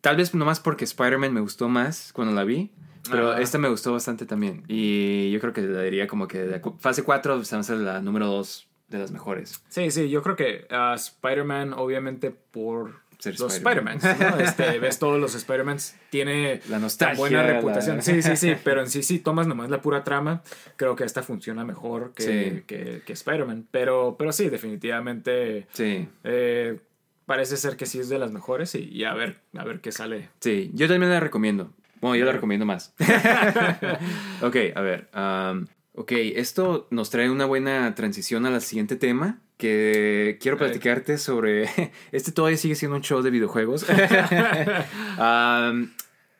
tal 0.00 0.16
vez 0.16 0.34
nomás 0.34 0.60
porque 0.60 0.84
Spider-Man 0.84 1.32
me 1.32 1.40
gustó 1.40 1.68
más 1.68 2.12
cuando 2.12 2.34
la 2.34 2.44
vi, 2.44 2.70
pero 3.10 3.32
Ajá. 3.32 3.40
esta 3.40 3.58
me 3.58 3.68
gustó 3.68 3.92
bastante 3.92 4.26
también. 4.26 4.64
Y 4.68 5.30
yo 5.30 5.40
creo 5.40 5.52
que 5.52 5.62
le 5.62 5.84
diría 5.84 6.06
como 6.06 6.28
que 6.28 6.44
la 6.44 6.60
fase 6.78 7.02
4 7.02 7.44
se 7.44 7.56
va 7.56 7.60
a 7.60 7.64
ser 7.64 7.78
la 7.78 8.00
número 8.00 8.26
2 8.26 8.68
de 8.88 8.98
las 8.98 9.10
mejores. 9.10 9.62
Sí, 9.68 9.90
sí, 9.90 10.08
yo 10.08 10.22
creo 10.22 10.36
que 10.36 10.66
ah, 10.70 10.94
Spider-Man, 10.96 11.74
obviamente 11.74 12.30
por 12.30 13.00
Ser 13.18 13.38
los 13.40 13.54
Spider-Man. 13.54 13.96
Spider-Man, 13.98 14.38
¿no? 14.38 14.44
Este, 14.44 14.78
ves 14.80 14.98
todos 14.98 15.20
los 15.20 15.34
Spider-Mans, 15.34 15.96
tiene 16.10 16.60
La 16.68 16.80
tan 16.96 17.16
buena 17.16 17.42
la- 17.42 17.54
reputación. 17.54 18.00
Sí, 18.02 18.22
sí, 18.22 18.36
sí, 18.36 18.54
pero 18.64 18.80
en 18.80 18.88
sí, 18.88 19.02
sí, 19.02 19.18
tomas 19.18 19.46
nomás 19.46 19.70
la 19.70 19.82
pura 19.82 20.04
trama, 20.04 20.42
creo 20.76 20.94
que 20.94 21.04
esta 21.04 21.22
funciona 21.22 21.64
mejor 21.64 22.12
que, 22.14 22.22
Sí. 22.22 22.62
que, 22.66 23.02
que 23.04 23.12
Spider-Man. 23.12 23.66
Pero, 23.70 24.14
pero 24.18 24.32
sí, 24.32 24.48
definitivamente 24.48 25.66
Sí, 25.72 26.08
eh, 26.24 26.78
parece 27.26 27.56
ser 27.56 27.76
que 27.76 27.86
sí 27.86 27.98
es 27.98 28.08
de 28.08 28.18
las 28.18 28.30
mejores 28.30 28.74
y, 28.74 28.84
y 28.84 29.04
a 29.04 29.14
ver, 29.14 29.36
a 29.56 29.64
ver 29.64 29.80
qué 29.80 29.90
sale. 29.92 30.28
sí, 30.40 30.70
yo 30.74 30.86
también 30.88 31.10
la 31.12 31.20
recomiendo. 31.20 31.72
Bueno, 32.00 32.14
yo 32.14 32.24
la 32.24 32.32
recomiendo 32.32 32.64
más. 32.64 32.94
ok, 34.42 34.56
a 34.74 34.80
ver. 34.80 35.08
um, 35.14 35.66
Ok, 35.98 36.12
esto 36.12 36.86
nos 36.92 37.10
trae 37.10 37.28
una 37.28 37.44
buena 37.44 37.92
transición 37.96 38.46
al 38.46 38.62
siguiente 38.62 38.94
tema 38.94 39.40
que 39.56 40.38
quiero 40.40 40.56
platicarte 40.56 41.18
sobre... 41.18 41.68
Este 42.12 42.30
todavía 42.30 42.56
sigue 42.56 42.76
siendo 42.76 42.96
un 42.96 43.02
show 43.02 43.20
de 43.20 43.30
videojuegos. 43.30 43.82
um, 45.18 45.90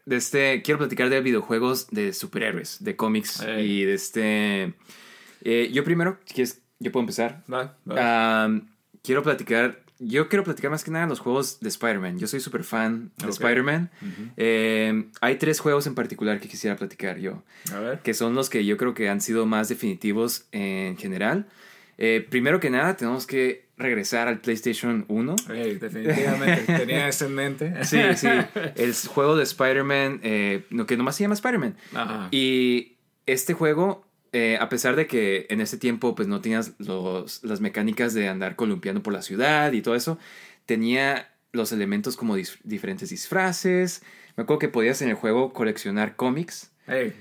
de 0.06 0.16
este, 0.16 0.62
quiero 0.62 0.78
platicar 0.78 1.10
de 1.10 1.20
videojuegos 1.20 1.88
de 1.90 2.12
superhéroes, 2.12 2.84
de 2.84 2.94
cómics 2.94 3.44
y 3.58 3.82
de 3.82 3.94
este... 3.94 4.74
Eh, 5.42 5.70
yo 5.72 5.82
primero, 5.82 6.20
¿quieres, 6.24 6.62
yo 6.78 6.92
puedo 6.92 7.02
empezar. 7.02 7.42
Um, 7.48 8.68
quiero 9.02 9.24
platicar 9.24 9.82
yo 9.98 10.28
quiero 10.28 10.44
platicar 10.44 10.70
más 10.70 10.84
que 10.84 10.90
nada 10.90 11.06
de 11.06 11.10
los 11.10 11.20
juegos 11.20 11.60
de 11.60 11.68
Spider-Man. 11.68 12.18
Yo 12.18 12.26
soy 12.26 12.40
súper 12.40 12.64
fan 12.64 13.10
de 13.18 13.30
Spider-Man. 13.30 13.90
Eh, 14.36 15.04
hay 15.20 15.36
tres 15.36 15.60
juegos 15.60 15.86
en 15.86 15.94
particular 15.94 16.40
que 16.40 16.48
quisiera 16.48 16.76
platicar 16.76 17.18
yo. 17.18 17.42
A 17.72 17.80
ver. 17.80 17.98
Que 18.00 18.14
son 18.14 18.34
los 18.34 18.48
que 18.48 18.64
yo 18.64 18.76
creo 18.76 18.94
que 18.94 19.08
han 19.08 19.20
sido 19.20 19.46
más 19.46 19.68
definitivos 19.68 20.46
en 20.52 20.96
general. 20.96 21.46
Eh, 21.98 22.24
primero 22.30 22.60
que 22.60 22.70
nada, 22.70 22.96
tenemos 22.96 23.26
que 23.26 23.66
regresar 23.76 24.28
al 24.28 24.40
PlayStation 24.40 25.04
1. 25.08 25.36
definitivamente, 25.80 26.72
tenía 26.78 27.08
eso 27.08 27.26
en 27.26 27.34
mente. 27.34 27.84
Sí, 27.84 28.00
sí. 28.16 28.28
El 28.76 28.94
juego 28.94 29.36
de 29.36 29.42
Spider-Man, 29.42 30.20
eh, 30.22 30.64
que 30.86 30.96
nomás 30.96 31.16
se 31.16 31.24
llama 31.24 31.34
Spider-Man. 31.34 31.76
Y 32.30 32.98
este 33.26 33.52
juego 33.52 34.07
eh, 34.32 34.58
a 34.60 34.68
pesar 34.68 34.96
de 34.96 35.06
que 35.06 35.46
en 35.48 35.60
ese 35.60 35.78
tiempo 35.78 36.14
pues 36.14 36.28
no 36.28 36.40
tenías 36.40 36.72
los, 36.78 37.42
las 37.44 37.60
mecánicas 37.60 38.14
de 38.14 38.28
andar 38.28 38.56
columpiando 38.56 39.02
por 39.02 39.12
la 39.12 39.22
ciudad 39.22 39.72
y 39.72 39.82
todo 39.82 39.94
eso, 39.94 40.18
tenía 40.66 41.30
los 41.52 41.72
elementos 41.72 42.16
como 42.16 42.36
diferentes 42.36 43.10
disfraces. 43.10 44.02
Me 44.36 44.42
acuerdo 44.42 44.58
que 44.58 44.68
podías 44.68 45.00
en 45.02 45.08
el 45.08 45.14
juego 45.14 45.52
coleccionar 45.52 46.14
cómics. 46.14 46.70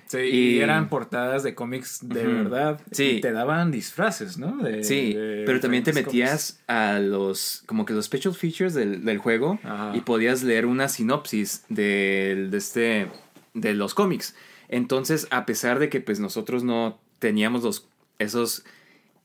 sí, 0.08 0.18
y, 0.18 0.60
eran 0.60 0.90
portadas 0.90 1.44
de 1.44 1.56
cómics 1.56 2.00
de 2.04 2.28
verdad. 2.28 2.82
Sí. 2.92 3.04
Y 3.18 3.22
te 3.22 3.32
daban 3.32 3.72
disfraces, 3.72 4.38
¿no? 4.38 4.60
sí, 4.82 5.14
pero 5.46 5.60
también 5.60 5.84
te 5.84 5.94
metías 5.94 6.62
a 6.68 7.00
los, 7.00 7.64
como 7.66 7.86
que 7.86 7.94
los 7.94 8.06
special 8.06 8.34
features 8.34 8.74
del, 8.74 9.06
del 9.06 9.18
juego 9.18 9.60
y 9.94 10.02
podías 10.02 10.44
leer 10.44 10.66
una 10.66 10.90
sinopsis 10.90 11.64
de, 11.70 12.48
de, 12.50 12.58
este, 12.58 13.08
de 13.54 13.74
los 13.74 13.94
cómics. 13.94 14.36
Entonces, 14.70 15.28
a 15.32 15.46
pesar 15.46 15.80
de 15.80 15.90
que 15.90 16.02
pues 16.02 16.20
nosotros 16.20 16.64
no 16.64 17.00
teníamos 17.20 17.86
esos 18.20 18.64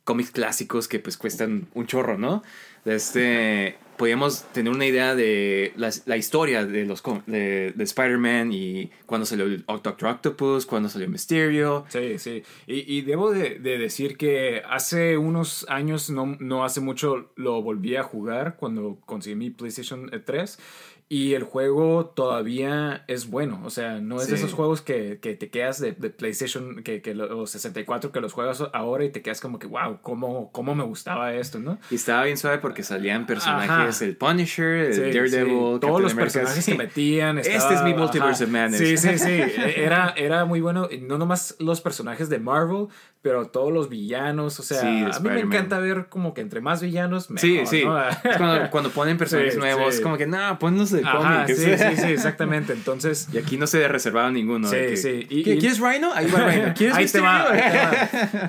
cómics 0.05 0.31
clásicos 0.31 0.89
que 0.89 0.99
pues 0.99 1.17
cuestan 1.17 1.69
un 1.75 1.87
chorro, 1.87 2.19
¿no? 2.19 2.43
Este, 2.85 3.77
podíamos 3.97 4.43
tener 4.53 4.73
una 4.73 4.85
idea 4.85 5.15
de 5.15 5.73
la, 5.77 6.17
historia 6.17 6.67
de 6.67 6.85
los 6.85 7.03
de, 7.27 7.73
de 7.73 7.85
Spider-Man 7.85 8.53
y 8.53 8.91
cuando 9.07 9.25
salió 9.25 9.45
el 9.45 9.65
Doctor 9.65 10.07
Octopus, 10.07 10.67
cuando 10.67 10.89
salió 10.89 11.09
Mysterio. 11.09 11.85
Sí, 11.89 12.19
sí. 12.19 12.43
Y, 12.67 13.03
debo 13.03 13.31
de, 13.31 13.61
de, 13.61 13.79
decir 13.79 14.17
que 14.17 14.63
hace 14.69 15.17
unos 15.17 15.65
años, 15.69 16.11
no, 16.11 16.37
no 16.41 16.65
hace 16.65 16.81
mucho, 16.81 17.31
lo 17.37 17.63
volví 17.63 17.95
a 17.95 18.03
jugar 18.03 18.57
cuando 18.57 18.99
conseguí 19.07 19.37
mi 19.37 19.51
PlayStation 19.51 20.11
3 20.25 20.59
y 21.13 21.35
el 21.35 21.43
juego 21.43 22.07
todavía 22.07 23.05
es 23.07 23.29
bueno. 23.29 23.61
O 23.67 23.69
sea, 23.69 24.01
no 24.01 24.17
es 24.23 24.29
de 24.29 24.37
esos 24.37 24.55
juegos 24.55 24.81
que, 24.81 25.19
que 25.21 25.35
te 25.35 25.51
quedas 25.51 25.79
de, 25.79 25.93
de, 25.93 26.09
PlayStation, 26.09 26.83
que, 26.83 27.03
que 27.03 27.15
los 27.15 27.51
64, 27.51 28.13
que 28.13 28.21
los 28.23 28.33
juegas 28.33 28.65
ahora 28.73 29.05
y 29.05 29.11
te 29.11 29.21
quedas 29.21 29.43
como 29.43 29.59
que, 29.59 29.67
wow, 29.67 29.99
cómo, 30.01 30.51
cómo 30.53 30.75
me 30.75 30.85
gustaba 30.85 31.35
esto, 31.35 31.59
¿no? 31.59 31.79
Y 31.91 31.97
estaba 31.97 32.25
bien 32.25 32.39
suave 32.39 32.61
porque 32.61 32.83
salían 32.83 33.27
personajes, 33.27 34.01
el 34.01 34.17
Punisher, 34.17 34.91
el 34.91 35.13
Daredevil, 35.13 35.81
todos 35.81 36.01
los 36.01 36.15
personajes 36.15 36.65
que 36.65 36.77
metían. 36.77 37.37
este 37.37 37.75
es 37.75 37.83
mi 37.83 37.93
Multiverse 37.93 38.45
of 38.45 38.51
Madness. 38.51 38.79
Sí, 38.79 38.97
sí, 38.97 39.19
sí. 39.19 39.43
Era, 39.77 40.15
era 40.17 40.47
muy 40.47 40.63
bueno. 40.63 40.89
No 41.03 41.19
nomás 41.19 41.57
los 41.59 41.83
personajes 41.83 42.31
de 42.31 42.39
Marvel, 42.39 42.87
pero 43.21 43.49
todos 43.49 43.71
los 43.73 43.89
villanos. 43.91 44.59
O 44.59 44.63
sea, 44.63 44.81
a 44.81 45.21
mí 45.21 45.29
me 45.29 45.41
encanta 45.41 45.79
ver 45.79 46.07
como 46.09 46.33
que 46.33 46.41
entre 46.41 46.63
más 46.63 46.81
villanos, 46.81 47.31
mejor, 47.31 47.41
Sí, 47.41 47.61
sí. 47.67 47.83
cuando, 48.39 48.71
cuando, 48.71 48.91
ponen 48.91 49.19
personajes 49.19 49.59
nuevos, 49.59 50.01
como 50.01 50.17
que, 50.17 50.27
no, 50.27 50.59
ponnos 50.59 50.91
de 50.91 51.02
sí, 51.47 51.55
sí, 51.55 51.97
sí, 51.97 52.13
exactamente. 52.13 52.73
Entonces. 52.73 53.29
Y 53.33 53.39
aquí 53.39 53.57
no 53.57 53.67
se 53.67 53.89
reservaba 53.89 54.31
ninguno. 54.31 54.69
Sí, 54.69 54.97
sí. 54.97 55.27
Y, 55.31 55.43
¿Quieres 55.43 55.79
Rhino? 55.79 56.13
Ahí 56.13 56.31
va 56.31 56.51
Rhino. 56.51 56.75
¿Quieres 56.77 56.97
ahí 56.97 57.07
te 57.07 57.21
va, 57.21 57.47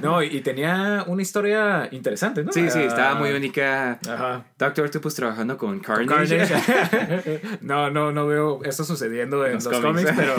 No, 0.01 0.21
y 0.21 0.41
tenía 0.41 1.05
una 1.07 1.21
historia 1.21 1.87
interesante, 1.91 2.43
¿no? 2.43 2.51
Sí, 2.51 2.69
sí, 2.69 2.79
estaba 2.79 3.15
muy 3.15 3.31
única. 3.31 3.99
Ajá. 4.07 4.45
Doctor 4.57 4.85
Octopus 4.85 5.15
trabajando 5.15 5.57
con 5.57 5.79
Carnage. 5.79 6.47
no, 7.61 7.89
no, 7.89 8.11
no 8.11 8.27
veo 8.27 8.63
eso 8.63 8.83
sucediendo 8.83 9.45
en 9.45 9.55
los, 9.55 9.67
cómics, 9.67 10.11
pero, 10.15 10.35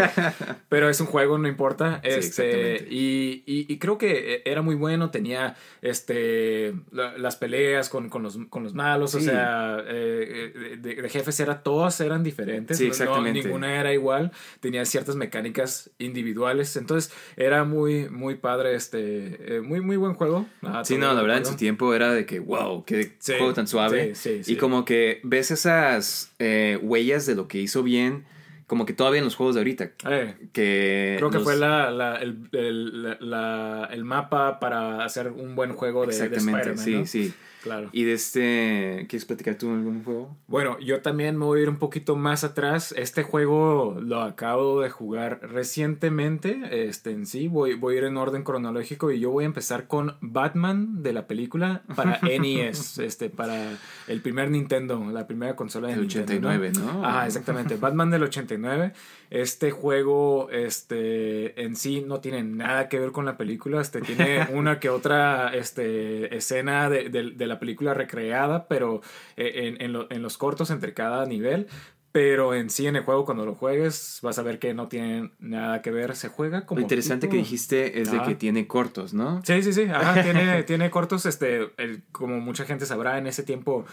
pero 0.69 0.89
es 0.89 1.01
un 1.01 1.07
juego, 1.07 1.39
no 1.39 1.49
importa. 1.49 2.01
Este, 2.03 2.87
y, 2.91 3.43
y, 3.47 3.79
creo 3.79 3.99
que 3.99 4.43
era 4.45 4.63
muy 4.63 4.75
bueno, 4.75 5.11
tenía 5.11 5.57
este, 5.83 6.75
las 6.91 7.37
peleas 7.37 7.89
con, 7.89 8.09
con, 8.09 8.23
los, 8.23 8.39
con 8.49 8.63
los 8.63 8.75
malos, 8.75 9.15
o 9.15 9.21
sea, 9.21 9.79
eh, 9.87 10.53
eh, 10.55 10.77
de, 10.79 10.95
de, 10.95 11.09
jefes 11.09 11.39
era 11.41 11.63
todas 11.95 12.07
eran 12.07 12.23
diferentes. 12.23 12.79
Sí, 12.79 12.87
exactamente. 12.87 13.43
ninguna 13.43 13.79
era 13.79 13.93
igual. 13.93 14.33
Tenía 14.61 14.85
ciertas 14.85 15.17
mecánicas 15.17 15.91
individuales. 15.99 16.77
Entonces 16.77 17.13
era 17.37 17.65
muy, 17.65 18.09
muy 18.09 18.37
padre. 18.37 18.75
Este, 18.75 19.57
eh, 19.57 19.61
muy, 19.61 19.81
muy 19.81 19.97
buen 19.97 20.15
juego. 20.15 20.47
Ah, 20.63 20.83
sí, 20.85 20.99
no, 20.99 21.13
la 21.13 21.23
verdad 21.23 21.39
en 21.39 21.47
su 21.47 21.57
tiempo 21.57 21.95
era 21.95 22.13
de 22.13 22.27
que, 22.27 22.41
wow, 22.41 22.85
qué 22.85 23.17
juego 23.25 23.55
tan 23.55 23.67
suave. 23.67 24.13
y 24.47 24.57
como 24.57 24.85
que 24.85 25.21
ves 25.23 25.51
esas 25.51 26.33
eh, 26.39 26.79
huellas 26.83 27.27
de 27.27 27.35
lo 27.35 27.49
que 27.49 27.59
hizo 27.59 27.83
bien 27.83 28.25
como 28.67 28.87
que 28.87 28.93
todavía 28.93 29.19
en 29.19 29.25
los 29.25 29.37
juegos 29.37 29.55
de 29.55 29.61
ahorita. 29.61 29.91
Eh, 30.09 30.49
que 30.53 31.17
creo 31.19 31.31
que 31.31 31.41
fue 31.41 31.57
la, 31.57 31.91
la, 31.91 32.17
el, 32.17 32.49
el, 32.53 33.17
la, 33.21 33.89
el, 33.91 34.05
mapa 34.05 34.59
para 34.61 35.05
hacer 35.05 35.29
un 35.29 35.55
buen 35.55 35.73
juego 35.73 36.07
de, 36.07 36.13
Exactamente, 36.13 36.77
sí, 36.77 37.07
sí. 37.07 37.35
Claro. 37.63 37.89
Y 37.93 38.05
de 38.05 38.13
este, 38.13 39.07
¿quieres 39.09 39.25
platicar 39.25 39.55
tú 39.55 39.71
algún 39.71 40.05
juego? 40.05 40.37
Bueno, 40.49 40.79
yo 40.81 41.01
también 41.01 41.39
me 41.39 41.47
voy 41.47 41.61
a 41.61 41.63
ir 41.63 41.71
un 41.71 41.79
poquito 41.79 42.15
más 42.15 42.45
atrás. 42.45 42.93
Este 42.95 43.23
juego 43.23 43.97
lo 44.03 44.21
acabo 44.21 44.83
de 44.83 44.91
jugar 44.91 45.41
recientemente. 45.41 46.61
Este 46.71 47.13
en 47.13 47.25
sí, 47.25 47.49
voy, 47.49 47.73
voy 47.73 47.95
a 47.95 47.99
ir 47.99 48.05
en 48.05 48.19
orden 48.19 48.43
cronológico 48.43 49.11
y 49.11 49.19
yo 49.19 49.31
voy 49.31 49.45
a 49.45 49.47
empezar 49.47 49.87
con 49.87 50.15
Batman 50.21 51.03
de 51.03 51.15
la 51.15 51.27
película 51.27 51.85
para 51.97 52.21
NES, 52.23 52.99
este, 52.99 53.31
para 53.31 53.79
el 54.09 54.21
primer 54.21 54.51
Nintendo, 54.51 55.03
la 55.11 55.27
primera 55.27 55.57
consola 55.57 55.89
de 55.89 55.95
el 55.95 56.01
89, 56.01 56.73
¿no? 56.79 57.01
Ah, 57.03 57.25
exactamente. 57.27 57.77
Batman 57.77 58.11
del 58.11 58.25
89. 58.25 58.54
Este 59.31 59.71
juego, 59.71 60.49
este, 60.51 61.63
en 61.63 61.77
sí 61.77 62.05
no 62.07 62.21
tiene 62.21 62.43
nada 62.43 62.89
que 62.89 62.99
ver 62.99 63.13
con 63.13 63.25
la 63.25 63.37
película. 63.37 63.81
Este, 63.81 64.01
tiene 64.01 64.47
una 64.53 64.81
que 64.81 64.89
otra, 64.89 65.55
este, 65.55 66.37
escena 66.37 66.89
de, 66.89 67.09
de 67.09 67.47
la 67.47 67.59
película 67.59 67.95
recreada, 67.95 68.69
pero 68.69 69.01
eh, 69.37 69.77
en, 69.79 70.07
en, 70.09 70.23
los 70.23 70.39
cortos 70.39 70.71
entre 70.71 70.95
cada 70.95 71.27
nivel. 71.27 71.67
Pero 72.13 72.55
en 72.55 72.71
sí, 72.71 72.87
en 72.87 72.95
el 72.95 73.03
juego, 73.03 73.25
cuando 73.25 73.45
lo 73.45 73.57
juegues, 73.57 74.21
vas 74.23 74.39
a 74.39 74.43
ver 74.43 74.61
que 74.61 74.73
no 74.73 74.87
tiene 74.87 75.33
nada 75.41 75.83
que 75.83 75.91
ver. 75.91 76.15
Se 76.15 76.29
juega 76.29 76.65
como. 76.65 76.79
Lo 76.79 76.83
interesante 76.83 77.29
que 77.29 77.37
dijiste 77.37 78.01
es 78.01 78.13
de 78.13 78.23
que 78.23 78.37
tiene 78.37 78.69
cortos, 78.69 79.15
¿no? 79.15 79.43
Sí, 79.45 79.65
sí, 79.65 79.73
sí. 79.73 79.89
tiene, 80.23 80.63
tiene 80.67 80.91
cortos. 80.93 81.27
Este, 81.27 81.73
como 82.13 82.39
mucha 82.39 82.67
gente 82.67 82.87
sabrá, 82.87 83.19
en 83.19 83.27
ese 83.27 83.43
tiempo 83.43 83.85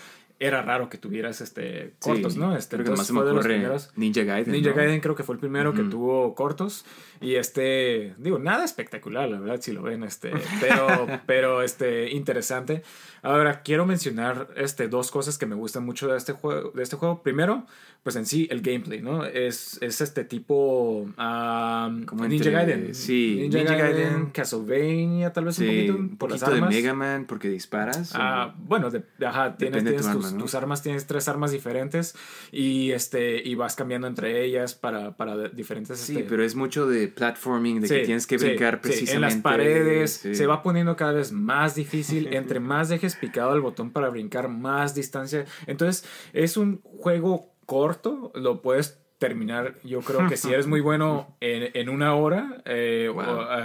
era 0.42 0.64
raro 0.64 0.90
que 0.90 0.98
tuvieras 0.98 1.40
este 1.40 1.94
cortos, 2.00 2.36
¿no? 2.36 2.58
Este, 2.58 2.76
creo 2.76 2.86
que 2.86 2.98
más 2.98 3.08
de 3.08 3.14
los 3.14 3.46
primeros. 3.46 3.92
Ninja 3.96 4.24
Gaiden. 4.24 4.52
Ninja 4.52 4.72
Gaiden 4.72 5.00
creo 5.00 5.14
que 5.14 5.22
fue 5.22 5.36
el 5.36 5.40
primero 5.40 5.72
que 5.76 5.84
tuvo 5.84 6.34
cortos. 6.34 6.84
Y 7.22 7.36
este, 7.36 8.16
digo, 8.18 8.40
nada 8.40 8.66
espectacular, 8.66 9.30
la 9.30 9.40
verdad, 9.40 9.62
si 9.62 9.72
lo 9.72 9.84
ven, 9.84 10.04
este, 10.04 10.32
pero, 10.60 11.08
pero 11.28 11.62
este, 11.62 12.10
interesante. 12.10 12.82
Ahora, 13.22 13.62
quiero 13.62 13.86
mencionar 13.86 14.48
este, 14.56 14.88
dos 14.88 15.12
cosas 15.12 15.38
que 15.38 15.46
me 15.46 15.54
gustan 15.54 15.86
mucho 15.86 16.08
de 16.08 16.18
este 16.18 16.34
juego. 16.34 16.72
De 16.72 16.82
este 16.82 16.96
juego. 16.96 17.22
Primero, 17.22 17.68
pues 18.04 18.16
en 18.16 18.26
sí, 18.26 18.48
el 18.50 18.62
gameplay, 18.62 19.00
¿no? 19.00 19.26
Es, 19.26 19.78
es 19.82 20.02
este 20.02 20.24
tipo. 20.24 21.08
Como 21.16 22.28
Ninja 22.28 22.50
Gaiden. 22.50 22.96
Sí, 22.96 23.48
Ninja, 23.52 23.76
Gaiden, 23.76 24.32
Castlevania, 24.32 25.32
tal 25.32 25.46
vez 25.46 25.60
un 25.60 25.68
poquito. 25.68 26.18
Por 26.18 26.32
las 26.32 26.42
armas. 26.42 26.70
de 26.70 26.76
Mega 26.76 26.94
Man, 26.96 27.26
porque 27.28 27.48
disparas. 27.48 28.14
Ah, 28.16 28.56
bueno, 28.58 28.90
de, 28.90 29.04
ajá, 29.24 29.56
tienes, 29.56 29.84
tienes 29.84 30.12
tus, 30.38 30.56
armas, 30.56 30.82
tienes 30.82 31.06
tres 31.06 31.28
armas 31.28 31.52
diferentes 31.52 32.16
y, 32.52 32.92
este, 32.92 33.48
y 33.48 33.54
vas 33.54 33.76
cambiando 33.76 34.08
entre 34.08 34.44
ellas 34.44 34.74
para, 34.74 35.16
para 35.16 35.50
diferentes. 35.50 36.00
Sí, 36.00 36.14
este 36.18 36.28
pero 36.28 36.44
es 36.44 36.56
mucho 36.56 36.88
de 36.88 37.08
platforming, 37.08 37.82
de 37.82 37.88
que 37.88 38.00
tienes 38.00 38.26
que 38.26 38.38
brincar 38.38 38.82
precisamente. 38.82 39.14
en 39.14 39.22
las 39.22 39.36
paredes, 39.36 40.12
se 40.12 40.48
va 40.48 40.64
poniendo 40.64 40.96
cada 40.96 41.12
vez 41.12 41.32
más 41.32 41.76
difícil. 41.76 42.34
entre 42.34 42.60
más 42.72 42.90
dejes 42.90 43.16
picado 43.16 43.54
el 43.54 43.62
botón 43.62 43.92
para 43.92 44.10
brincar, 44.10 44.48
más 44.48 44.96
distancia. 44.96 45.46
Entonces, 45.68 46.04
es 46.34 46.58
un 46.58 46.82
juego 46.82 47.51
corto, 47.66 48.32
lo 48.36 48.62
puedes 48.62 49.02
terminar, 49.18 49.76
yo 49.84 50.00
creo 50.02 50.28
que 50.28 50.36
si 50.36 50.52
eres 50.52 50.66
muy 50.66 50.82
bueno 50.82 51.36
en, 51.42 51.90
una 51.90 52.16
hora, 52.16 52.62
eh, 52.66 53.14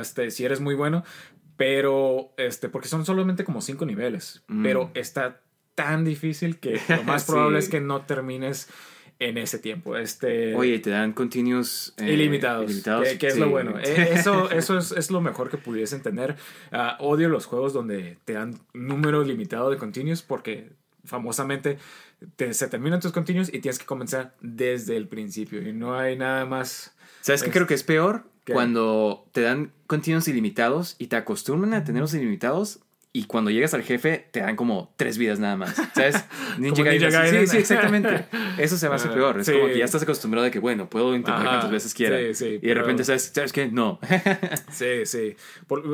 este, 0.01 0.31
si 0.31 0.45
eres 0.45 0.61
muy 0.61 0.75
bueno, 0.75 1.03
pero 1.57 2.35
este, 2.37 2.69
porque 2.69 2.89
son 2.89 3.07
solamente 3.07 3.45
como 3.45 3.63
cinco 3.63 3.87
niveles, 3.87 4.43
mm. 4.49 4.63
pero 4.63 4.91
está 4.95 5.41
tan 5.75 6.05
difícil 6.05 6.59
que 6.59 6.79
lo 6.89 7.05
más 7.05 7.25
probable 7.25 7.59
es 7.59 7.69
que 7.69 7.81
no 7.81 8.03
termines 8.03 8.69
en 9.19 9.39
ese 9.39 9.59
tiempo. 9.59 9.97
Este, 9.97 10.55
Oye, 10.55 10.79
te 10.79 10.91
dan 10.91 11.13
continuos 11.13 11.95
eh, 11.97 12.13
ilimitados. 12.13 12.67
ilimitados. 12.67 13.09
Que, 13.15 13.27
es 13.29 13.39
lo 13.39 13.49
bueno. 13.49 13.79
Eh, 13.83 14.11
eso, 14.13 14.51
eso 14.51 14.77
es, 14.77 14.93
es, 14.93 15.11
lo 15.11 15.21
mejor 15.21 15.49
que 15.49 15.57
pudiesen 15.57 16.03
tener. 16.03 16.37
Uh, 16.73 17.03
odio 17.03 17.29
los 17.29 17.47
juegos 17.47 17.73
donde 17.73 18.19
te 18.25 18.35
dan 18.35 18.59
número 18.75 19.23
limitado 19.25 19.71
de 19.71 19.79
continuos 19.79 20.23
porque 20.23 20.73
famosamente 21.05 21.79
te, 22.37 22.55
se 22.55 22.69
terminan 22.69 23.01
tus 23.01 23.13
continuos 23.13 23.49
y 23.49 23.61
tienes 23.61 23.79
que 23.79 23.87
comenzar 23.87 24.35
desde 24.41 24.97
el 24.97 25.09
principio 25.09 25.67
y 25.67 25.73
no 25.73 25.99
hay 25.99 26.17
nada 26.17 26.45
más. 26.47 26.95
¿Sabes 27.21 27.43
qué 27.43 27.51
creo 27.51 27.67
que 27.67 27.75
es 27.75 27.83
peor? 27.83 28.31
Cuando 28.53 29.27
te 29.33 29.41
dan 29.41 29.73
continuos 29.89 30.29
ilimitados 30.29 30.95
y 30.99 31.09
te 31.09 31.17
acostumbran 31.17 31.75
a 31.75 31.83
tenerlos 31.83 32.15
ilimitados 32.15 32.81
y 33.17 33.25
cuando 33.25 33.51
llegas 33.51 33.73
al 33.73 33.83
jefe 33.83 34.27
te 34.31 34.41
dan 34.41 34.57
como 34.57 34.93
tres 34.99 35.17
vidas 35.17 35.39
nada 35.39 35.57
más. 35.57 35.75
¿Sabes? 35.95 36.23
Ninja, 36.59 36.83
Gaiden. 36.83 37.47
Sí, 37.47 37.53
sí, 37.53 37.57
exactamente. 37.57 38.27
Eso 38.59 38.77
se 38.77 38.89
va 38.89 38.93
a 38.93 38.97
hacer 38.97 39.11
peor. 39.15 39.41
Es 39.41 39.49
como 39.49 39.69
que 39.69 39.79
ya 39.79 39.87
estás 39.87 40.03
acostumbrado 40.03 40.45
de 40.45 40.51
que, 40.51 40.59
bueno, 40.59 40.91
puedo 40.91 41.15
intentar 41.15 41.43
cuantas 41.43 41.71
veces 41.71 41.95
quiera. 41.95 42.19
Sí, 42.19 42.35
sí, 42.35 42.59
y 42.61 42.67
de 42.67 42.75
repente 42.75 43.05
sabes, 43.05 43.33
¿sabes 43.35 43.55
qué? 43.55 43.69
No. 43.69 43.99
sí, 44.71 45.07
sí. 45.07 45.35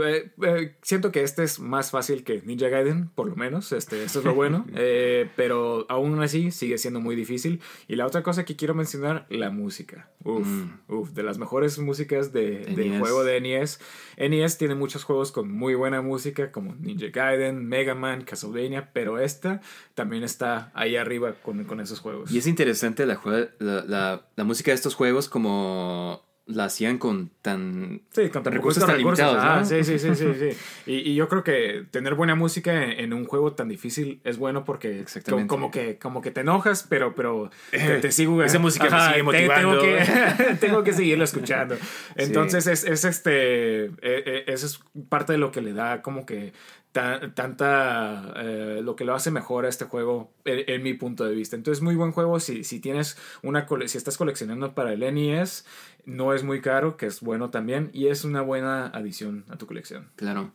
Eh, 0.05 0.31
eh, 0.43 0.75
siento 0.83 1.13
que 1.13 1.23
este 1.23 1.45
es 1.45 1.61
más 1.61 1.93
fácil 1.93 2.25
que 2.25 2.43
Ninja 2.45 2.69
Gaiden, 2.69 3.09
por 3.11 3.29
lo 3.29 3.37
menos. 3.37 3.71
Este, 3.71 4.03
eso 4.03 4.19
es 4.19 4.25
lo 4.25 4.35
bueno. 4.35 4.67
Eh, 4.75 5.29
pero 5.37 5.87
aún 5.89 6.21
así 6.23 6.51
sigue 6.51 6.77
siendo 6.77 6.99
muy 6.99 7.15
difícil. 7.15 7.61
Y 7.87 7.95
la 7.95 8.07
otra 8.07 8.25
cosa 8.25 8.45
que 8.45 8.57
quiero 8.57 8.75
mencionar, 8.75 9.27
la 9.29 9.51
música. 9.51 10.11
Uf, 10.25 10.47
mm. 10.47 10.81
uf. 10.89 11.11
De 11.11 11.23
las 11.23 11.39
mejores 11.39 11.79
músicas 11.79 12.33
de, 12.33 12.65
del 12.65 12.99
juego 12.99 13.23
de 13.23 13.41
NES. 13.41 13.79
NES 14.17 14.59
tiene 14.59 14.75
muchos 14.75 15.05
juegos 15.05 15.31
con 15.31 15.53
muy 15.53 15.75
buena 15.75 16.03
música, 16.03 16.51
como 16.51 16.75
Ninja 16.75 17.12
Gaiden, 17.13 17.67
Mega 17.67 17.95
Man, 17.95 18.23
Castlevania, 18.23 18.91
pero 18.93 19.19
esta 19.19 19.61
también 19.95 20.25
está 20.25 20.71
ahí 20.75 20.97
arriba 20.97 21.35
con, 21.43 21.65
con 21.65 21.81
esos 21.81 22.01
juegos. 22.01 22.31
Y 22.33 22.39
es 22.39 22.47
interesante 22.47 23.07
la, 23.07 23.21
la, 23.59 24.23
la, 24.35 24.45
música 24.45 24.71
de 24.71 24.77
estos 24.77 24.95
juegos 24.95 25.29
como 25.29 26.23
la 26.47 26.65
hacían 26.65 26.99
con 26.99 27.31
tan, 27.41 28.03
sí, 28.11 28.29
con 28.29 28.43
tan 28.43 28.53
recursos 28.53 28.85
tan 28.85 28.99
limitados, 28.99 29.45
¿no? 29.45 29.65
sí, 29.65 29.85
sí, 29.85 29.99
sí, 29.99 30.15
sí, 30.15 30.27
sí. 30.39 30.91
Y, 30.91 31.11
y, 31.11 31.15
yo 31.15 31.29
creo 31.29 31.45
que 31.45 31.85
tener 31.91 32.15
buena 32.15 32.35
música 32.35 32.85
en, 32.85 33.13
un 33.13 33.25
juego 33.25 33.53
tan 33.53 33.69
difícil 33.69 34.21
es 34.25 34.39
bueno 34.39 34.65
porque 34.65 35.01
Exactamente. 35.01 35.49
Como, 35.49 35.71
que, 35.71 35.99
como 35.99 36.21
que 36.21 36.33
te 36.33 36.41
enojas, 36.41 36.85
pero, 36.89 37.15
pero 37.15 37.51
te, 37.71 38.11
sigo... 38.13 38.43
Esa 38.43 38.59
música 38.59 38.91
me 38.91 39.09
sigue 39.09 39.23
motivando. 39.23 39.79
Tengo 39.79 39.97
que, 39.97 40.55
tengo 40.61 40.83
que 40.83 40.93
seguirlo 40.93 41.25
escuchando. 41.25 41.77
Entonces 42.17 42.67
es, 42.67 42.85
es, 42.85 43.05
este... 43.05 43.85
E, 43.85 43.93
e, 44.03 44.45
eso 44.49 44.67
es 44.67 44.81
parte 45.09 45.33
de 45.33 45.39
lo 45.39 45.53
que 45.53 45.63
le 45.63 45.73
da 45.73 46.03
como 46.03 46.27
que 46.27 46.53
tanta 46.93 48.35
eh, 48.37 48.81
lo 48.83 48.97
que 48.97 49.05
lo 49.05 49.15
hace 49.15 49.31
mejor 49.31 49.65
a 49.65 49.69
este 49.69 49.87
juego 49.87 50.33
en, 50.45 50.83
mi 50.83 50.95
punto 50.95 51.25
de 51.25 51.35
vista. 51.35 51.57
Entonces 51.57 51.83
muy 51.83 51.95
buen 51.95 52.13
juego 52.13 52.39
si, 52.39 52.65
si 52.65 52.81
tienes 52.81 53.17
una 53.43 53.67
si 53.87 53.99
estás 53.99 54.19
coleccionando 54.19 54.75
para 54.75 54.93
el 54.93 55.01
NES 55.01 55.65
no 56.05 56.35
es 56.35 56.43
muy 56.43 56.61
caro 56.61 56.97
que 56.97 57.07
es 57.07 57.21
bueno 57.21 57.51
también 57.51 57.91
y 57.95 58.09
es 58.09 58.25
una 58.25 58.43
buena 58.43 58.89
adición 58.89 59.45
a 59.49 59.57
tu 59.57 59.67
colección. 59.67 60.11
Claro. 60.17 60.53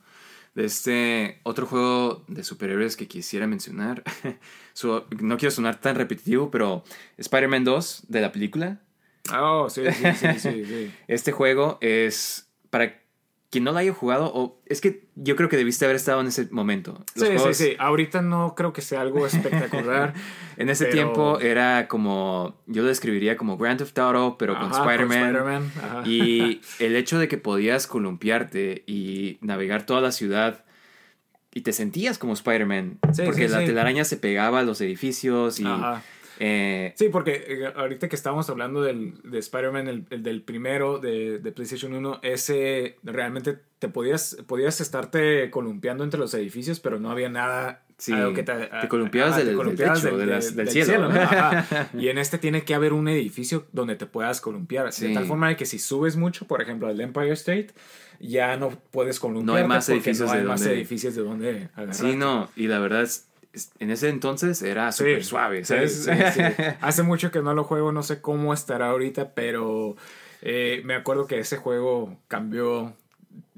De 0.53 0.65
este 0.65 1.39
otro 1.43 1.65
juego 1.65 2.23
de 2.27 2.43
superhéroes 2.43 2.97
que 2.97 3.07
quisiera 3.07 3.47
mencionar 3.47 4.03
no 5.19 5.37
quiero 5.37 5.51
sonar 5.51 5.79
tan 5.79 5.95
repetitivo 5.95 6.51
pero 6.51 6.83
Spider-Man 7.17 7.63
2 7.63 8.05
de 8.09 8.21
la 8.21 8.31
película. 8.31 8.79
Oh 9.33 9.69
sí 9.69 9.81
sí 9.91 10.03
sí, 10.13 10.39
sí, 10.39 10.65
sí. 10.65 10.93
este 11.07 11.31
juego 11.31 11.79
es 11.81 12.47
para 12.69 13.06
quien 13.49 13.63
no 13.63 13.71
lo 13.71 13.77
haya 13.77 13.93
jugado, 13.93 14.29
o 14.33 14.61
es 14.65 14.81
que 14.81 15.07
yo 15.15 15.35
creo 15.37 15.47
que 15.47 15.55
debiste 15.55 15.85
haber 15.85 15.95
estado 15.95 16.19
en 16.19 16.27
ese 16.27 16.47
momento. 16.51 17.03
sí, 17.15 17.25
sí, 17.37 17.53
sí. 17.53 17.75
Ahorita 17.79 18.21
no 18.21 18.55
creo 18.55 18.73
que 18.73 18.81
sea 18.81 19.01
algo 19.01 19.25
espectacular. 19.25 20.13
en 20.57 20.69
ese 20.69 20.85
tiempo 20.85 21.39
era 21.39 21.87
como, 21.87 22.61
yo 22.65 22.81
lo 22.81 22.89
describiría 22.89 23.37
como 23.37 23.57
Grand 23.57 23.79
Theft 23.79 23.97
Auto, 23.99 24.37
pero 24.37 24.59
con 24.59 24.71
Spider-Man. 24.71 25.71
y 26.05 26.61
el 26.79 26.95
hecho 26.95 27.19
de 27.19 27.27
que 27.27 27.37
podías 27.37 27.87
columpiarte 27.87 28.83
y 28.85 29.37
navegar 29.41 29.85
toda 29.85 30.01
la 30.01 30.11
ciudad 30.11 30.65
y 31.53 31.61
te 31.61 31.71
sentías 31.71 32.17
como 32.17 32.33
Spider-Man. 32.33 32.99
porque 33.25 33.47
la 33.47 33.59
telaraña 33.59 34.03
se 34.03 34.17
pegaba 34.17 34.59
a 34.59 34.63
los 34.63 34.81
edificios 34.81 35.59
y... 35.59 35.65
Eh, 36.39 36.93
sí, 36.95 37.09
porque 37.09 37.45
eh, 37.47 37.73
ahorita 37.75 38.07
que 38.09 38.15
estábamos 38.15 38.49
hablando 38.49 38.81
del, 38.81 39.21
de 39.23 39.39
Spider-Man, 39.39 39.87
el, 39.87 40.23
del 40.23 40.41
primero 40.41 40.99
de, 40.99 41.39
de, 41.39 41.51
PlayStation 41.51 41.93
1, 41.93 42.19
ese 42.21 42.97
realmente 43.03 43.59
te 43.79 43.89
podías, 43.89 44.37
podías 44.47 44.81
estarte 44.81 45.49
columpiando 45.49 46.03
entre 46.03 46.19
los 46.19 46.33
edificios, 46.33 46.79
pero 46.79 46.99
no 46.99 47.11
había 47.11 47.29
nada 47.29 47.83
Sí, 47.99 48.13
que 48.35 48.43
te, 48.43 48.53
te, 48.53 48.87
columpiabas, 48.87 49.37
del, 49.37 49.57
del, 49.57 50.69
cielo. 50.69 51.09
y 51.97 52.09
en 52.09 52.19
este 52.19 52.37
tiene 52.37 52.63
que 52.63 52.75
haber 52.75 52.93
un 52.93 53.07
edificio 53.07 53.65
donde 53.71 53.95
te 53.95 54.05
puedas 54.05 54.39
columpiar. 54.39 54.93
De 54.93 55.13
tal 55.15 55.25
forma 55.25 55.49
de 55.49 55.55
que 55.55 55.65
si 55.65 55.79
subes 55.79 56.15
mucho, 56.15 56.45
por 56.45 56.61
ejemplo, 56.61 56.87
al 56.87 57.01
Empire 57.01 57.31
State, 57.31 57.69
ya 58.19 58.55
no 58.55 58.69
puedes 58.91 59.19
columpiar. 59.19 59.45
No 59.45 59.55
hay 59.55 59.67
más 59.67 59.89
edificios, 59.89 60.27
no 60.27 60.33
hay 60.33 60.41
de, 60.41 60.45
más 60.45 60.65
edificios 60.67 61.15
de 61.15 61.23
donde 61.23 61.69
Sí, 61.91 62.15
no, 62.15 62.49
y 62.55 62.67
la 62.67 62.77
verdad 62.77 63.01
es 63.01 63.27
en 63.79 63.91
ese 63.91 64.09
entonces 64.09 64.61
era 64.61 64.91
súper 64.91 65.23
suave, 65.23 65.65
¿sabes? 65.65 66.07
Hace 66.81 67.03
mucho 67.03 67.31
que 67.31 67.41
no 67.41 67.53
lo 67.53 67.63
juego, 67.63 67.91
no 67.91 68.03
sé 68.03 68.21
cómo 68.21 68.53
estará 68.53 68.89
ahorita, 68.89 69.33
pero 69.33 69.95
eh, 70.41 70.81
me 70.85 70.95
acuerdo 70.95 71.27
que 71.27 71.39
ese 71.39 71.57
juego 71.57 72.17
cambió 72.27 72.93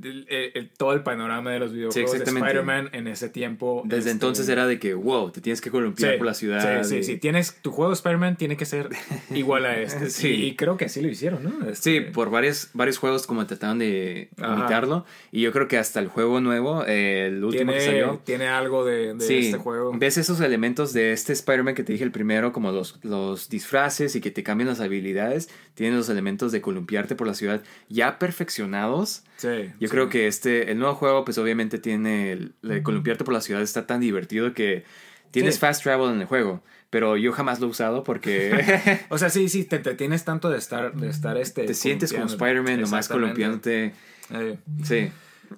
el, 0.04 0.70
todo 0.78 0.94
el 0.94 1.04
panorama 1.04 1.52
de 1.52 1.60
los 1.60 1.74
videojuegos 1.74 2.12
de 2.12 2.24
Spider-Man 2.24 2.90
en 2.94 3.08
ese 3.08 3.30
tiempo. 3.30 3.82
Desde 3.86 4.00
este, 4.00 4.12
entonces 4.12 4.50
era 4.50 4.68
de 4.68 4.80
que, 4.80 4.94
wow, 4.94 5.32
te 5.32 5.42
tienes 5.42 5.62
que 5.62 5.72
columpiar 5.72 6.18
por 6.18 6.26
la 6.26 6.34
ciudad. 6.34 6.84
Sí, 6.84 6.98
sí, 6.98 7.04
sí. 7.04 7.18
Tienes, 7.18 7.56
tu 7.62 7.72
juego 7.72 7.92
de 7.92 7.96
Spider-Man 7.96 8.38
tiene 8.38 8.58
que 8.58 8.66
ser 8.66 8.90
igual 9.34 9.66
a 9.66 9.78
este. 9.80 10.10
sí. 10.10 10.30
Y 10.30 10.56
creo 10.56 10.78
que 10.78 10.86
así 10.86 11.02
lo 11.02 11.08
hicieron, 11.08 11.44
¿no? 11.44 11.52
Sí, 11.74 11.98
este, 11.98 12.02
por 12.02 12.30
varios, 12.30 12.70
varios 12.74 12.98
juegos 12.98 13.28
como 13.28 13.46
trataron 13.46 13.80
de 13.80 14.30
imitarlo. 14.38 15.06
Y 15.32 15.42
yo 15.42 15.52
creo 15.52 15.68
que 15.68 15.78
hasta 15.78 16.00
el 16.00 16.08
juego 16.08 16.42
nuevo, 16.42 16.86
el 16.86 17.44
último 17.44 17.74
que 17.74 17.82
salió. 17.82 18.22
Tiene 18.24 18.48
algo 18.48 18.86
de, 18.86 19.12
este 19.12 19.58
juego. 19.58 19.92
Ves 19.96 20.18
esos 20.18 20.40
elementos 20.42 20.94
de 20.94 21.12
este 21.12 21.34
Spider-Man 21.34 21.76
que 21.76 21.84
te 21.84 21.94
dije 21.94 22.04
el 22.04 22.12
primero, 22.12 22.52
como 22.52 22.72
los, 22.72 23.00
los 23.04 23.50
disfraces 23.50 24.16
y 24.16 24.22
que 24.22 24.32
te 24.32 24.44
cambian 24.44 24.70
las 24.70 24.80
habilidades. 24.80 25.50
Tiene 25.74 25.96
los 25.96 26.10
elementos 26.10 26.52
de 26.52 26.62
columpiarte 26.62 27.16
por 27.16 27.28
la 27.28 27.34
ciudad 27.34 27.62
ya 27.88 28.20
perfeccionados. 28.20 29.24
Sí. 29.38 29.72
Yo 29.80 29.89
creo 29.90 30.10
que 30.10 30.28
este, 30.28 30.72
el 30.72 30.80
nuevo 30.80 30.96
juego, 30.96 31.26
pues 31.26 31.38
obviamente 31.38 31.80
tiene. 31.80 32.32
El, 32.32 32.54
el 32.64 32.84
columpiarte 32.84 33.24
por 33.24 33.34
la 33.34 33.42
ciudad 33.42 33.62
está 33.62 33.86
tan 33.86 34.00
divertido 34.00 34.54
que 34.54 34.86
tienes 35.32 35.60
fast 35.60 35.84
travel 35.84 36.12
en 36.12 36.22
el 36.22 36.28
juego. 36.28 36.64
Pero 36.90 37.18
yo 37.18 37.32
jamás 37.32 37.60
lo 37.60 37.68
he 37.68 37.70
usado 37.70 38.04
porque. 38.04 39.04
o 39.10 39.18
sea, 39.18 39.30
sí, 39.30 39.50
sí, 39.50 39.64
te, 39.64 39.80
te, 39.80 39.94
tienes 39.94 40.26
tanto 40.26 40.50
de 40.50 40.58
estar, 40.58 40.94
de 40.94 41.10
estar 41.10 41.38
este. 41.38 41.66
Te 41.66 41.74
sientes 41.74 42.14
como 42.14 42.26
Spider-Man, 42.26 42.82
nomás 42.82 43.08
columpiándote. 43.08 43.94
Eh. 44.32 44.58
Sí. 44.84 45.12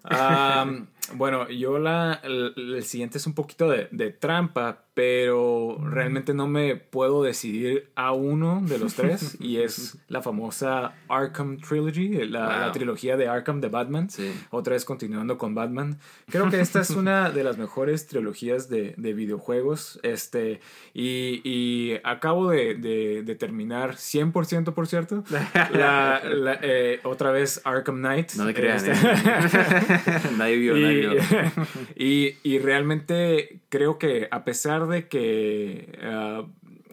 bueno, 1.15 1.49
yo 1.49 1.79
la. 1.79 2.19
El, 2.23 2.83
siguiente 2.83 3.17
es 3.17 3.27
un 3.27 3.33
poquito 3.33 3.69
de, 3.69 3.87
de 3.91 4.11
trampa, 4.11 4.85
pero 4.93 5.77
realmente 5.81 6.33
no 6.33 6.47
me 6.47 6.75
puedo 6.75 7.23
decidir 7.23 7.89
a 7.95 8.11
uno 8.11 8.61
de 8.61 8.77
los 8.77 8.95
tres 8.95 9.37
y 9.39 9.57
es 9.57 9.97
la 10.09 10.21
famosa 10.21 10.95
Arkham 11.07 11.59
Trilogy, 11.59 12.27
la, 12.27 12.69
trilogía 12.73 13.15
de 13.15 13.27
Arkham 13.27 13.61
de 13.61 13.69
Batman. 13.69 14.09
Otra 14.49 14.73
vez 14.73 14.83
continuando 14.83 15.37
con 15.37 15.55
Batman. 15.55 15.97
Creo 16.29 16.49
que 16.49 16.59
esta 16.59 16.81
es 16.81 16.89
una 16.89 17.29
de 17.29 17.43
las 17.43 17.57
mejores 17.57 18.07
trilogías 18.07 18.67
de, 18.67 18.93
de 18.97 19.13
videojuegos. 19.13 19.99
Este, 20.03 20.59
y, 20.93 21.41
y 21.45 21.97
acabo 22.03 22.49
de, 22.49 22.75
de, 22.75 23.35
terminar 23.35 23.95
100% 23.95 24.73
por 24.73 24.87
cierto. 24.87 25.23
La, 25.73 26.21
eh, 26.61 26.99
otra 27.03 27.31
vez 27.31 27.61
Arkham 27.63 27.99
Knight. 27.99 28.33
No 28.33 28.43
le 28.45 28.53
crean. 28.53 28.75
Este. 28.75 28.91
¿eh? 28.91 30.19
nadie 30.37 30.57
vio, 30.57 30.75
nadie 30.75 31.00
Y, 31.95 32.35
y 32.43 32.59
realmente 32.59 33.61
creo 33.69 33.97
que 33.97 34.27
a 34.31 34.43
pesar 34.43 34.87
de 34.87 35.07
que... 35.07 35.97
Ah, 36.01 36.45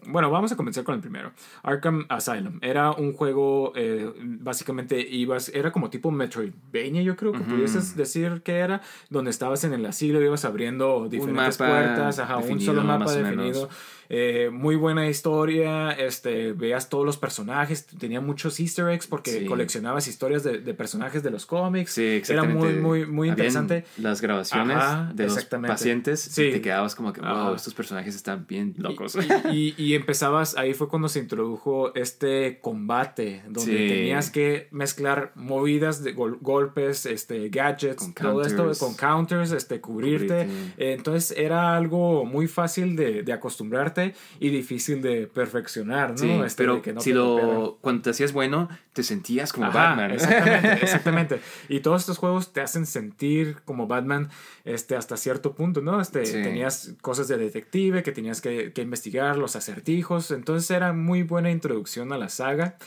bueno, 0.05 0.31
vamos 0.31 0.51
a 0.51 0.55
comenzar 0.55 0.83
con 0.83 0.95
el 0.95 1.01
primero. 1.01 1.31
Arkham 1.61 2.05
Asylum. 2.09 2.59
Era 2.61 2.91
un 2.91 3.13
juego, 3.13 3.73
eh, 3.75 4.11
básicamente 4.17 4.99
ibas, 4.99 5.49
era 5.49 5.71
como 5.71 5.89
tipo 5.89 6.09
Metroidvania, 6.09 7.01
yo 7.01 7.15
creo 7.15 7.31
que 7.31 7.39
pudieses 7.39 7.95
decir 7.95 8.41
que 8.43 8.57
era, 8.57 8.81
donde 9.09 9.29
estabas 9.29 9.63
en 9.63 9.73
el 9.73 9.85
asilo, 9.85 10.21
ibas 10.21 10.45
abriendo 10.45 11.07
diferentes 11.09 11.57
puertas, 11.57 12.19
ajá, 12.19 12.37
un 12.37 12.59
solo 12.59 12.83
mapa 12.83 13.13
definido. 13.13 13.69
Eh, 14.11 14.49
muy 14.51 14.75
buena 14.75 15.07
historia, 15.07 15.91
este, 15.91 16.53
veas 16.53 16.89
todos 16.89 17.05
los 17.05 17.17
personajes, 17.17 17.85
tenía 17.85 18.19
muchos 18.19 18.59
easter 18.59 18.89
eggs 18.89 19.05
porque 19.05 19.45
coleccionabas 19.45 20.07
historias 20.07 20.43
de, 20.43 20.57
personajes 20.73 21.21
de 21.21 21.29
los 21.29 21.45
cómics. 21.45 21.91
Sí, 21.91 22.19
Era 22.27 22.43
muy, 22.43 22.73
muy, 22.73 23.05
muy 23.05 23.29
interesante. 23.29 23.85
Las 23.97 24.19
grabaciones 24.19 24.77
de 25.13 25.25
los 25.25 25.45
pacientes 25.45 26.27
y 26.39 26.51
te 26.51 26.59
quedabas 26.59 26.95
como 26.95 27.13
que, 27.13 27.21
wow, 27.21 27.53
estos 27.53 27.75
personajes 27.75 28.15
están 28.15 28.47
bien 28.47 28.73
locos. 28.77 29.15
Y, 29.51 29.93
empezabas, 29.93 30.57
ahí 30.57 30.73
fue 30.73 30.87
cuando 30.87 31.07
se 31.07 31.19
introdujo 31.19 31.93
este 31.93 32.59
combate, 32.61 33.43
donde 33.47 33.71
tenías 33.71 34.31
que 34.31 34.69
mezclar 34.71 35.33
movidas 35.35 36.03
de 36.03 36.13
golpes, 36.13 37.05
este, 37.05 37.49
gadgets, 37.49 38.11
todo 38.15 38.41
esto, 38.41 38.71
con 38.79 38.95
counters, 38.95 39.51
este, 39.51 39.79
cubrirte. 39.79 40.47
entonces 40.77 41.37
era 41.37 41.75
algo 41.77 42.25
muy 42.25 42.47
fácil 42.47 42.95
de, 42.95 43.21
de 43.21 43.33
acostumbrarte 43.33 43.98
y 44.39 44.49
difícil 44.49 45.01
de 45.01 45.27
perfeccionar, 45.27 46.11
¿no? 46.11 46.17
Sí, 46.17 46.29
Este, 46.45 46.63
pero 46.63 46.81
que 46.81 46.93
no 46.93 47.01
si 47.01 47.11
cuando 47.81 48.01
te 48.01 48.09
hacías 48.11 48.33
bueno, 48.33 48.69
te 48.93 49.03
sentías 49.03 49.53
como 49.53 49.67
Ajá, 49.67 49.89
Batman. 49.89 50.11
Exactamente, 50.11 50.73
exactamente. 50.83 51.39
Y 51.67 51.79
todos 51.79 52.01
estos 52.01 52.17
juegos 52.17 52.53
te 52.53 52.61
hacen 52.61 52.85
sentir 52.85 53.57
como 53.65 53.87
Batman 53.87 54.29
este, 54.65 54.95
hasta 54.95 55.17
cierto 55.17 55.53
punto, 55.55 55.81
¿no? 55.81 55.99
Este, 56.01 56.25
Sí. 56.25 56.33
Tenías 56.43 56.93
cosas 57.01 57.27
de 57.27 57.37
detective 57.37 58.03
que 58.03 58.11
tenías 58.11 58.41
que, 58.41 58.71
que 58.73 58.81
investigar, 58.81 59.37
los 59.37 59.55
acertijos. 59.55 60.31
Entonces 60.31 60.69
era 60.71 60.93
muy 60.93 61.23
buena 61.23 61.49
introducción 61.49 62.11
a 62.13 62.17
la 62.17 62.29
saga. 62.29 62.77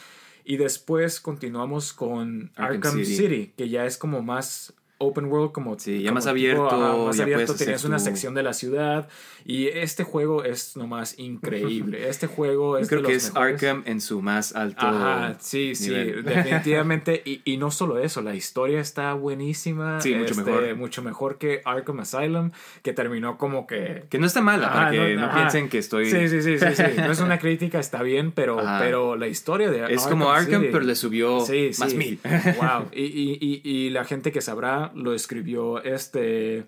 Y 0.45 0.57
después 0.57 1.21
continuamos 1.21 1.93
con 1.93 2.51
Arkham 2.57 2.77
Arkham, 2.77 2.93
City. 3.05 3.17
City. 3.17 3.53
que 3.57 3.69
ya 3.69 3.87
es 3.87 3.97
como 3.97 4.23
más 4.23 4.75
open 5.03 5.27
world, 5.27 5.53
como, 5.53 5.79
Sí, 5.79 6.01
ya 6.03 6.09
como 6.11 6.15
más 6.17 6.27
abierto, 6.27 7.07
más 7.07 7.17
ya 7.17 7.25
abierto. 7.25 7.55
Tenías 7.55 7.85
una 7.85 7.99
tu- 7.99 8.05
sección 8.05 8.35
de 8.35 8.43
la 8.43 8.53
ciudad. 8.53 9.09
Y 9.45 9.67
este 9.67 10.05
juego 10.05 10.45
es 10.45 10.77
nomás 10.77 11.19
increíble. 11.19 12.09
Este 12.13 12.27
juego 12.29 12.79
es 12.79 12.85
Yo 12.85 12.89
creo 12.91 13.01
de 13.03 13.09
que 13.09 13.15
los 13.15 13.25
es 13.25 13.35
mejores. 13.35 13.55
Arkham 13.63 13.83
en 13.87 14.01
su 14.01 14.23
más 14.23 14.55
alto 14.55 14.87
Ajá, 14.87 15.37
sí, 15.41 15.75
sí, 15.75 15.91
nivel. 15.91 16.23
definitivamente. 16.63 17.23
Y, 17.25 17.41
y 17.45 17.57
no 17.57 17.71
solo 17.73 17.99
eso, 17.99 18.23
la 18.23 18.35
historia 18.37 18.81
está 18.81 19.15
buenísima. 19.15 20.01
Sí, 20.01 20.15
mucho 20.15 20.33
este, 20.35 20.45
mejor. 20.45 20.77
Mucho 20.77 21.03
mejor 21.03 21.39
que 21.39 21.61
Arkham 21.65 21.99
Asylum, 22.01 22.51
que 22.83 22.93
terminó 22.93 23.37
como 23.39 23.67
que... 23.67 24.05
Que 24.11 24.19
no 24.21 24.27
está 24.27 24.41
mala, 24.43 24.69
Ajá, 24.69 24.75
para 24.77 24.91
que 24.93 25.15
no, 25.17 25.25
ajá. 25.27 25.35
piensen 25.39 25.69
que 25.69 25.79
estoy... 25.79 26.07
Sí, 26.11 26.29
sí, 26.29 26.41
sí, 26.43 26.59
sí, 26.59 26.67
sí. 26.77 26.83
No 26.99 27.11
es 27.11 27.19
una 27.21 27.39
crítica, 27.41 27.81
está 27.81 28.03
bien, 28.05 28.31
pero, 28.31 28.61
Ajá. 28.61 28.79
pero 28.81 29.17
la 29.17 29.27
historia 29.27 29.71
de 29.71 29.93
Es 29.93 30.07
como 30.07 30.31
Arkham, 30.31 30.61
City- 30.63 30.73
pero 30.73 30.85
le 30.85 30.95
subió 30.95 31.41
Sí, 31.45 31.71
más 31.79 31.91
sí. 31.91 31.97
mil. 31.97 32.21
Wow. 32.61 32.89
Y, 32.93 33.03
y, 33.03 33.39
y, 33.41 33.69
y 33.69 33.91
la 33.91 34.05
gente 34.05 34.31
que 34.31 34.41
sabrá 34.41 34.92
lo 34.95 35.15
escribió 35.15 35.83
este. 35.83 36.65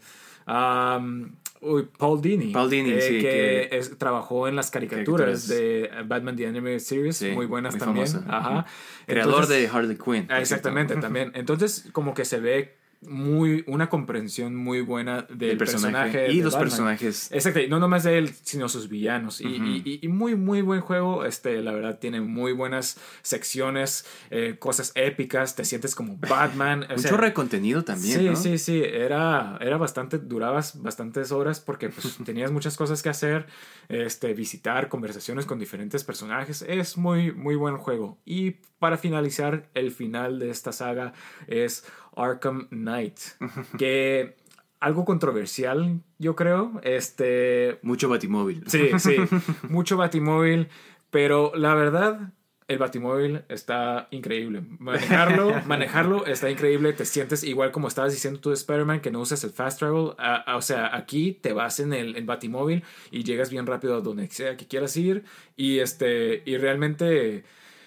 um, 0.47 1.33
uy, 1.61 1.89
Paul 1.97 2.21
Dini. 2.21 2.53
Paul 2.53 2.69
Dini, 2.71 2.91
eh, 2.93 3.01
sí, 3.01 3.15
Que, 3.15 3.69
que- 3.71 3.79
es- 3.79 3.97
trabajó 3.99 4.47
en 4.49 4.57
las 4.57 4.71
caricaturas, 4.71 5.49
de 5.49 5.91
Batman 6.07 6.37
The 6.37 6.47
Animated 6.47 6.79
Series. 6.81 7.17
Sí, 7.17 7.31
muy 7.31 7.47
buenas 7.47 7.75
muy 7.75 7.81
también. 7.81 8.07
famosa. 8.07 8.37
Ajá. 8.37 8.67
Creador 9.07 9.35
Entonces- 9.43 9.63
de 9.63 9.69
Harley 9.77 9.97
Quinn. 9.97 10.29
Exactamente, 10.31 10.97
también. 10.97 11.33
Entonces, 11.35 11.89
como 11.93 12.13
que 12.15 12.25
se 12.25 12.41
ve 12.41 12.75
muy 13.09 13.65
una 13.67 13.89
comprensión 13.89 14.55
muy 14.57 14.81
buena 14.81 15.23
del 15.31 15.51
El 15.51 15.57
personaje, 15.59 16.11
personaje, 16.13 16.33
y 16.33 16.39
de 16.39 16.45
los 16.45 16.53
Batman. 16.55 16.69
personajes. 16.69 17.31
Exacto, 17.33 17.61
no 17.69 17.79
nomás 17.79 18.05
de 18.05 18.19
él, 18.19 18.31
sino 18.43 18.69
sus 18.69 18.89
villanos. 18.89 19.41
Y, 19.41 19.47
y- 19.47 19.83
y- 19.85 19.99
y 20.03 20.09
muy, 20.09 20.35
muy 20.35 20.63
buen 20.63 20.81
juego. 20.81 21.25
Este, 21.25 21.61
la 21.63 21.73
verdad, 21.73 21.99
tiene 21.99 22.21
muy 22.21 22.53
buenas 22.53 22.99
secciones, 23.23 24.07
eh, 24.31 24.57
cosas 24.59 24.93
épicas. 24.95 25.57
Te 25.57 25.65
sientes 25.65 25.95
como 25.95 26.17
Batman. 26.29 26.87
Un 26.91 27.03
chorro 27.03 27.25
de 27.25 27.33
contenido 27.33 27.85
también, 27.85 28.19
Sí, 28.19 28.25
¿no? 28.27 28.37
sí, 28.37 28.59
sí. 28.59 28.83
Era, 28.85 29.59
era 29.61 29.77
bastante, 29.77 30.19
durabas 30.19 30.83
bastantes 30.83 31.33
horas 31.33 31.61
porque 31.61 31.89
pues, 31.91 32.17
tenías 32.25 32.51
muchas 32.53 32.77
cosas 32.77 33.03
que 33.03 33.09
hacer. 33.09 33.47
Este, 33.89 34.33
visitar, 34.33 34.89
conversaciones 34.89 35.45
con 35.45 35.59
diferentes 35.59 36.05
personajes. 36.05 36.65
Es 36.67 36.97
muy, 36.97 37.33
muy 37.33 37.55
buen 37.55 37.77
juego. 37.77 38.19
Y 38.25 38.53
para 38.79 38.97
finalizar, 38.97 39.69
el 39.75 39.91
final 39.91 40.39
de 40.39 40.49
esta 40.51 40.73
saga 40.73 41.13
es 41.47 41.85
Arkham 42.17 42.69
Knight. 42.71 43.19
que 43.79 44.37
algo 44.85 45.05
controversial, 45.05 46.01
yo 46.19 46.37
creo. 46.37 46.81
Este. 46.83 47.79
Mucho 47.83 48.09
batimóvil. 48.09 48.65
Sí, 48.67 48.91
sí. 48.99 49.17
Mucho 49.69 49.97
batimóvil. 49.97 50.69
Pero 51.11 51.53
la 51.55 51.75
verdad, 51.75 52.33
el 52.69 52.79
batimóvil 52.79 53.45
está 53.49 54.09
increíble. 54.11 54.63
Manejarlo, 54.79 55.55
manejarlo 55.67 56.27
está 56.27 56.51
increíble. 56.51 56.93
Te 56.93 57.05
sientes 57.05 57.45
igual 57.45 57.73
como 57.73 57.89
estabas 57.89 58.13
diciendo 58.13 58.41
tú 58.41 58.51
de 58.51 58.57
Spider-Man, 58.57 59.01
que 59.01 59.11
no 59.11 59.21
usas 59.21 59.43
el 59.45 59.51
fast 59.51 59.79
travel. 59.79 60.13
O 60.55 60.63
sea, 60.63 60.95
aquí 60.95 61.33
te 61.33 61.53
vas 61.53 61.81
en 61.81 61.93
el, 61.93 62.17
el 62.17 62.25
batimóvil 62.25 62.83
y 63.11 63.25
llegas 63.25 63.51
bien 63.51 63.67
rápido 63.67 63.97
a 63.97 64.01
donde 64.01 64.29
sea 64.29 64.57
que 64.57 64.67
quieras 64.67 64.97
ir. 64.97 65.25
Y 65.57 65.79
este. 65.79 66.43
Y 66.45 66.59
realmente. 66.59 67.45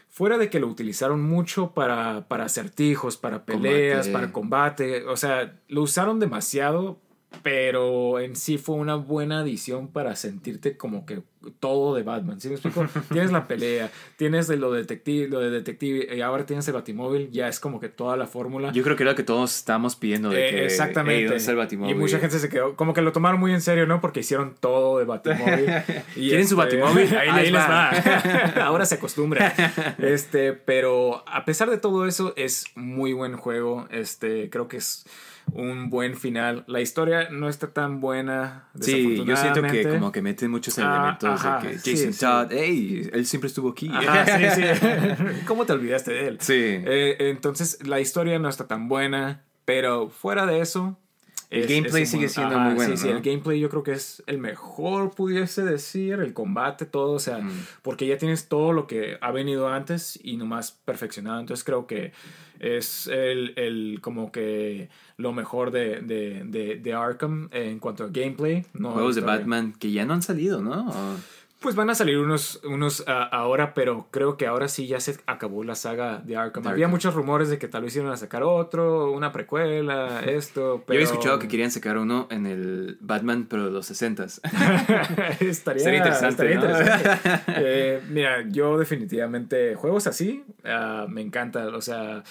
Fuera 0.09 0.37
de 0.37 0.49
que 0.49 0.59
lo 0.59 0.67
utilizaron 0.67 1.21
mucho 1.21 1.73
para, 1.73 2.27
para 2.27 2.45
acertijos, 2.45 3.17
para 3.17 3.45
peleas, 3.45 4.07
Combate. 4.07 4.11
para 4.13 4.31
combate. 4.33 5.05
O 5.05 5.15
sea, 5.17 5.59
lo 5.67 5.83
usaron 5.83 6.19
demasiado, 6.19 6.99
pero 7.43 8.19
en 8.19 8.35
sí 8.35 8.57
fue 8.57 8.75
una 8.75 8.95
buena 8.95 9.39
adición 9.41 9.89
para 9.89 10.15
sentirte 10.15 10.77
como 10.77 11.05
que 11.05 11.21
todo 11.59 11.95
de 11.95 12.03
Batman. 12.03 12.41
¿Sí 12.41 12.47
me 12.47 12.55
explico? 12.55 12.85
tienes 13.11 13.31
la 13.31 13.47
pelea, 13.47 13.89
tienes 14.17 14.47
de 14.47 14.57
lo 14.57 14.71
detective, 14.71 15.27
lo 15.27 15.39
de 15.39 15.49
detective 15.49 16.15
y 16.15 16.21
ahora 16.21 16.45
tienes 16.45 16.67
el 16.67 16.73
batimóvil, 16.73 17.29
ya 17.31 17.47
es 17.47 17.59
como 17.59 17.79
que 17.79 17.89
toda 17.89 18.17
la 18.17 18.27
fórmula. 18.27 18.71
Yo 18.71 18.83
creo 18.83 18.95
que 18.95 19.03
era 19.03 19.11
lo 19.11 19.15
que 19.15 19.23
todos 19.23 19.55
estamos 19.55 19.95
pidiendo 19.95 20.29
de 20.29 20.47
Eh, 20.47 20.51
que... 20.51 20.65
exactamente. 20.65 21.17
"Ey, 21.19 21.23
¿dónde 21.25 21.37
está 21.37 21.51
el 21.51 21.57
batimóvil?" 21.57 21.95
y 21.95 21.99
mucha 21.99 22.19
gente 22.19 22.39
se 22.39 22.49
quedó, 22.49 22.75
como 22.75 22.93
que 22.93 23.01
lo 23.01 23.11
tomaron 23.11 23.39
muy 23.39 23.53
en 23.53 23.61
serio, 23.61 23.85
¿no? 23.87 24.01
Porque 24.01 24.21
hicieron 24.21 24.55
todo 24.59 24.99
de 24.99 25.05
Batimóvil. 25.05 25.67
Y 26.15 26.29
¿Quieren 26.29 26.47
su 26.47 26.55
Batimóvil? 26.55 27.07
Ahí, 27.17 27.29
Ahí 27.29 27.43
les 27.43 27.51
les 27.53 27.61
va. 27.61 27.89
Ahora 28.65 28.85
se 28.85 28.95
acostumbra. 28.95 29.53
Este, 29.99 30.53
pero 30.53 31.23
a 31.27 31.45
pesar 31.45 31.69
de 31.69 31.77
todo 31.77 32.07
eso, 32.07 32.33
es 32.35 32.65
muy 32.75 33.13
buen 33.13 33.37
juego. 33.37 33.87
Este, 33.91 34.49
creo 34.49 34.67
que 34.67 34.77
es 34.77 35.05
un 35.53 35.89
buen 35.89 36.15
final. 36.15 36.63
La 36.67 36.81
historia 36.81 37.29
no 37.29 37.49
está 37.49 37.67
tan 37.73 37.99
buena. 38.01 38.67
Sí, 38.79 39.23
yo 39.25 39.35
siento 39.35 39.61
que 39.63 39.87
como 39.87 40.11
que 40.11 40.21
meten 40.21 40.51
muchos 40.51 40.77
Ah, 40.79 40.81
elementos 41.17 41.45
ajá, 41.45 41.59
de 41.61 41.71
que 41.73 41.79
sí, 41.79 41.91
Jason 41.91 42.13
sí. 42.13 42.19
Todd, 42.19 42.47
hey, 42.51 43.09
él 43.13 43.25
siempre 43.25 43.47
estuvo 43.47 43.69
aquí. 43.69 43.89
Ajá, 43.91 44.25
sí, 44.37 44.61
sí. 44.61 44.61
¿Cómo 45.47 45.65
te 45.65 45.73
olvidaste 45.73 46.11
de 46.11 46.27
él? 46.27 46.37
Sí. 46.41 46.53
Eh, 46.55 47.15
entonces, 47.19 47.79
la 47.87 47.99
historia 47.99 48.37
no 48.39 48.49
está 48.49 48.67
tan 48.67 48.87
buena, 48.87 49.43
pero 49.65 50.09
fuera 50.09 50.45
de 50.45 50.59
eso. 50.61 50.97
El 51.49 51.65
gameplay 51.65 52.01
un 52.03 52.07
sigue 52.07 52.27
siendo 52.27 52.59
muy 52.59 52.73
bueno, 52.73 52.97
Sí, 52.97 53.03
sí, 53.03 53.07
¿no? 53.07 53.15
el 53.15 53.21
gameplay 53.23 53.57
yo 53.61 53.69
creo 53.69 53.81
que 53.81 53.93
es 53.93 54.21
el 54.27 54.37
mejor, 54.37 55.11
pudiese 55.15 55.63
decir, 55.63 56.15
el 56.19 56.33
combate, 56.33 56.85
todo, 56.85 57.13
o 57.13 57.19
sea, 57.19 57.37
Mm. 57.37 57.51
porque 57.83 58.05
ya 58.05 58.17
tienes 58.17 58.49
todo 58.49 58.73
lo 58.73 58.85
que 58.85 59.17
ha 59.21 59.31
venido 59.31 59.69
antes 59.69 60.19
y 60.21 60.35
nomás 60.35 60.73
perfeccionado. 60.73 61.39
Entonces, 61.39 61.63
creo 61.63 61.87
que 61.87 62.11
es 62.59 63.07
el, 63.07 63.53
el 63.55 63.99
como 64.01 64.31
que 64.31 64.89
lo 65.17 65.33
mejor 65.33 65.71
de, 65.71 66.01
de, 66.01 66.43
de, 66.45 66.75
de 66.75 66.93
Arkham 66.93 67.49
en 67.51 67.79
cuanto 67.79 68.03
a 68.03 68.07
gameplay. 68.07 68.65
No 68.73 68.91
Juegos 68.91 69.15
de. 69.15 69.21
Batman 69.21 69.73
que 69.77 69.91
ya 69.91 70.05
no 70.05 70.13
han 70.13 70.21
salido, 70.21 70.61
¿no? 70.61 70.89
O- 70.89 71.15
Pues 71.59 71.73
van 71.75 71.89
a 71.89 71.95
salir 71.95 72.19
unos, 72.19 72.61
unos 72.63 73.03
ah, 73.07 73.23
ahora, 73.31 73.73
pero 73.73 74.07
creo 74.11 74.37
que 74.37 74.45
ahora 74.45 74.67
sí 74.67 74.85
ya 74.85 74.99
se 74.99 75.17
acabó 75.25 75.63
la 75.63 75.73
saga 75.73 76.19
de 76.19 76.35
Arkham. 76.37 76.67
Había 76.67 76.85
Arkham. 76.85 76.91
muchos 76.91 77.15
rumores 77.15 77.49
de 77.49 77.57
que 77.57 77.67
tal 77.67 77.81
vez 77.81 77.95
iban 77.95 78.11
a 78.11 78.15
sacar 78.17 78.43
otro, 78.43 79.11
una 79.11 79.31
precuela, 79.31 80.21
esto, 80.27 80.77
Yo 80.77 80.83
pero... 80.85 80.97
había 80.99 81.05
escuchado 81.11 81.39
que 81.39 81.47
querían 81.47 81.71
sacar 81.71 81.97
uno 81.97 82.27
en 82.29 82.45
el 82.45 82.97
Batman, 83.01 83.47
pero 83.49 83.65
de 83.65 83.71
los 83.71 83.89
60s. 83.89 84.39
estaría, 85.39 85.83
Sería 85.83 85.97
interesante, 85.97 86.53
estaría 86.53 86.55
¿no? 86.59 86.65
interesante. 86.67 87.41
Eh, 87.57 88.01
mira, 88.09 88.45
yo 88.49 88.77
definitivamente 88.77 89.73
juegos 89.75 90.05
así 90.05 90.43
ah, 90.63 91.07
me 91.09 91.21
encanta, 91.21 91.67
o 91.69 91.81
sea, 91.81 92.23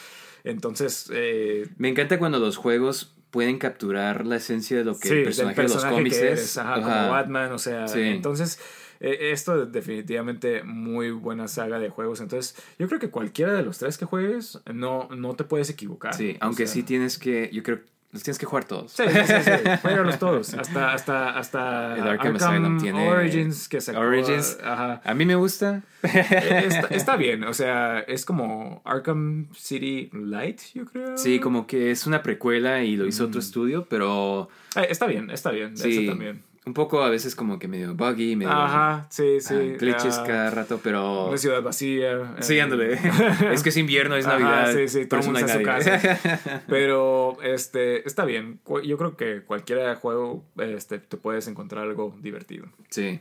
entonces... 0.45 1.11
eh, 1.12 1.66
Me 1.79 1.89
encanta 1.89 2.18
cuando 2.20 2.39
los 2.39 2.57
juegos 2.57 3.12
pueden 3.31 3.59
capturar 3.59 4.24
la 4.24 4.37
esencia 4.37 4.77
de 4.79 4.85
lo 4.85 4.97
que 4.99 5.09
sí, 5.09 5.14
el 5.14 5.24
del 5.24 5.55
personaje, 5.55 5.62
de 5.62 5.68
los 5.68 5.85
cómics 5.85 6.16
es. 6.18 6.59
ajá, 6.59 6.74
Ajá. 6.74 6.83
como 6.83 7.11
Batman, 7.11 7.53
o 7.53 7.59
sea, 7.59 7.89
Sí. 7.89 8.01
entonces 8.03 8.61
eh, 9.01 9.30
esto 9.32 9.62
es 9.64 9.72
definitivamente 9.72 10.62
muy 10.62 11.11
buena 11.11 11.49
saga 11.49 11.78
de 11.78 11.88
juegos, 11.88 12.20
entonces 12.20 12.57
yo 12.78 12.86
creo 12.88 13.01
que 13.01 13.11
cualquiera 13.11 13.53
de 13.55 13.62
los 13.62 13.78
tres 13.78 13.99
que 13.99 14.05
juegues 14.05 14.61
no, 14.72 15.09
no 15.16 15.34
te 15.34 15.44
puedes 15.44 15.70
equivocar. 15.70 16.14
Sí, 16.14 16.36
o 16.40 16.44
aunque 16.44 16.66
sea. 16.66 16.74
sí 16.74 16.82
tienes 16.82 17.18
que, 17.18 17.51
yo 17.53 17.62
creo, 17.62 17.80
los 18.12 18.22
tienes 18.22 18.38
que 18.38 18.47
jugar 18.47 18.64
todos. 18.64 18.92
Sí, 18.92 19.03
sí, 19.09 19.18
sí, 19.26 19.42
sí. 19.44 20.18
Todos. 20.18 20.55
Hasta, 20.55 20.92
hasta, 20.94 21.30
hasta 21.38 21.97
El 21.97 22.03
Arkham 22.09 22.36
Asylum 22.36 22.78
tiene- 22.80 23.09
Origins 23.11 23.68
que 23.68 23.80
sacó. 23.80 23.99
Origins. 23.99 24.57
Ajá. 24.62 25.03
A 25.05 25.12
mí 25.12 25.26
me 25.26 25.34
gusta. 25.34 25.82
Eh, 26.03 26.64
Está, 26.68 26.86
está 26.94 27.16
bien, 27.16 27.44
o 27.44 27.53
sea, 27.53 27.99
es 28.01 28.24
como 28.24 28.80
Arkham 28.84 29.49
City 29.55 30.09
Light, 30.14 30.61
yo 30.74 30.86
creo. 30.86 31.18
Sí, 31.18 31.40
como 31.40 31.66
que 31.66 31.90
es 31.90 32.07
una 32.07 32.22
precuela 32.22 32.82
y 32.84 32.97
lo 32.97 33.07
hizo 33.07 33.24
otro 33.24 33.38
Mm. 33.40 33.42
estudio, 33.44 33.86
pero 33.90 34.49
Eh, 34.76 34.86
está 34.88 35.07
bien, 35.07 35.30
está 35.30 35.51
bien. 35.51 35.76
sí, 35.76 36.07
también. 36.07 36.42
Un 36.67 36.75
poco 36.75 37.01
a 37.01 37.11
veces 37.11 37.37
como 37.37 37.61
que 37.61 37.69
medio 37.69 37.95
buggy, 37.95 38.35
medio 38.35 38.53
Ajá, 38.53 39.07
sí, 39.09 39.41
sí. 39.41 39.55
ah, 39.55 39.77
glitches 39.79 40.19
ah, 40.19 40.25
cada 40.27 40.51
rato, 40.51 40.81
pero... 40.83 41.29
Una 41.29 41.39
ciudad 41.39 41.62
vacía. 41.62 42.35
Sí, 42.41 42.59
eh, 42.59 42.62
ándale. 42.62 42.95
es 43.53 43.62
que 43.62 43.69
es 43.69 43.77
invierno, 43.77 44.17
es 44.17 44.27
Ajá, 44.27 44.41
Navidad. 44.41 44.73
sí, 44.75 44.89
sí, 44.89 45.07
todo 45.07 45.21
el 45.21 45.27
mundo 45.27 45.41
no 45.41 45.47
está 45.47 45.61
en 45.61 45.61
su 45.61 45.64
casa. 45.64 46.62
Pero 46.69 47.41
este, 47.43 48.07
está 48.07 48.25
bien. 48.25 48.59
Yo 48.85 48.99
creo 48.99 49.17
que 49.17 49.43
cualquier 49.43 49.95
juego 49.95 50.45
este, 50.57 50.99
te 50.99 51.17
puedes 51.17 51.47
encontrar 51.47 51.85
algo 51.85 52.17
divertido. 52.21 52.67
Sí. 52.91 53.21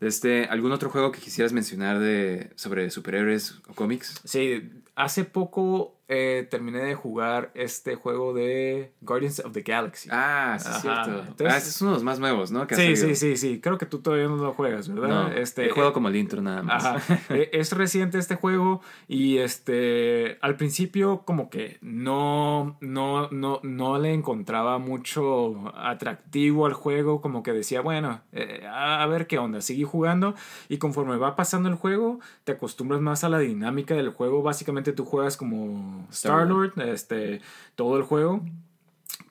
Este, 0.00 0.46
¿Algún 0.46 0.72
otro 0.72 0.90
juego 0.90 1.12
que 1.12 1.20
quisieras 1.20 1.52
mencionar 1.52 2.00
de, 2.00 2.50
sobre 2.56 2.90
superhéroes 2.90 3.60
o 3.68 3.74
cómics? 3.74 4.20
Sí, 4.24 4.68
hace 5.04 5.24
poco 5.24 5.96
eh, 6.12 6.48
terminé 6.50 6.80
de 6.80 6.96
jugar 6.96 7.52
este 7.54 7.94
juego 7.94 8.34
de 8.34 8.92
Guardians 9.00 9.38
of 9.44 9.52
the 9.52 9.60
Galaxy. 9.62 10.08
Ah, 10.10 10.56
sí, 10.58 10.68
es 10.68 10.80
cierto. 10.82 11.20
entonces- 11.20 11.46
ah, 11.48 11.56
ese 11.56 11.68
es 11.70 11.80
uno 11.82 11.92
de 11.92 11.94
los 11.98 12.02
más 12.02 12.18
nuevos, 12.18 12.50
¿no? 12.50 12.66
Que 12.66 12.74
sí, 12.74 12.96
sí, 12.96 13.14
sí, 13.14 13.36
sí. 13.36 13.60
Creo 13.60 13.78
que 13.78 13.86
tú 13.86 14.00
todavía 14.00 14.26
no 14.26 14.34
lo 14.34 14.52
juegas, 14.52 14.88
¿verdad? 14.88 15.08
No, 15.08 15.28
este, 15.28 15.66
he 15.66 15.70
jugado 15.70 15.92
como 15.92 16.08
el 16.08 16.16
intro 16.16 16.42
nada 16.42 16.62
más. 16.64 16.84
Ajá. 16.84 17.00
Eh, 17.30 17.50
es 17.52 17.70
reciente 17.72 18.18
este 18.18 18.34
juego 18.34 18.80
y 19.06 19.38
este 19.38 20.36
al 20.40 20.56
principio 20.56 21.22
como 21.24 21.48
que 21.48 21.78
no 21.80 22.76
no 22.80 23.28
no 23.30 23.60
no 23.62 23.98
le 24.00 24.12
encontraba 24.12 24.78
mucho 24.78 25.72
atractivo 25.76 26.66
al 26.66 26.72
juego, 26.72 27.20
como 27.20 27.44
que 27.44 27.52
decía, 27.52 27.82
bueno, 27.82 28.20
eh, 28.32 28.64
a 28.68 29.00
a 29.02 29.06
ver 29.06 29.28
qué 29.28 29.38
onda, 29.38 29.60
seguí 29.60 29.84
jugando 29.84 30.34
y 30.68 30.78
conforme 30.78 31.16
va 31.18 31.36
pasando 31.36 31.68
el 31.68 31.76
juego 31.76 32.18
te 32.42 32.50
acostumbras 32.52 33.00
más 33.00 33.22
a 33.22 33.28
la 33.28 33.38
dinámica 33.38 33.94
del 33.94 34.10
juego, 34.10 34.42
básicamente 34.42 34.89
tú 34.92 35.04
juegas 35.04 35.36
como 35.36 36.06
Star-Lord, 36.10 36.80
este 36.80 37.40
todo 37.74 37.96
el 37.96 38.02
juego 38.02 38.42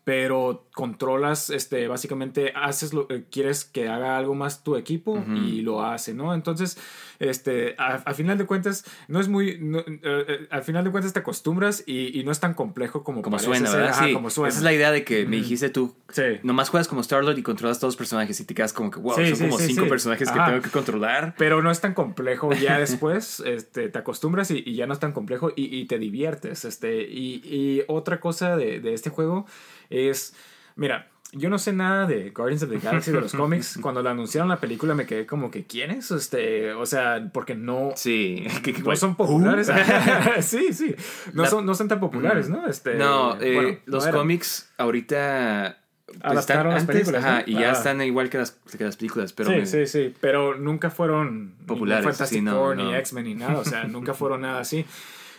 pero 0.09 0.65
controlas, 0.73 1.51
este, 1.51 1.87
básicamente 1.87 2.51
haces 2.55 2.95
lo 2.95 3.05
eh, 3.11 3.25
quieres 3.29 3.63
que 3.63 3.89
haga 3.89 4.17
algo 4.17 4.33
más 4.33 4.63
tu 4.63 4.75
equipo 4.75 5.23
y 5.35 5.61
lo 5.61 5.83
hace, 5.83 6.15
¿no? 6.15 6.33
Entonces, 6.33 6.79
este, 7.19 7.75
a, 7.77 7.97
a 7.97 8.13
final 8.15 8.35
de 8.35 8.47
cuentas, 8.47 8.85
no 9.07 9.19
es 9.19 9.27
muy, 9.27 9.59
no, 9.59 9.77
eh, 9.77 9.85
eh, 10.01 10.47
al 10.49 10.63
final 10.63 10.83
de 10.83 10.89
cuentas 10.89 11.13
te 11.13 11.19
acostumbras 11.19 11.83
y, 11.85 12.19
y 12.19 12.23
no 12.23 12.31
es 12.31 12.39
tan 12.39 12.55
complejo 12.55 13.03
como, 13.03 13.21
Como 13.21 13.37
suena. 13.37 13.69
¿verdad? 13.69 13.89
Ajá, 13.89 14.07
sí. 14.07 14.13
como 14.13 14.31
suena. 14.31 14.49
Esa 14.49 14.57
es 14.57 14.63
la 14.63 14.73
idea 14.73 14.91
de 14.91 15.03
que 15.03 15.27
me 15.27 15.35
dijiste 15.35 15.69
tú. 15.69 15.95
Sí. 16.09 16.39
Nomás 16.41 16.69
juegas 16.69 16.87
como 16.87 17.01
Star-Lord 17.01 17.37
y 17.37 17.43
controlas 17.43 17.77
todos 17.77 17.93
los 17.93 17.97
personajes 17.97 18.39
y 18.39 18.45
te 18.45 18.55
quedas 18.55 18.73
como 18.73 18.89
que, 18.89 18.99
wow, 18.99 19.13
Sí, 19.15 19.35
son 19.35 19.49
como 19.49 19.59
cinco 19.59 19.87
personajes 19.87 20.31
que 20.31 20.39
tengo 20.39 20.61
que 20.61 20.71
controlar. 20.71 21.35
Pero 21.37 21.61
no 21.61 21.69
es 21.69 21.81
tan 21.81 21.93
complejo 21.93 22.51
ya 22.53 22.79
después, 22.79 23.43
este, 23.45 23.89
te 23.89 23.99
acostumbras 23.99 24.49
y, 24.49 24.63
y 24.65 24.73
ya 24.73 24.87
no 24.87 24.93
es 24.93 24.99
tan 24.99 25.11
complejo 25.11 25.51
y, 25.55 25.77
y 25.77 25.85
te 25.85 25.99
diviertes. 25.99 26.65
Este, 26.65 27.03
y, 27.03 27.43
y 27.45 27.83
otra 27.87 28.19
cosa 28.19 28.57
de, 28.57 28.79
de 28.79 28.95
este 28.95 29.11
juego 29.11 29.45
es, 29.89 30.33
mira, 30.75 31.07
yo 31.31 31.49
no 31.51 31.59
sé 31.59 31.73
nada 31.73 32.07
de 32.07 32.31
Guardians 32.31 32.63
of 32.63 32.69
the 32.71 32.79
Galaxy, 32.79 33.11
de 33.11 33.21
los 33.21 33.33
cómics. 33.35 33.77
Cuando 33.81 34.01
la 34.01 34.11
anunciaron 34.11 34.49
la 34.49 34.57
película 34.59 34.95
me 34.95 35.05
quedé 35.05 35.25
como 35.27 35.51
que, 35.51 35.65
¿quién 35.67 35.91
es? 35.91 36.09
Este, 36.11 36.73
o 36.73 36.85
sea, 36.87 37.29
porque 37.31 37.53
no... 37.55 37.91
Sí. 37.95 38.47
No 38.83 38.95
son 38.95 39.15
populares. 39.15 39.69
sí, 40.41 40.73
sí. 40.73 40.95
No, 41.33 41.43
La- 41.43 41.49
son, 41.49 41.65
no 41.65 41.75
son 41.75 41.87
tan 41.87 41.99
populares, 41.99 42.49
¿no? 42.49 42.65
Este, 42.67 42.95
No, 42.95 43.39
eh, 43.39 43.53
bueno, 43.55 43.77
los 43.85 44.07
cómics 44.07 44.71
ahorita. 44.79 45.77
pues, 46.07 46.49
las 46.49 46.85
películas, 46.85 47.23
ajá, 47.23 47.39
¿no? 47.41 47.43
y 47.45 47.53
ya 47.53 47.69
Ah. 47.69 47.73
están 47.73 48.01
igual 48.01 48.29
que 48.31 48.39
las, 48.39 48.51
que 48.75 48.83
las 48.83 48.97
películas, 48.97 49.31
pero 49.33 49.51
sí, 49.51 49.55
me- 49.57 49.65
sí, 49.67 49.85
sí, 49.85 50.15
pero 50.19 50.55
nunca 50.57 50.89
fueron 50.89 51.49
ni 51.59 51.65
Populares, 51.67 52.05
Fantastic 52.05 52.39
sí, 52.39 52.41
no, 52.43 52.55
Four, 52.55 52.77
no. 52.77 52.85
ni 52.85 52.95
X-Men, 52.95 53.25
ni 53.25 53.35
nada, 53.35 53.59
o 53.59 53.63
sea, 53.65 53.83
nunca 53.83 54.15
fueron 54.15 54.41
nada 54.41 54.59
así. 54.61 54.83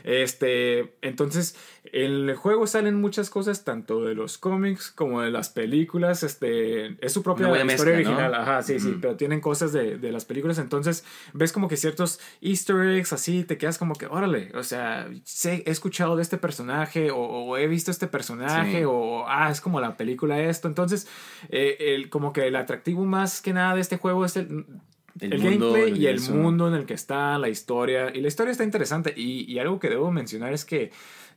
Este, 0.05 0.95
entonces, 1.03 1.57
en 1.85 2.29
el 2.29 2.37
juego 2.37 2.67
salen 2.67 3.01
muchas 3.01 3.31
cosas, 3.31 3.65
tanto 3.65 4.05
de 4.05 4.15
los 4.15 4.39
cómics 4.39 4.91
como 4.91 5.23
de 5.23 5.31
las 5.31 5.49
películas. 5.51 6.23
Este, 6.23 6.97
es 7.05 7.13
su 7.13 7.23
propia 7.23 7.47
historia 7.47 7.65
mezcla, 7.65 7.91
¿no? 7.91 7.97
original, 7.97 8.35
ajá, 8.35 8.63
sí, 8.63 8.79
sí, 8.81 8.97
pero 9.01 9.17
tienen 9.17 9.41
cosas 9.41 9.73
de, 9.73 9.99
de 9.99 10.13
las 10.13 10.25
películas. 10.25 10.59
Entonces, 10.59 11.05
ves 11.33 11.53
como 11.53 11.69
que 11.69 11.77
ciertos 11.77 12.21
Easter 12.41 12.77
eggs 12.81 13.13
así, 13.13 13.45
te 13.45 13.59
quedas 13.59 13.79
como 13.79 13.95
que, 13.95 14.07
órale, 14.07 14.51
o 14.55 14.63
sea, 14.63 15.09
sé, 15.25 15.63
he 15.67 15.71
escuchado 15.71 16.17
de 16.17 16.23
este 16.23 16.39
personaje, 16.39 17.11
o, 17.11 17.19
o 17.19 17.57
he 17.57 17.67
visto 17.67 17.91
este 17.91 18.07
personaje, 18.07 18.79
Sí. 18.81 18.85
o 18.87 19.25
ah, 19.27 19.51
es 19.51 19.61
como 19.61 19.81
la 19.81 19.97
película 19.97 20.41
esto. 20.41 20.69
Entonces, 20.69 21.09
eh, 21.49 21.77
el, 21.95 22.09
como 22.11 22.33
que 22.33 22.47
el 22.47 22.57
atractivo 22.57 23.05
más 23.05 23.41
que 23.41 23.53
nada 23.53 23.75
de 23.75 23.81
este 23.81 23.97
juego 23.97 24.25
es 24.25 24.37
el, 24.37 24.67
El 25.19 25.33
el, 25.35 25.41
mundo, 25.41 25.73
gameplay 25.73 25.93
el 25.93 26.03
y 26.03 26.07
el 26.07 26.21
mundo 26.31 26.69
en 26.69 26.75
el 26.75 26.87
que 26.87 26.95
está, 26.95 27.39
la 27.39 27.49
historia. 27.49 28.13
Y 28.15 28.21
la 28.21 28.29
historia 28.29 28.53
está 28.53 28.65
interesante. 28.65 29.13
Y, 29.17 29.51
y 29.51 29.59
algo 29.59 29.79
que 29.79 29.89
debo 29.89 30.11
mencionar 30.11 30.53
es 30.53 30.65
que 30.65 30.91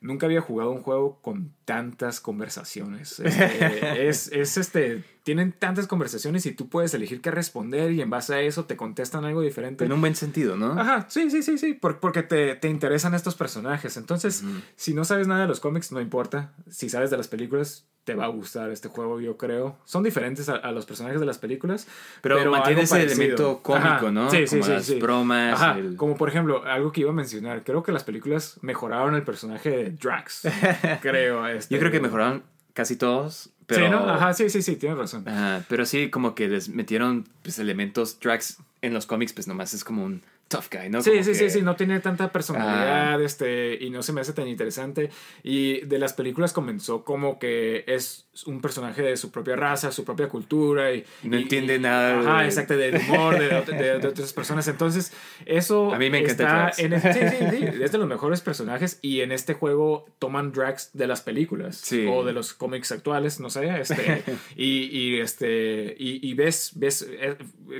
nunca 0.03 0.27
había 0.27 0.41
jugado 0.41 0.69
un 0.69 0.83
juego 0.83 1.17
con 1.21 1.51
tantas 1.65 2.19
conversaciones. 2.19 3.19
Este, 3.23 4.07
es, 4.07 4.31
es 4.31 4.57
este. 4.57 5.03
Tienen 5.23 5.53
tantas 5.53 5.87
conversaciones 5.87 6.45
y 6.45 6.51
tú 6.51 6.67
puedes 6.67 6.93
elegir 6.93 7.21
qué 7.21 7.31
responder 7.31 7.91
y 7.93 8.01
en 8.01 8.09
base 8.09 8.33
a 8.35 8.41
eso 8.41 8.65
te 8.65 8.75
contestan 8.75 9.23
algo 9.23 9.39
diferente. 9.41 9.85
En 9.85 9.93
un 9.93 10.01
buen 10.01 10.15
sentido, 10.15 10.57
¿no? 10.57 10.73
Ajá, 10.73 11.05
sí, 11.09 11.31
sí, 11.31 11.41
sí, 11.41 11.57
sí, 11.57 11.73
por- 11.73 11.99
porque 12.01 12.23
te, 12.23 12.55
te 12.55 12.67
interesan 12.67 13.13
estos 13.13 13.33
personajes. 13.35 13.95
Entonces, 13.95 14.43
si 14.75 14.93
no 14.93 15.05
sabes 15.05 15.27
nada 15.29 15.41
de 15.43 15.47
los 15.47 15.61
cómics, 15.61 15.93
no 15.93 16.01
importa. 16.01 16.53
Si 16.69 16.89
sabes 16.89 17.09
de 17.09 17.15
las 17.15 17.29
películas, 17.29 17.87
te 18.03 18.15
va 18.15 18.25
a 18.25 18.27
gustar 18.27 18.69
este 18.71 18.89
juego, 18.89 19.21
yo 19.21 19.37
creo. 19.37 19.77
Son 19.85 20.03
diferentes 20.03 20.49
a, 20.49 20.55
a 20.57 20.73
los 20.73 20.85
personajes 20.85 21.21
de 21.21 21.25
las 21.25 21.37
películas. 21.37 21.87
Pero, 22.21 22.35
Pero 22.35 22.51
mantiene 22.51 22.81
ese 22.81 22.95
parecido. 22.95 23.23
elemento 23.23 23.59
cómico, 23.63 23.87
Ajá, 23.87 24.11
¿no? 24.11 24.29
sí, 24.29 24.45
sí, 24.45 24.57
Como 24.57 24.63
sí, 24.65 24.71
las 24.71 24.85
sí. 24.85 24.99
bromas. 24.99 25.53
Ajá, 25.53 25.79
el- 25.79 25.95
como 25.95 26.17
por 26.17 26.27
ejemplo, 26.27 26.65
algo 26.65 26.91
que 26.91 26.99
iba 26.99 27.11
a 27.11 27.13
mencionar. 27.13 27.63
Creo 27.63 27.81
que 27.81 27.93
las 27.93 28.03
películas 28.03 28.57
mejoraron 28.61 29.15
el 29.15 29.23
personaje 29.23 29.69
de 29.69 29.92
Drax. 29.99 30.47
creo. 31.01 31.47
este- 31.47 31.73
Yo 31.73 31.79
creo 31.79 31.91
que 31.91 31.99
mejoraron 31.99 32.43
casi 32.73 32.95
todos, 32.95 33.49
pero... 33.67 33.85
Sí, 33.85 33.91
¿no? 33.91 34.09
Ajá, 34.09 34.33
sí, 34.33 34.49
sí, 34.49 34.61
sí, 34.61 34.75
tienes 34.75 34.97
razón. 34.97 35.27
Ajá, 35.27 35.63
pero 35.69 35.85
sí, 35.85 36.09
como 36.09 36.35
que 36.35 36.47
les 36.47 36.69
metieron 36.69 37.27
pues, 37.43 37.59
elementos, 37.59 38.19
Drax 38.19 38.57
en 38.81 38.93
los 38.93 39.05
cómics, 39.05 39.33
pues 39.33 39.47
nomás 39.47 39.73
es 39.73 39.83
como 39.83 40.03
un 40.03 40.21
tough 40.53 40.65
guy, 40.71 40.89
¿no? 40.89 41.01
Sí, 41.01 41.09
Como 41.11 41.23
sí, 41.23 41.31
que- 41.31 41.35
sí, 41.37 41.49
sí, 41.49 41.61
no 41.61 41.75
tiene 41.75 41.99
tanta 41.99 42.31
personalidad, 42.31 43.19
Ah. 43.21 43.23
este, 43.25 43.77
y 43.81 43.89
no 43.89 44.03
se 44.03 44.13
me 44.13 44.21
hace 44.21 44.33
tan 44.33 44.47
interesante. 44.47 45.09
Y 45.43 45.81
de 45.81 45.99
las 45.99 46.13
películas 46.13 46.53
comenzó 46.53 47.03
como 47.03 47.39
que 47.39 47.83
es 47.87 48.27
un 48.45 48.61
personaje 48.61 49.01
de 49.01 49.17
su 49.17 49.31
propia 49.31 49.55
raza, 49.55 49.91
su 49.91 50.03
propia 50.05 50.27
cultura. 50.29 50.93
Y, 50.93 51.03
No 51.23 51.37
y- 51.37 51.43
entiende 51.43 51.75
y- 51.75 51.79
nada 51.79 52.19
Ajá, 52.19 52.41
de- 52.41 52.45
exacto, 52.47 52.77
del 52.77 52.95
humor 52.97 53.37
de, 53.39 53.49
de- 53.75 53.99
de 53.99 54.07
otras 54.07 54.33
personas. 54.33 54.67
Entonces, 54.67 55.11
eso. 55.45 55.93
A 55.93 55.97
mí 55.99 56.09
me 56.09 56.19
encanta 56.19 56.69
está 56.69 56.81
en 56.83 56.93
este- 56.93 57.13
sí, 57.13 57.35
sí, 57.49 57.57
sí, 57.57 57.65
es 57.83 57.91
de 57.91 57.97
los 57.97 58.07
mejores 58.07 58.41
personajes. 58.41 58.99
Y 59.01 59.21
en 59.21 59.31
este 59.31 59.53
juego 59.53 60.05
toman 60.19 60.51
Drax 60.51 60.91
de 60.93 61.07
las 61.07 61.21
películas 61.21 61.77
Sí. 61.77 62.05
o 62.09 62.23
de 62.23 62.33
los 62.33 62.53
cómics 62.53 62.91
actuales, 62.91 63.39
no 63.39 63.49
sé. 63.49 63.63
Este, 63.79 64.23
y, 64.55 64.89
y, 64.91 65.19
este, 65.19 65.95
y, 65.97 66.27
y 66.27 66.33
ves, 66.33 66.71
ves 66.75 67.07
eh, 67.09 67.35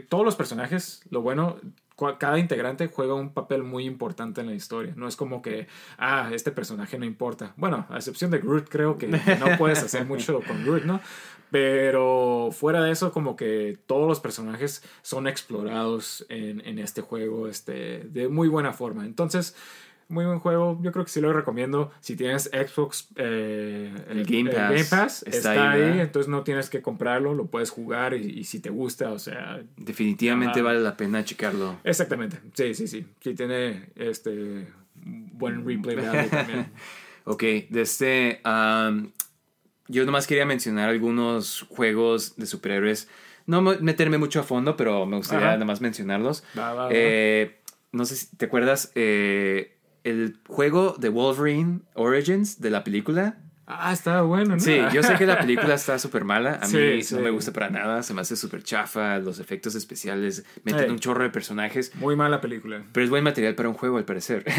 todos 0.10 0.26
los 0.26 0.36
personajes, 0.36 1.02
lo 1.10 1.22
bueno 1.22 1.60
cada 1.96 2.40
integrante 2.40 2.88
juega 2.88 3.14
un 3.14 3.34
papel 3.34 3.64
muy 3.64 3.86
importante 3.86 4.42
en 4.42 4.48
la 4.48 4.54
historia. 4.54 4.94
No 4.96 5.08
es 5.08 5.16
como 5.16 5.42
que, 5.42 5.68
ah, 5.98 6.30
este 6.34 6.52
personaje 6.52 6.98
no 6.98 7.06
importa. 7.06 7.54
Bueno, 7.56 7.86
a 7.90 7.98
excepción 7.98 8.32
de 8.32 8.40
Groot, 8.40 8.68
creo 8.70 8.98
que 8.98 9.08
no 9.08 9.58
puedes 9.58 9.84
hacer 9.84 10.06
mucho 10.06 10.42
con 10.48 10.64
Groot, 10.64 10.84
¿no? 10.84 11.02
Pero 11.52 12.50
fuera 12.52 12.82
de 12.82 12.92
eso, 12.92 13.12
como 13.12 13.36
que 13.36 13.78
todos 13.86 14.08
los 14.08 14.20
personajes 14.20 14.84
son 15.04 15.28
explorados 15.28 16.26
en, 16.30 16.66
en 16.66 16.80
este 16.80 17.02
juego 17.02 17.48
este, 17.48 18.00
de 18.06 18.28
muy 18.28 18.48
buena 18.48 18.74
forma. 18.74 19.06
Entonces, 19.06 19.56
muy 20.10 20.26
buen 20.26 20.40
juego. 20.40 20.80
Yo 20.82 20.92
creo 20.92 21.06
que 21.06 21.12
sí 21.12 21.22
lo 21.22 21.34
recomiendo. 21.34 21.92
Si 22.00 22.16
tienes 22.16 22.50
Xbox, 22.54 23.08
eh, 23.16 23.94
El 24.10 24.26
Game 24.26 24.84
Pass 24.90 25.24
está, 25.24 25.38
está 25.38 25.52
ahí, 25.52 25.60
ahí, 25.60 25.80
¿verdad? 25.82 26.02
entonces 26.02 26.30
no 26.30 26.44
tienes 26.44 26.70
que 26.70 26.82
comprarlo, 26.82 27.34
lo 27.34 27.48
puedes 27.48 27.70
jugar 27.70 28.14
y, 28.14 28.40
y 28.40 28.44
si 28.44 28.60
te 28.60 28.70
gusta, 28.70 29.12
o 29.12 29.20
sea, 29.20 29.62
Definitivamente 29.78 30.62
vale 30.62 30.80
la 30.82 30.96
pena 30.98 31.24
checarlo. 31.24 31.78
Exactamente, 31.84 32.40
sí, 32.54 32.74
sí, 32.74 32.88
sí. 32.88 33.06
Sí 33.22 33.34
tiene 33.34 33.90
este 33.96 34.68
buen 34.96 35.66
replay 35.66 35.98
también. 35.98 36.72
Ok, 37.26 37.42
de 37.70 37.82
este... 37.82 38.42
am, 38.44 39.12
yo 39.88 40.06
nomás 40.06 40.28
quería 40.28 40.46
mencionar 40.46 40.90
algunos 40.90 41.66
juegos 41.70 42.36
de 42.36 42.46
superhéroes. 42.46 43.08
No 43.46 43.62
me- 43.62 43.78
meterme 43.78 44.18
mucho 44.18 44.40
a 44.42 44.44
fondo, 44.44 44.76
pero 44.76 45.06
me 45.06 45.18
gustaría 45.18 45.48
Ajá. 45.50 45.58
nomás 45.58 45.80
mencionarlos. 45.82 46.44
Va, 46.58 46.74
va, 46.74 46.84
va. 46.86 46.90
Eh, 46.92 47.60
no 47.94 48.06
sé 48.06 48.16
si 48.18 48.36
te 48.36 48.46
acuerdas 48.46 48.92
eh, 48.96 49.73
el 50.04 50.40
juego 50.48 50.96
de 50.98 51.10
Wolverine 51.10 51.82
Origins 51.96 52.60
de 52.60 52.70
la 52.70 52.84
película. 52.84 53.38
Ah, 53.80 53.94
está 53.94 54.22
bueno, 54.22 54.56
¿no? 54.56 54.60
Sí, 54.60 54.80
yo 54.94 55.04
sé 55.04 55.16
que 55.16 55.26
la 55.26 55.40
película 55.40 55.74
está 55.76 55.98
súper 56.00 56.24
mala. 56.24 56.60
A 56.62 56.68
mí 56.68 57.02
sí. 57.04 57.16
no 57.16 57.22
me 57.22 57.30
gusta 57.30 57.52
para 57.52 57.70
nada. 57.70 58.04
Se 58.04 58.14
me 58.14 58.22
hace 58.22 58.36
súper 58.36 58.64
chafa. 58.64 59.18
Los 59.20 59.40
efectos 59.40 59.76
especiales 59.76 60.46
meten 60.64 60.86
Ey. 60.86 60.90
un 60.92 61.00
chorro 61.00 61.24
de 61.24 61.30
personajes. 61.30 61.92
Muy 61.96 62.16
mala 62.16 62.42
película. 62.42 62.84
Pero 62.92 63.04
es 63.04 63.10
buen 63.10 63.24
material 63.24 63.56
para 63.56 63.70
un 63.70 63.76
juego, 63.76 63.98
al 63.98 64.06
parecer. 64.06 64.44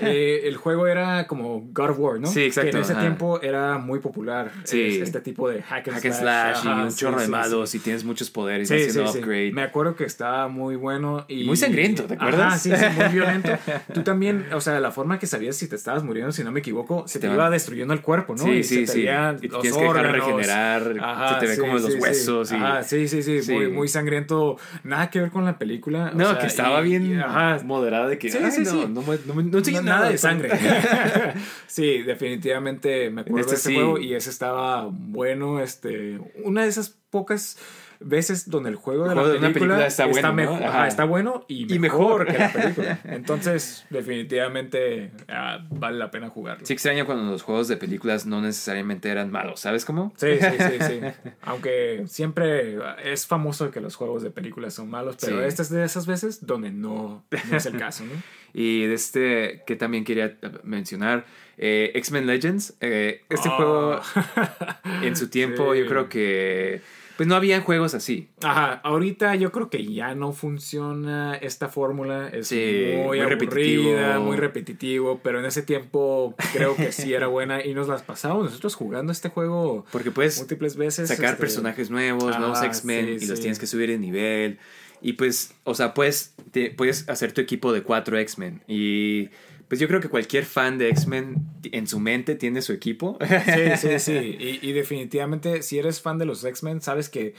Eh, 0.00 0.42
el 0.44 0.56
juego 0.56 0.86
era 0.86 1.26
como 1.26 1.60
God 1.72 1.90
of 1.90 1.98
War, 1.98 2.20
¿no? 2.20 2.28
Sí, 2.28 2.42
exacto, 2.44 2.70
Que 2.70 2.76
en 2.76 2.82
ese 2.82 2.92
ajá. 2.92 3.00
tiempo 3.02 3.40
era 3.42 3.78
muy 3.78 3.98
popular. 4.00 4.52
Sí. 4.64 4.98
es- 5.00 5.08
Este 5.08 5.20
tipo 5.20 5.48
de 5.48 5.62
hack 5.62 5.88
and, 5.88 5.96
Hack 5.96 6.04
and 6.06 6.14
slash 6.14 6.64
y 6.64 6.68
Ajá, 6.68 6.82
un 6.84 6.94
chorro 6.94 7.20
de 7.20 7.28
malos 7.28 7.74
y 7.74 7.78
tienes 7.78 8.04
muchos 8.04 8.30
poderes 8.30 8.70
haciendo 8.70 9.10
upgrade. 9.10 9.52
Me 9.52 9.62
acuerdo 9.62 9.96
que 9.96 10.04
estaba 10.04 10.48
muy 10.48 10.76
bueno 10.76 11.24
y... 11.28 11.44
Muy 11.44 11.56
sangriento, 11.56 12.04
¿te 12.04 12.14
acuerdas? 12.14 12.46
Ajá, 12.46 12.58
sí, 12.58 12.70
sí, 12.74 12.84
muy 12.96 13.08
violento. 13.12 13.50
Tú 13.94 14.02
también, 14.02 14.46
o 14.52 14.60
sea, 14.60 14.78
la 14.80 14.90
forma 14.92 15.18
que 15.18 15.26
sabías 15.26 15.56
si 15.56 15.68
te 15.68 15.76
estabas 15.76 16.02
muriendo, 16.04 16.32
si 16.32 16.44
no 16.44 16.52
me 16.52 16.60
equivoco, 16.60 17.06
se 17.08 17.18
te, 17.18 17.28
te 17.28 17.34
iba 17.34 17.50
destruyendo 17.50 17.94
el 17.94 18.00
cuerpo, 18.00 18.34
¿no? 18.36 18.44
Sí, 18.62 18.74
Y 18.74 18.78
sí, 18.78 18.86
se 18.86 18.92
te 18.92 18.98
sí. 18.98 19.06
Y 19.42 19.48
los 19.48 19.60
tienes 19.62 19.78
que 19.78 19.84
dejar 19.84 20.12
regenerar, 20.12 20.94
Ajá, 21.00 21.34
se 21.34 21.40
te 21.40 21.46
ve 21.46 21.54
sí, 21.54 21.60
como 21.60 21.72
los 21.74 21.94
huesos 21.94 22.52
y- 22.52 22.54
Ajá, 22.54 22.82
sí, 22.82 23.08
sí, 23.08 23.22
sí. 23.22 23.52
Muy, 23.52 23.68
muy 23.68 23.88
sangriento. 23.88 24.56
Nada 24.84 25.10
que 25.10 25.20
ver 25.20 25.30
con 25.30 25.44
la 25.44 25.58
película. 25.58 26.10
o 26.12 26.16
no, 26.16 26.30
sea, 26.30 26.38
que 26.38 26.46
estaba 26.46 26.80
y- 26.80 26.84
bien 26.84 27.06
y- 27.06 27.20
ajá, 27.20 27.58
moderada 27.64 28.08
de 28.08 28.18
que 28.18 28.30
Sí, 28.30 28.38
"Ay, 28.42 28.50
sí, 28.50 28.62
no, 28.64 28.72
no, 28.88 29.02
no, 29.02 29.34
no 29.34 29.42
no, 29.42 29.82
nada 29.82 30.08
de 30.10 30.18
sangre. 30.18 30.50
sí, 31.66 32.02
definitivamente 32.02 33.10
me 33.10 33.22
acuerdo 33.22 33.40
este 33.40 33.50
de 33.52 33.56
este 33.56 33.74
juego 33.74 33.98
y 33.98 34.14
ese 34.14 34.30
estaba 34.30 34.88
bueno. 34.90 35.60
Este, 35.60 36.18
una 36.44 36.62
de 36.62 36.68
esas 36.68 36.90
pocas 37.10 37.58
veces 38.00 38.48
donde 38.48 38.70
el 38.70 38.76
juego 38.76 39.04
de, 39.04 39.10
El 39.10 39.18
juego 39.18 39.34
la, 39.34 39.48
de 39.48 39.54
película 39.54 39.86
está 39.86 40.06
bueno, 40.06 40.58
está 40.86 41.04
bueno 41.04 41.44
y 41.48 41.64
mejor, 41.66 41.76
Y 41.76 41.78
mejor. 41.78 42.26
que 42.26 42.38
la 42.38 42.52
película. 42.52 43.00
Entonces, 43.04 43.86
definitivamente 43.90 45.10
ah, 45.28 45.66
vale 45.70 45.98
la 45.98 46.10
pena 46.10 46.28
jugarlo. 46.28 46.64
Sí 46.66 46.72
extraño 46.72 47.06
cuando 47.06 47.30
los 47.30 47.42
juegos 47.42 47.68
de 47.68 47.76
películas 47.76 48.26
no 48.26 48.40
necesariamente 48.40 49.08
eran 49.08 49.30
malos, 49.30 49.60
¿sabes 49.60 49.84
cómo? 49.84 50.12
Sí, 50.16 50.28
sí, 50.40 50.56
sí, 50.58 50.84
sí. 50.86 51.00
Aunque 51.42 52.04
siempre 52.06 52.78
es 53.04 53.26
famoso 53.26 53.70
que 53.70 53.80
los 53.80 53.96
juegos 53.96 54.22
de 54.22 54.30
películas 54.30 54.74
son 54.74 54.90
malos, 54.90 55.16
pero 55.20 55.38
Sí. 55.40 55.44
esta 55.44 55.62
es 55.62 55.70
de 55.70 55.84
esas 55.84 56.06
veces 56.06 56.46
donde 56.46 56.70
no, 56.70 57.24
no 57.50 57.56
es 57.56 57.66
el 57.66 57.78
caso, 57.78 58.04
¿no? 58.04 58.12
Y 58.54 58.86
de 58.86 58.94
este 58.94 59.62
que 59.66 59.76
también 59.76 60.04
quería 60.04 60.38
mencionar, 60.64 61.26
eh, 61.58 61.90
X-Men 61.94 62.26
Legends. 62.26 62.74
eh, 62.80 63.22
este 63.28 63.48
Oh. 63.48 63.56
juego 63.56 64.00
en 65.02 65.16
su 65.16 65.28
tiempo 65.28 65.74
Sí. 65.74 65.80
yo 65.80 65.86
creo 65.86 66.08
que 66.08 66.80
pues 67.16 67.26
no 67.26 67.34
habían 67.34 67.62
juegos 67.62 67.94
así. 67.94 68.28
Ajá, 68.44 68.74
ahorita 68.84 69.34
yo 69.34 69.50
creo 69.50 69.70
que 69.70 69.84
ya 69.84 70.14
no 70.14 70.32
funciona 70.32 71.34
esta 71.34 71.66
fórmula. 71.68 72.28
Es 72.28 72.46
Sí, 72.46 72.92
muy, 72.94 73.18
muy 73.18 73.20
repetitivo. 73.22 74.20
muy 74.20 74.36
repetitivo, 74.36 75.18
pero 75.20 75.40
en 75.40 75.46
ese 75.46 75.62
tiempo 75.62 76.36
creo 76.52 76.76
que 76.76 76.92
sí 76.92 77.14
era 77.14 77.26
buena 77.26 77.64
y 77.64 77.74
nos 77.74 77.88
las 77.88 78.02
pasamos 78.02 78.44
nosotros 78.44 78.76
jugando 78.76 79.10
este 79.10 79.30
juego 79.30 79.84
Porque 79.90 80.12
puedes 80.12 80.38
múltiples 80.38 80.76
veces. 80.76 81.08
sacar 81.08 81.30
este, 81.30 81.40
personajes 81.40 81.90
nuevos, 81.90 82.38
nuevos 82.38 82.62
X-Men 82.62 83.18
sí, 83.18 83.24
y 83.24 83.28
los 83.28 83.40
tienes 83.40 83.58
que 83.58 83.66
subir 83.66 83.88
de 83.90 83.98
nivel. 83.98 84.58
Y 85.00 85.14
pues, 85.14 85.52
o 85.64 85.74
sea, 85.74 85.94
puedes, 85.94 86.34
te- 86.52 86.70
puedes 86.70 87.08
hacer 87.08 87.32
tu 87.32 87.40
equipo 87.40 87.72
de 87.72 87.82
cuatro 87.82 88.16
X-Men. 88.16 88.62
Y 88.68 89.30
pues 89.68 89.80
yo 89.80 89.86
creo 89.88 90.00
que 90.00 90.08
cualquier 90.08 90.44
fan 90.44 90.78
de 90.78 90.88
X-Men 90.90 91.36
en 91.72 91.86
su 91.86 92.00
mente 92.00 92.34
tiene 92.34 92.62
su 92.62 92.72
equipo. 92.72 93.18
Sí, 93.20 93.76
sí, 93.76 93.98
sí. 93.98 94.12
Y, 94.62 94.68
y 94.68 94.72
definitivamente, 94.72 95.62
si 95.62 95.78
eres 95.78 96.00
fan 96.00 96.18
de 96.18 96.24
los 96.24 96.42
X-Men, 96.44 96.80
sabes 96.80 97.08
que 97.08 97.34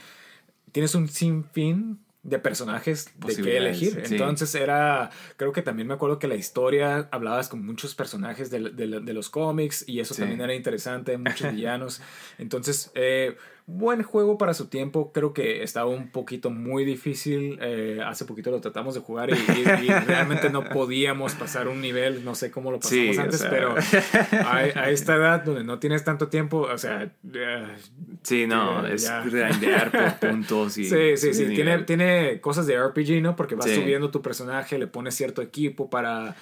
tienes 0.72 0.94
un 0.94 1.08
sinfín 1.08 1.98
de 2.22 2.38
personajes 2.38 3.10
de 3.26 3.34
qué 3.34 3.56
elegir. 3.56 4.02
sí. 4.04 4.14
Entonces 4.14 4.54
era, 4.54 5.10
creo 5.38 5.52
que 5.52 5.62
también 5.62 5.88
me 5.88 5.94
acuerdo 5.94 6.18
que 6.18 6.28
la 6.28 6.34
historia 6.34 7.08
hablabas 7.12 7.48
con 7.48 7.64
muchos 7.64 7.94
personajes 7.94 8.50
de, 8.50 8.60
de- 8.70 9.00
de 9.00 9.12
los 9.14 9.30
cómics 9.30 9.84
y 9.88 10.00
eso 10.00 10.12
Sí. 10.12 10.20
también 10.20 10.40
era 10.42 10.54
interesante, 10.54 11.16
muchos 11.16 11.50
villanos. 11.54 12.02
Entonces, 12.36 12.90
eh, 12.94 13.36
buen 13.66 14.02
juego 14.02 14.38
para 14.38 14.54
su 14.54 14.66
tiempo. 14.68 15.12
Creo 15.12 15.32
que 15.32 15.62
estaba 15.62 15.86
un 15.90 16.10
poquito 16.10 16.50
muy 16.50 16.84
difícil. 16.84 17.58
Eh, 17.60 18.00
hace 18.04 18.24
poquito 18.24 18.50
lo 18.50 18.60
tratamos 18.60 18.94
de 18.94 19.00
jugar 19.00 19.30
y, 19.30 19.34
y- 19.34 19.86
y 19.86 19.88
realmente 20.06 20.50
no 20.50 20.64
podíamos 20.64 21.34
pasar 21.34 21.68
un 21.68 21.80
nivel. 21.80 22.24
No 22.24 22.34
sé 22.34 22.50
cómo 22.50 22.70
lo 22.70 22.78
pasamos 22.80 23.14
Sí, 23.14 23.18
o 23.18 23.22
antes, 23.22 23.40
sea. 23.40 23.50
pero 23.50 23.74
a, 24.44 24.56
a 24.56 24.90
esta 24.90 25.14
edad 25.16 25.44
donde 25.44 25.64
no 25.64 25.78
tienes 25.78 26.04
tanto 26.04 26.28
tiempo, 26.28 26.62
o 26.62 26.78
sea, 26.78 27.10
eh, 27.34 27.66
Sí, 28.22 28.46
no, 28.46 28.86
es 28.86 29.10
grindear 29.24 29.90
por 29.90 30.18
puntos 30.30 30.76
y... 30.76 30.84
sí, 30.84 31.16
sí, 31.16 31.32
sí, 31.32 31.46
tiene, 31.54 31.78
tiene 31.84 32.40
cosas 32.40 32.66
de 32.66 32.76
RPG, 32.78 33.22
¿no? 33.22 33.34
Porque 33.36 33.54
vas 33.54 33.66
Sí. 33.66 33.76
subiendo 33.76 34.10
tu 34.10 34.20
personaje, 34.20 34.78
le 34.78 34.86
pones 34.86 35.14
cierto 35.14 35.40
equipo 35.42 35.88
para, 35.88 36.34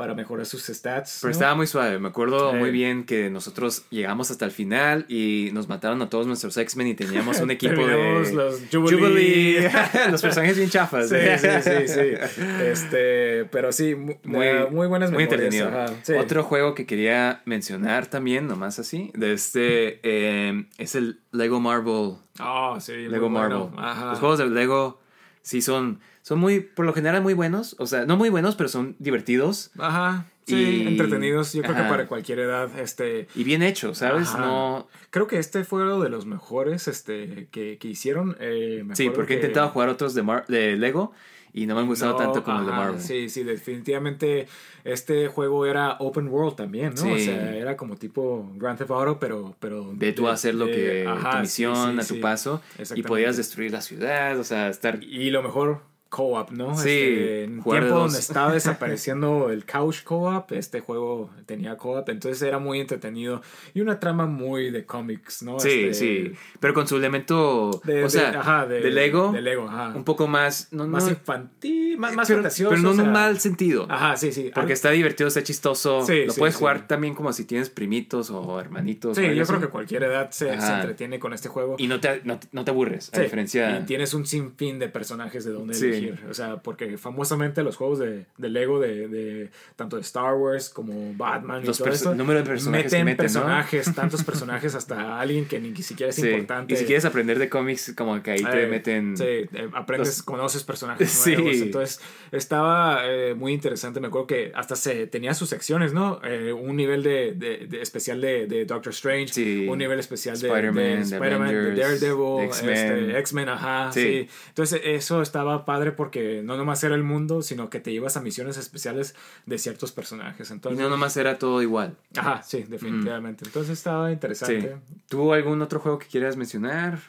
para 0.00 0.14
mejorar 0.14 0.46
sus 0.46 0.62
stats. 0.64 1.18
Pero 1.20 1.28
¿no? 1.28 1.32
estaba 1.32 1.54
muy 1.54 1.66
suave. 1.66 1.98
Me 1.98 2.08
acuerdo 2.08 2.54
muy 2.54 2.70
bien 2.70 3.04
que 3.04 3.28
nosotros 3.28 3.84
llegamos 3.90 4.30
hasta 4.30 4.46
el 4.46 4.50
final 4.50 5.04
y 5.10 5.50
nos 5.52 5.68
mataron 5.68 6.00
a 6.00 6.08
todos 6.08 6.26
nuestros 6.26 6.56
X-Men 6.56 6.86
y 6.86 6.94
teníamos 6.94 7.38
un 7.40 7.50
equipo 7.58 7.86
de... 7.86 8.32
los 8.32 8.62
Jubilee. 8.72 9.70
los 10.10 10.22
personajes 10.22 10.56
bien 10.56 10.70
chafas. 10.70 11.10
Sí, 11.10 11.16
sí, 11.36 11.48
sí, 11.62 11.88
sí. 11.88 12.40
Este, 12.62 13.44
pero 13.52 13.72
sí, 13.72 13.94
mu- 13.94 14.14
Muy, 14.24 14.46
eh, 14.46 14.66
muy 14.70 14.86
buenas 14.86 15.10
muy 15.10 15.24
memorias, 15.26 15.54
entretenido. 15.54 15.96
sí. 16.02 16.14
Otro 16.14 16.44
juego 16.44 16.74
que 16.74 16.86
quería 16.86 17.42
mencionar 17.44 18.06
también, 18.06 18.46
nomás 18.46 18.78
así, 18.78 19.10
de 19.14 19.34
este, 19.34 20.00
eh, 20.02 20.64
es 20.78 20.94
el 20.94 21.20
Lego 21.30 21.60
Marvel. 21.60 22.14
Ah, 22.38 22.78
sí, 22.80 22.92
Lego 22.92 23.28
bueno. 23.28 23.68
Marvel. 23.68 23.84
Ajá. 23.84 24.06
Los 24.12 24.18
juegos 24.18 24.38
de 24.38 24.46
Lego 24.48 24.98
sí 25.42 25.60
son, 25.60 26.00
son 26.30 26.38
muy, 26.38 26.60
por 26.60 26.86
lo 26.86 26.92
general 26.92 27.22
muy 27.22 27.34
buenos. 27.34 27.74
O 27.80 27.86
sea, 27.88 28.06
no 28.06 28.16
muy 28.16 28.28
buenos, 28.28 28.54
pero 28.54 28.68
son 28.68 28.94
divertidos 29.00 29.72
Ajá. 29.76 30.26
Sí, 30.46 30.54
Y- 30.84 30.86
entretenidos. 30.86 31.52
Yo 31.54 31.62
creo 31.62 31.74
que 31.74 31.80
ajá. 31.80 31.90
para 31.90 32.06
cualquier 32.06 32.38
edad, 32.38 32.70
este, 32.78 33.26
y 33.34 33.42
bien 33.42 33.64
hechos, 33.64 33.98
¿sabes? 33.98 34.28
Ajá. 34.28 34.38
No, 34.38 34.88
creo 35.10 35.26
que 35.26 35.38
este 35.40 35.64
fue 35.64 35.82
uno 35.82 35.98
de 36.00 36.08
los 36.08 36.26
mejores, 36.26 36.86
este, 36.86 37.48
que, 37.50 37.78
que 37.78 37.88
hicieron. 37.88 38.36
Eh, 38.38 38.84
sí, 38.92 39.10
porque 39.10 39.34
he 39.34 39.36
que- 39.40 39.46
intentado 39.46 39.70
jugar 39.70 39.88
otros 39.88 40.14
de, 40.14 40.22
Mar- 40.22 40.46
de 40.46 40.76
Lego 40.76 41.10
y 41.52 41.66
no 41.66 41.74
me 41.74 41.80
han 41.80 41.88
gustado 41.88 42.12
No, 42.12 42.18
tanto 42.18 42.44
como 42.44 42.60
el 42.60 42.66
de 42.66 42.72
ajá, 42.72 42.80
Marvel. 42.80 43.00
Sí, 43.00 43.28
sí, 43.28 43.42
definitivamente 43.42 44.46
este 44.84 45.26
juego 45.28 45.66
era 45.66 45.96
open 45.98 46.28
world 46.28 46.54
también, 46.56 46.94
¿no? 46.94 47.12
O 47.12 47.16
Sí. 47.18 47.24
sea, 47.24 47.54
era 47.56 47.76
como 47.76 47.96
tipo 47.96 48.50
Grand 48.54 48.78
Theft 48.78 48.90
Auto, 48.92 49.18
pero... 49.18 49.54
pero 49.58 49.90
Ve 49.94 50.12
tú 50.12 50.28
a 50.28 50.32
hacer 50.34 50.54
lo 50.54 50.66
que 50.66 51.06
ajá, 51.08 51.30
tu 51.30 51.36
sí, 51.38 51.40
misión 51.42 51.94
sí, 51.94 51.98
a 52.00 52.06
tu 52.06 52.14
sí. 52.14 52.20
paso 52.20 52.62
y 52.94 53.02
podías 53.02 53.36
destruir 53.36 53.72
la 53.72 53.80
ciudad, 53.82 54.38
o 54.38 54.44
sea, 54.44 54.68
estar 54.68 55.02
Y 55.02 55.30
lo 55.30 55.42
mejor, 55.42 55.82
co-op, 56.10 56.50
¿no? 56.50 56.76
Sí, 56.76 56.88
Este, 56.90 57.44
en 57.44 57.56
de 57.58 57.62
tiempo 57.62 57.94
donde 57.94 58.18
estaba 58.18 58.52
desapareciendo 58.52 59.48
el 59.52 59.64
couch 59.64 60.02
co-op, 60.02 60.50
este 60.52 60.80
juego 60.80 61.30
tenía 61.46 61.76
co-op, 61.76 62.08
entonces 62.08 62.42
era 62.42 62.58
muy 62.58 62.80
entretenido 62.80 63.40
y 63.74 63.80
una 63.80 64.00
trama 64.00 64.26
muy 64.26 64.70
de 64.70 64.84
cómics, 64.84 65.42
¿no? 65.44 65.58
Sí, 65.60 65.84
Este, 65.84 65.94
sí, 65.94 66.32
pero 66.58 66.74
con 66.74 66.88
su 66.88 66.96
elemento, 66.96 67.80
De, 67.84 68.00
o 68.00 68.02
de- 68.04 68.10
sea, 68.10 68.30
ajá, 68.40 68.66
de, 68.66 68.90
Lego, 68.90 69.30
De 69.32 69.40
Lego, 69.40 69.68
ajá. 69.68 69.92
un 69.96 70.02
poco 70.04 70.26
más, 70.26 70.68
no, 70.72 70.86
más 70.88 71.04
no- 71.04 71.10
infantil, 71.10 71.96
más, 71.96 72.14
más 72.14 72.26
pero, 72.28 72.38
fantasioso. 72.40 72.70
pero 72.70 72.82
no 72.82 72.90
o 72.90 72.94
en 72.94 73.00
un 73.00 73.12
mal 73.12 73.38
sentido. 73.38 73.86
Ajá, 73.88 74.16
sí, 74.16 74.32
sí. 74.32 74.50
Porque 74.52 74.60
Algo- 74.60 74.72
está 74.72 74.90
divertido, 74.90 75.28
está 75.28 75.42
chistoso. 75.44 76.04
Sí, 76.04 76.24
lo 76.26 76.32
sí, 76.32 76.40
puedes 76.40 76.54
sí. 76.56 76.58
jugar 76.58 76.88
también 76.88 77.14
como 77.14 77.32
si 77.32 77.44
tienes 77.44 77.70
primitos 77.70 78.30
o 78.30 78.60
hermanitos. 78.60 79.16
Sí, 79.16 79.22
yo 79.34 79.42
así. 79.42 79.48
creo 79.52 79.60
que 79.60 79.68
cualquier 79.68 80.02
edad 80.02 80.30
se, 80.32 80.52
entretiene 80.52 81.18
con 81.20 81.32
este 81.32 81.48
juego. 81.48 81.76
Y 81.78 81.86
no 81.86 82.00
te, 82.00 82.20
no, 82.24 82.40
no 82.50 82.64
te 82.64 82.70
aburres, 82.72 83.10
a 83.14 83.20
diferencia... 83.20 83.78
Y 83.80 83.84
tienes 83.84 84.12
un 84.14 84.26
sinfín 84.26 84.78
de 84.80 84.88
personajes 84.88 85.44
de 85.44 85.52
donde 85.52 85.74
Sí. 85.74 85.99
Elegir. 86.08 86.26
O 86.30 86.34
sea, 86.34 86.56
porque 86.58 86.98
famosamente 86.98 87.62
los 87.62 87.76
juegos 87.76 87.98
de, 87.98 88.26
de 88.38 88.48
Lego, 88.48 88.80
de, 88.80 89.08
de 89.08 89.50
tanto 89.76 89.96
de 89.96 90.02
Star 90.02 90.34
Wars 90.34 90.68
como 90.70 91.14
Batman 91.14 91.64
Los 91.64 91.78
y 91.78 91.82
todo 91.82 91.92
esto, 91.92 92.12
el 92.12 92.18
número 92.18 92.40
de 92.40 92.46
personajes 92.46 92.92
meten 92.92 93.16
personajes, 93.16 93.92
tantos 93.94 94.24
personajes, 94.24 94.74
hasta 94.74 95.20
alguien 95.20 95.46
que 95.46 95.60
ni 95.60 95.74
siquiera 95.82 96.10
es 96.10 96.16
Sí, 96.16 96.28
importante. 96.28 96.74
Y 96.74 96.76
si 96.76 96.84
quieres 96.84 97.04
aprender 97.04 97.38
de 97.38 97.48
cómics, 97.48 97.92
como 97.96 98.22
que 98.22 98.32
ahí 98.32 98.42
te 98.42 98.64
Eh, 98.64 98.66
meten... 98.66 99.16
Sí, 99.16 99.24
eh, 99.24 99.48
aprendes, 99.74 100.08
los- 100.08 100.22
conoces 100.22 100.64
personajes 100.64 101.10
Sí. 101.24 101.34
nuevos. 101.36 101.56
Entonces, 101.56 102.00
estaba 102.32 103.02
eh, 103.06 103.34
muy 103.34 103.52
interesante. 103.52 104.00
Me 104.00 104.06
acuerdo 104.08 104.26
que 104.26 104.52
hasta 104.54 104.76
se 104.76 105.06
tenía 105.06 105.34
sus 105.34 105.48
secciones, 105.48 105.92
¿no? 105.92 106.20
Eh, 106.24 106.52
un 106.52 106.76
nivel 106.76 107.02
de, 107.02 107.32
de- 107.32 107.80
especial 107.82 108.20
de, 108.20 108.64
Doctor 108.66 108.92
Strange, 108.92 109.28
Sí. 109.32 109.66
un 109.68 109.78
nivel 109.78 109.98
especial 109.98 110.38
de 110.38 110.48
Spider-Man, 110.48 110.74
de, 110.74 111.00
Spider-Man, 111.02 111.76
Daredevil, 111.76 112.44
X-Men. 112.44 112.74
este, 112.74 113.18
X-Men, 113.18 113.48
ajá. 113.48 113.90
Sí. 113.92 114.28
Entonces, 114.48 114.80
eso 114.84 115.22
estaba 115.22 115.64
padre 115.64 115.89
porque 115.92 116.42
no 116.44 116.56
nomás 116.56 116.82
era 116.84 116.94
el 116.94 117.02
mundo, 117.02 117.42
sino 117.42 117.70
que 117.70 117.80
te 117.80 117.90
ibas 117.90 118.16
a 118.16 118.20
misiones 118.20 118.56
especiales 118.56 119.14
de 119.46 119.58
ciertos 119.58 119.92
personajes. 119.92 120.50
Y 120.50 120.52
Entonces, 120.52 120.80
no 120.80 120.88
nomás 120.88 121.16
era 121.16 121.38
todo 121.38 121.62
igual. 121.62 121.96
ajá, 122.16 122.42
sí, 122.42 122.64
definitivamente. 122.68 123.44
Entonces, 123.44 123.72
estaba 123.78 124.08
Sí. 124.08 124.12
interesante. 124.14 124.76
¿Tú 125.08 125.32
algún 125.32 125.60
otro 125.62 125.80
juego 125.80 125.98
que 125.98 126.06
quieras 126.06 126.36
mencionar? 126.36 127.00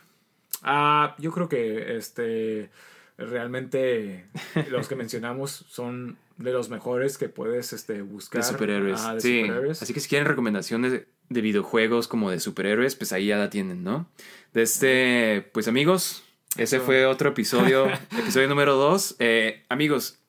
Ah, 0.63 1.15
yo 1.17 1.31
creo 1.31 1.49
que 1.49 1.97
este 1.97 2.69
realmente 3.17 4.25
los 4.69 4.87
que 4.87 4.95
mencionamos 4.95 5.65
son 5.69 6.17
de 6.37 6.51
los 6.51 6.69
mejores 6.69 7.17
que 7.17 7.29
puedes 7.29 7.71
este, 7.73 8.01
buscar. 8.01 8.41
De 8.41 8.47
superhéroes. 8.47 9.13
De 9.13 9.21
sí. 9.21 9.41
superhéroes. 9.41 9.81
Así 9.81 9.93
que 9.93 9.99
si 9.99 10.09
quieren 10.09 10.27
recomendaciones 10.27 10.91
de, 10.91 11.07
de 11.29 11.41
videojuegos 11.41 12.07
como 12.07 12.31
de 12.31 12.39
superhéroes, 12.39 12.95
pues 12.95 13.13
ahí 13.13 13.27
ya 13.27 13.37
la 13.37 13.49
tienen, 13.49 13.83
¿no? 13.83 14.07
De 14.53 14.63
este, 14.63 15.49
pues 15.53 15.67
amigos, 15.67 16.23
ese 16.57 16.79
fue 16.79 17.05
otro 17.05 17.29
episodio, 17.29 17.87
episodio 18.19 18.47
número 18.47 18.75
2. 18.75 19.17
amigos, 19.69 20.19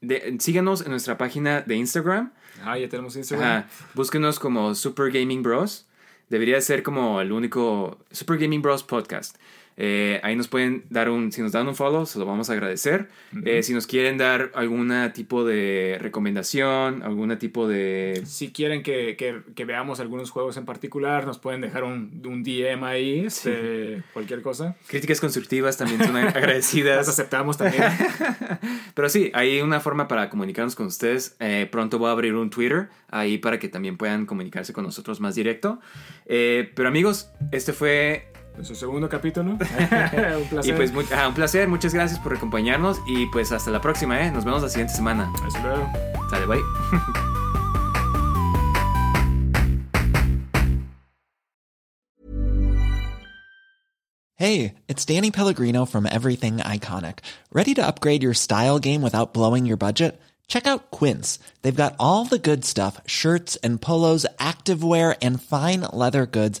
de- 0.00 0.36
síganos 0.40 0.82
en 0.82 0.90
nuestra 0.90 1.18
página 1.18 1.60
de 1.62 1.76
Instagram. 1.76 2.32
Ah, 2.64 2.76
ya 2.78 2.88
tenemos 2.88 3.14
Instagram. 3.16 3.48
Ajá. 3.48 3.68
Búsquenos 3.94 4.38
como 4.38 4.74
Super 4.74 5.12
Gaming 5.12 5.42
Bros. 5.42 5.86
Debería 6.28 6.60
ser 6.60 6.82
como 6.82 7.20
el 7.20 7.32
único 7.32 7.98
Super 8.10 8.38
Gaming 8.38 8.60
Bros 8.62 8.82
podcast. 8.82 9.36
Eh, 9.80 10.18
ahí 10.24 10.34
nos 10.34 10.48
pueden 10.48 10.82
dar 10.90 11.08
un, 11.08 11.30
si 11.30 11.40
nos 11.40 11.52
dan 11.52 11.68
un 11.68 11.76
follow, 11.76 12.04
se 12.04 12.18
lo 12.18 12.26
vamos 12.26 12.50
a 12.50 12.54
agradecer. 12.54 13.08
Eh, 13.44 13.62
si 13.62 13.72
nos 13.74 13.86
quieren 13.86 14.18
dar 14.18 14.50
algún 14.54 14.92
tipo 15.14 15.44
de 15.44 15.98
recomendación, 16.00 17.02
algún 17.04 17.38
tipo 17.38 17.68
de... 17.68 18.20
Si 18.26 18.50
quieren 18.50 18.82
que, 18.82 19.14
que- 19.16 19.42
que 19.54 19.64
veamos 19.64 20.00
algunos 20.00 20.30
juegos 20.30 20.56
en 20.56 20.64
particular, 20.64 21.26
nos 21.26 21.38
pueden 21.38 21.60
dejar 21.60 21.84
un, 21.84 22.20
un 22.26 22.42
DM 22.42 22.82
ahí, 22.84 23.20
este, 23.26 24.02
cualquier 24.12 24.42
cosa. 24.42 24.74
Críticas 24.88 25.20
constructivas 25.20 25.76
también 25.76 26.02
son 26.04 26.14
Las 26.24 26.34
agradecidas. 26.34 27.08
aceptamos 27.08 27.56
también. 27.56 27.84
Pero 28.94 29.08
sí, 29.08 29.30
hay 29.34 29.60
una 29.60 29.78
forma 29.78 30.08
para 30.08 30.28
comunicarnos 30.28 30.74
con 30.74 30.86
ustedes. 30.86 31.36
Eh, 31.38 31.68
pronto 31.70 31.98
voy 31.98 32.08
a 32.08 32.12
abrir 32.12 32.34
un 32.34 32.50
Twitter 32.50 32.88
ahí 33.10 33.38
para 33.38 33.58
que 33.60 33.68
también 33.68 33.96
puedan 33.96 34.26
comunicarse 34.26 34.72
con 34.72 34.82
nosotros 34.84 35.20
más 35.20 35.36
directo. 35.36 35.78
Pero 36.26 36.88
amigos, 36.88 37.30
este 37.52 37.72
fue 37.72 38.26
Nuestro 38.58 38.74
segundo 38.74 39.08
capítulo. 39.08 39.52
un 39.52 39.58
placer. 39.58 40.74
Y 40.74 40.76
pues 40.76 40.92
mu- 40.92 41.02
ah, 41.14 41.28
un 41.28 41.34
placer, 41.34 41.68
muchas 41.68 41.94
gracias 41.94 42.18
por 42.18 42.34
acompañarnos 42.36 42.98
y 43.06 43.26
pues 43.26 43.52
hasta 43.52 43.70
la 43.70 43.80
próxima, 43.80 44.20
¿eh? 44.20 44.32
Nos 44.32 44.44
vemos 44.44 44.62
la 44.62 44.68
siguiente 44.68 44.94
semana. 44.94 45.32
Hasta 45.46 45.62
luego. 45.62 45.88
Sale, 46.28 46.46
bye. 46.46 46.58
Hey, 54.36 54.74
it's 54.86 55.04
Danny 55.04 55.30
Pellegrino 55.32 55.84
from 55.84 56.06
Everything 56.06 56.58
Iconic. 56.58 57.20
Ready 57.52 57.74
to 57.74 57.84
upgrade 57.86 58.22
your 58.22 58.34
style 58.34 58.78
game 58.78 59.02
without 59.02 59.34
blowing 59.34 59.66
your 59.66 59.76
budget? 59.76 60.20
Check 60.46 60.66
out 60.66 60.90
Quince. 60.92 61.38
They've 61.62 61.74
got 61.74 61.96
all 61.98 62.24
the 62.24 62.38
good 62.38 62.64
stuff 62.64 63.00
shirts 63.04 63.56
and 63.56 63.80
polos, 63.80 64.24
activewear, 64.38 65.16
and 65.20 65.42
fine 65.42 65.80
leather 65.92 66.24
goods, 66.24 66.60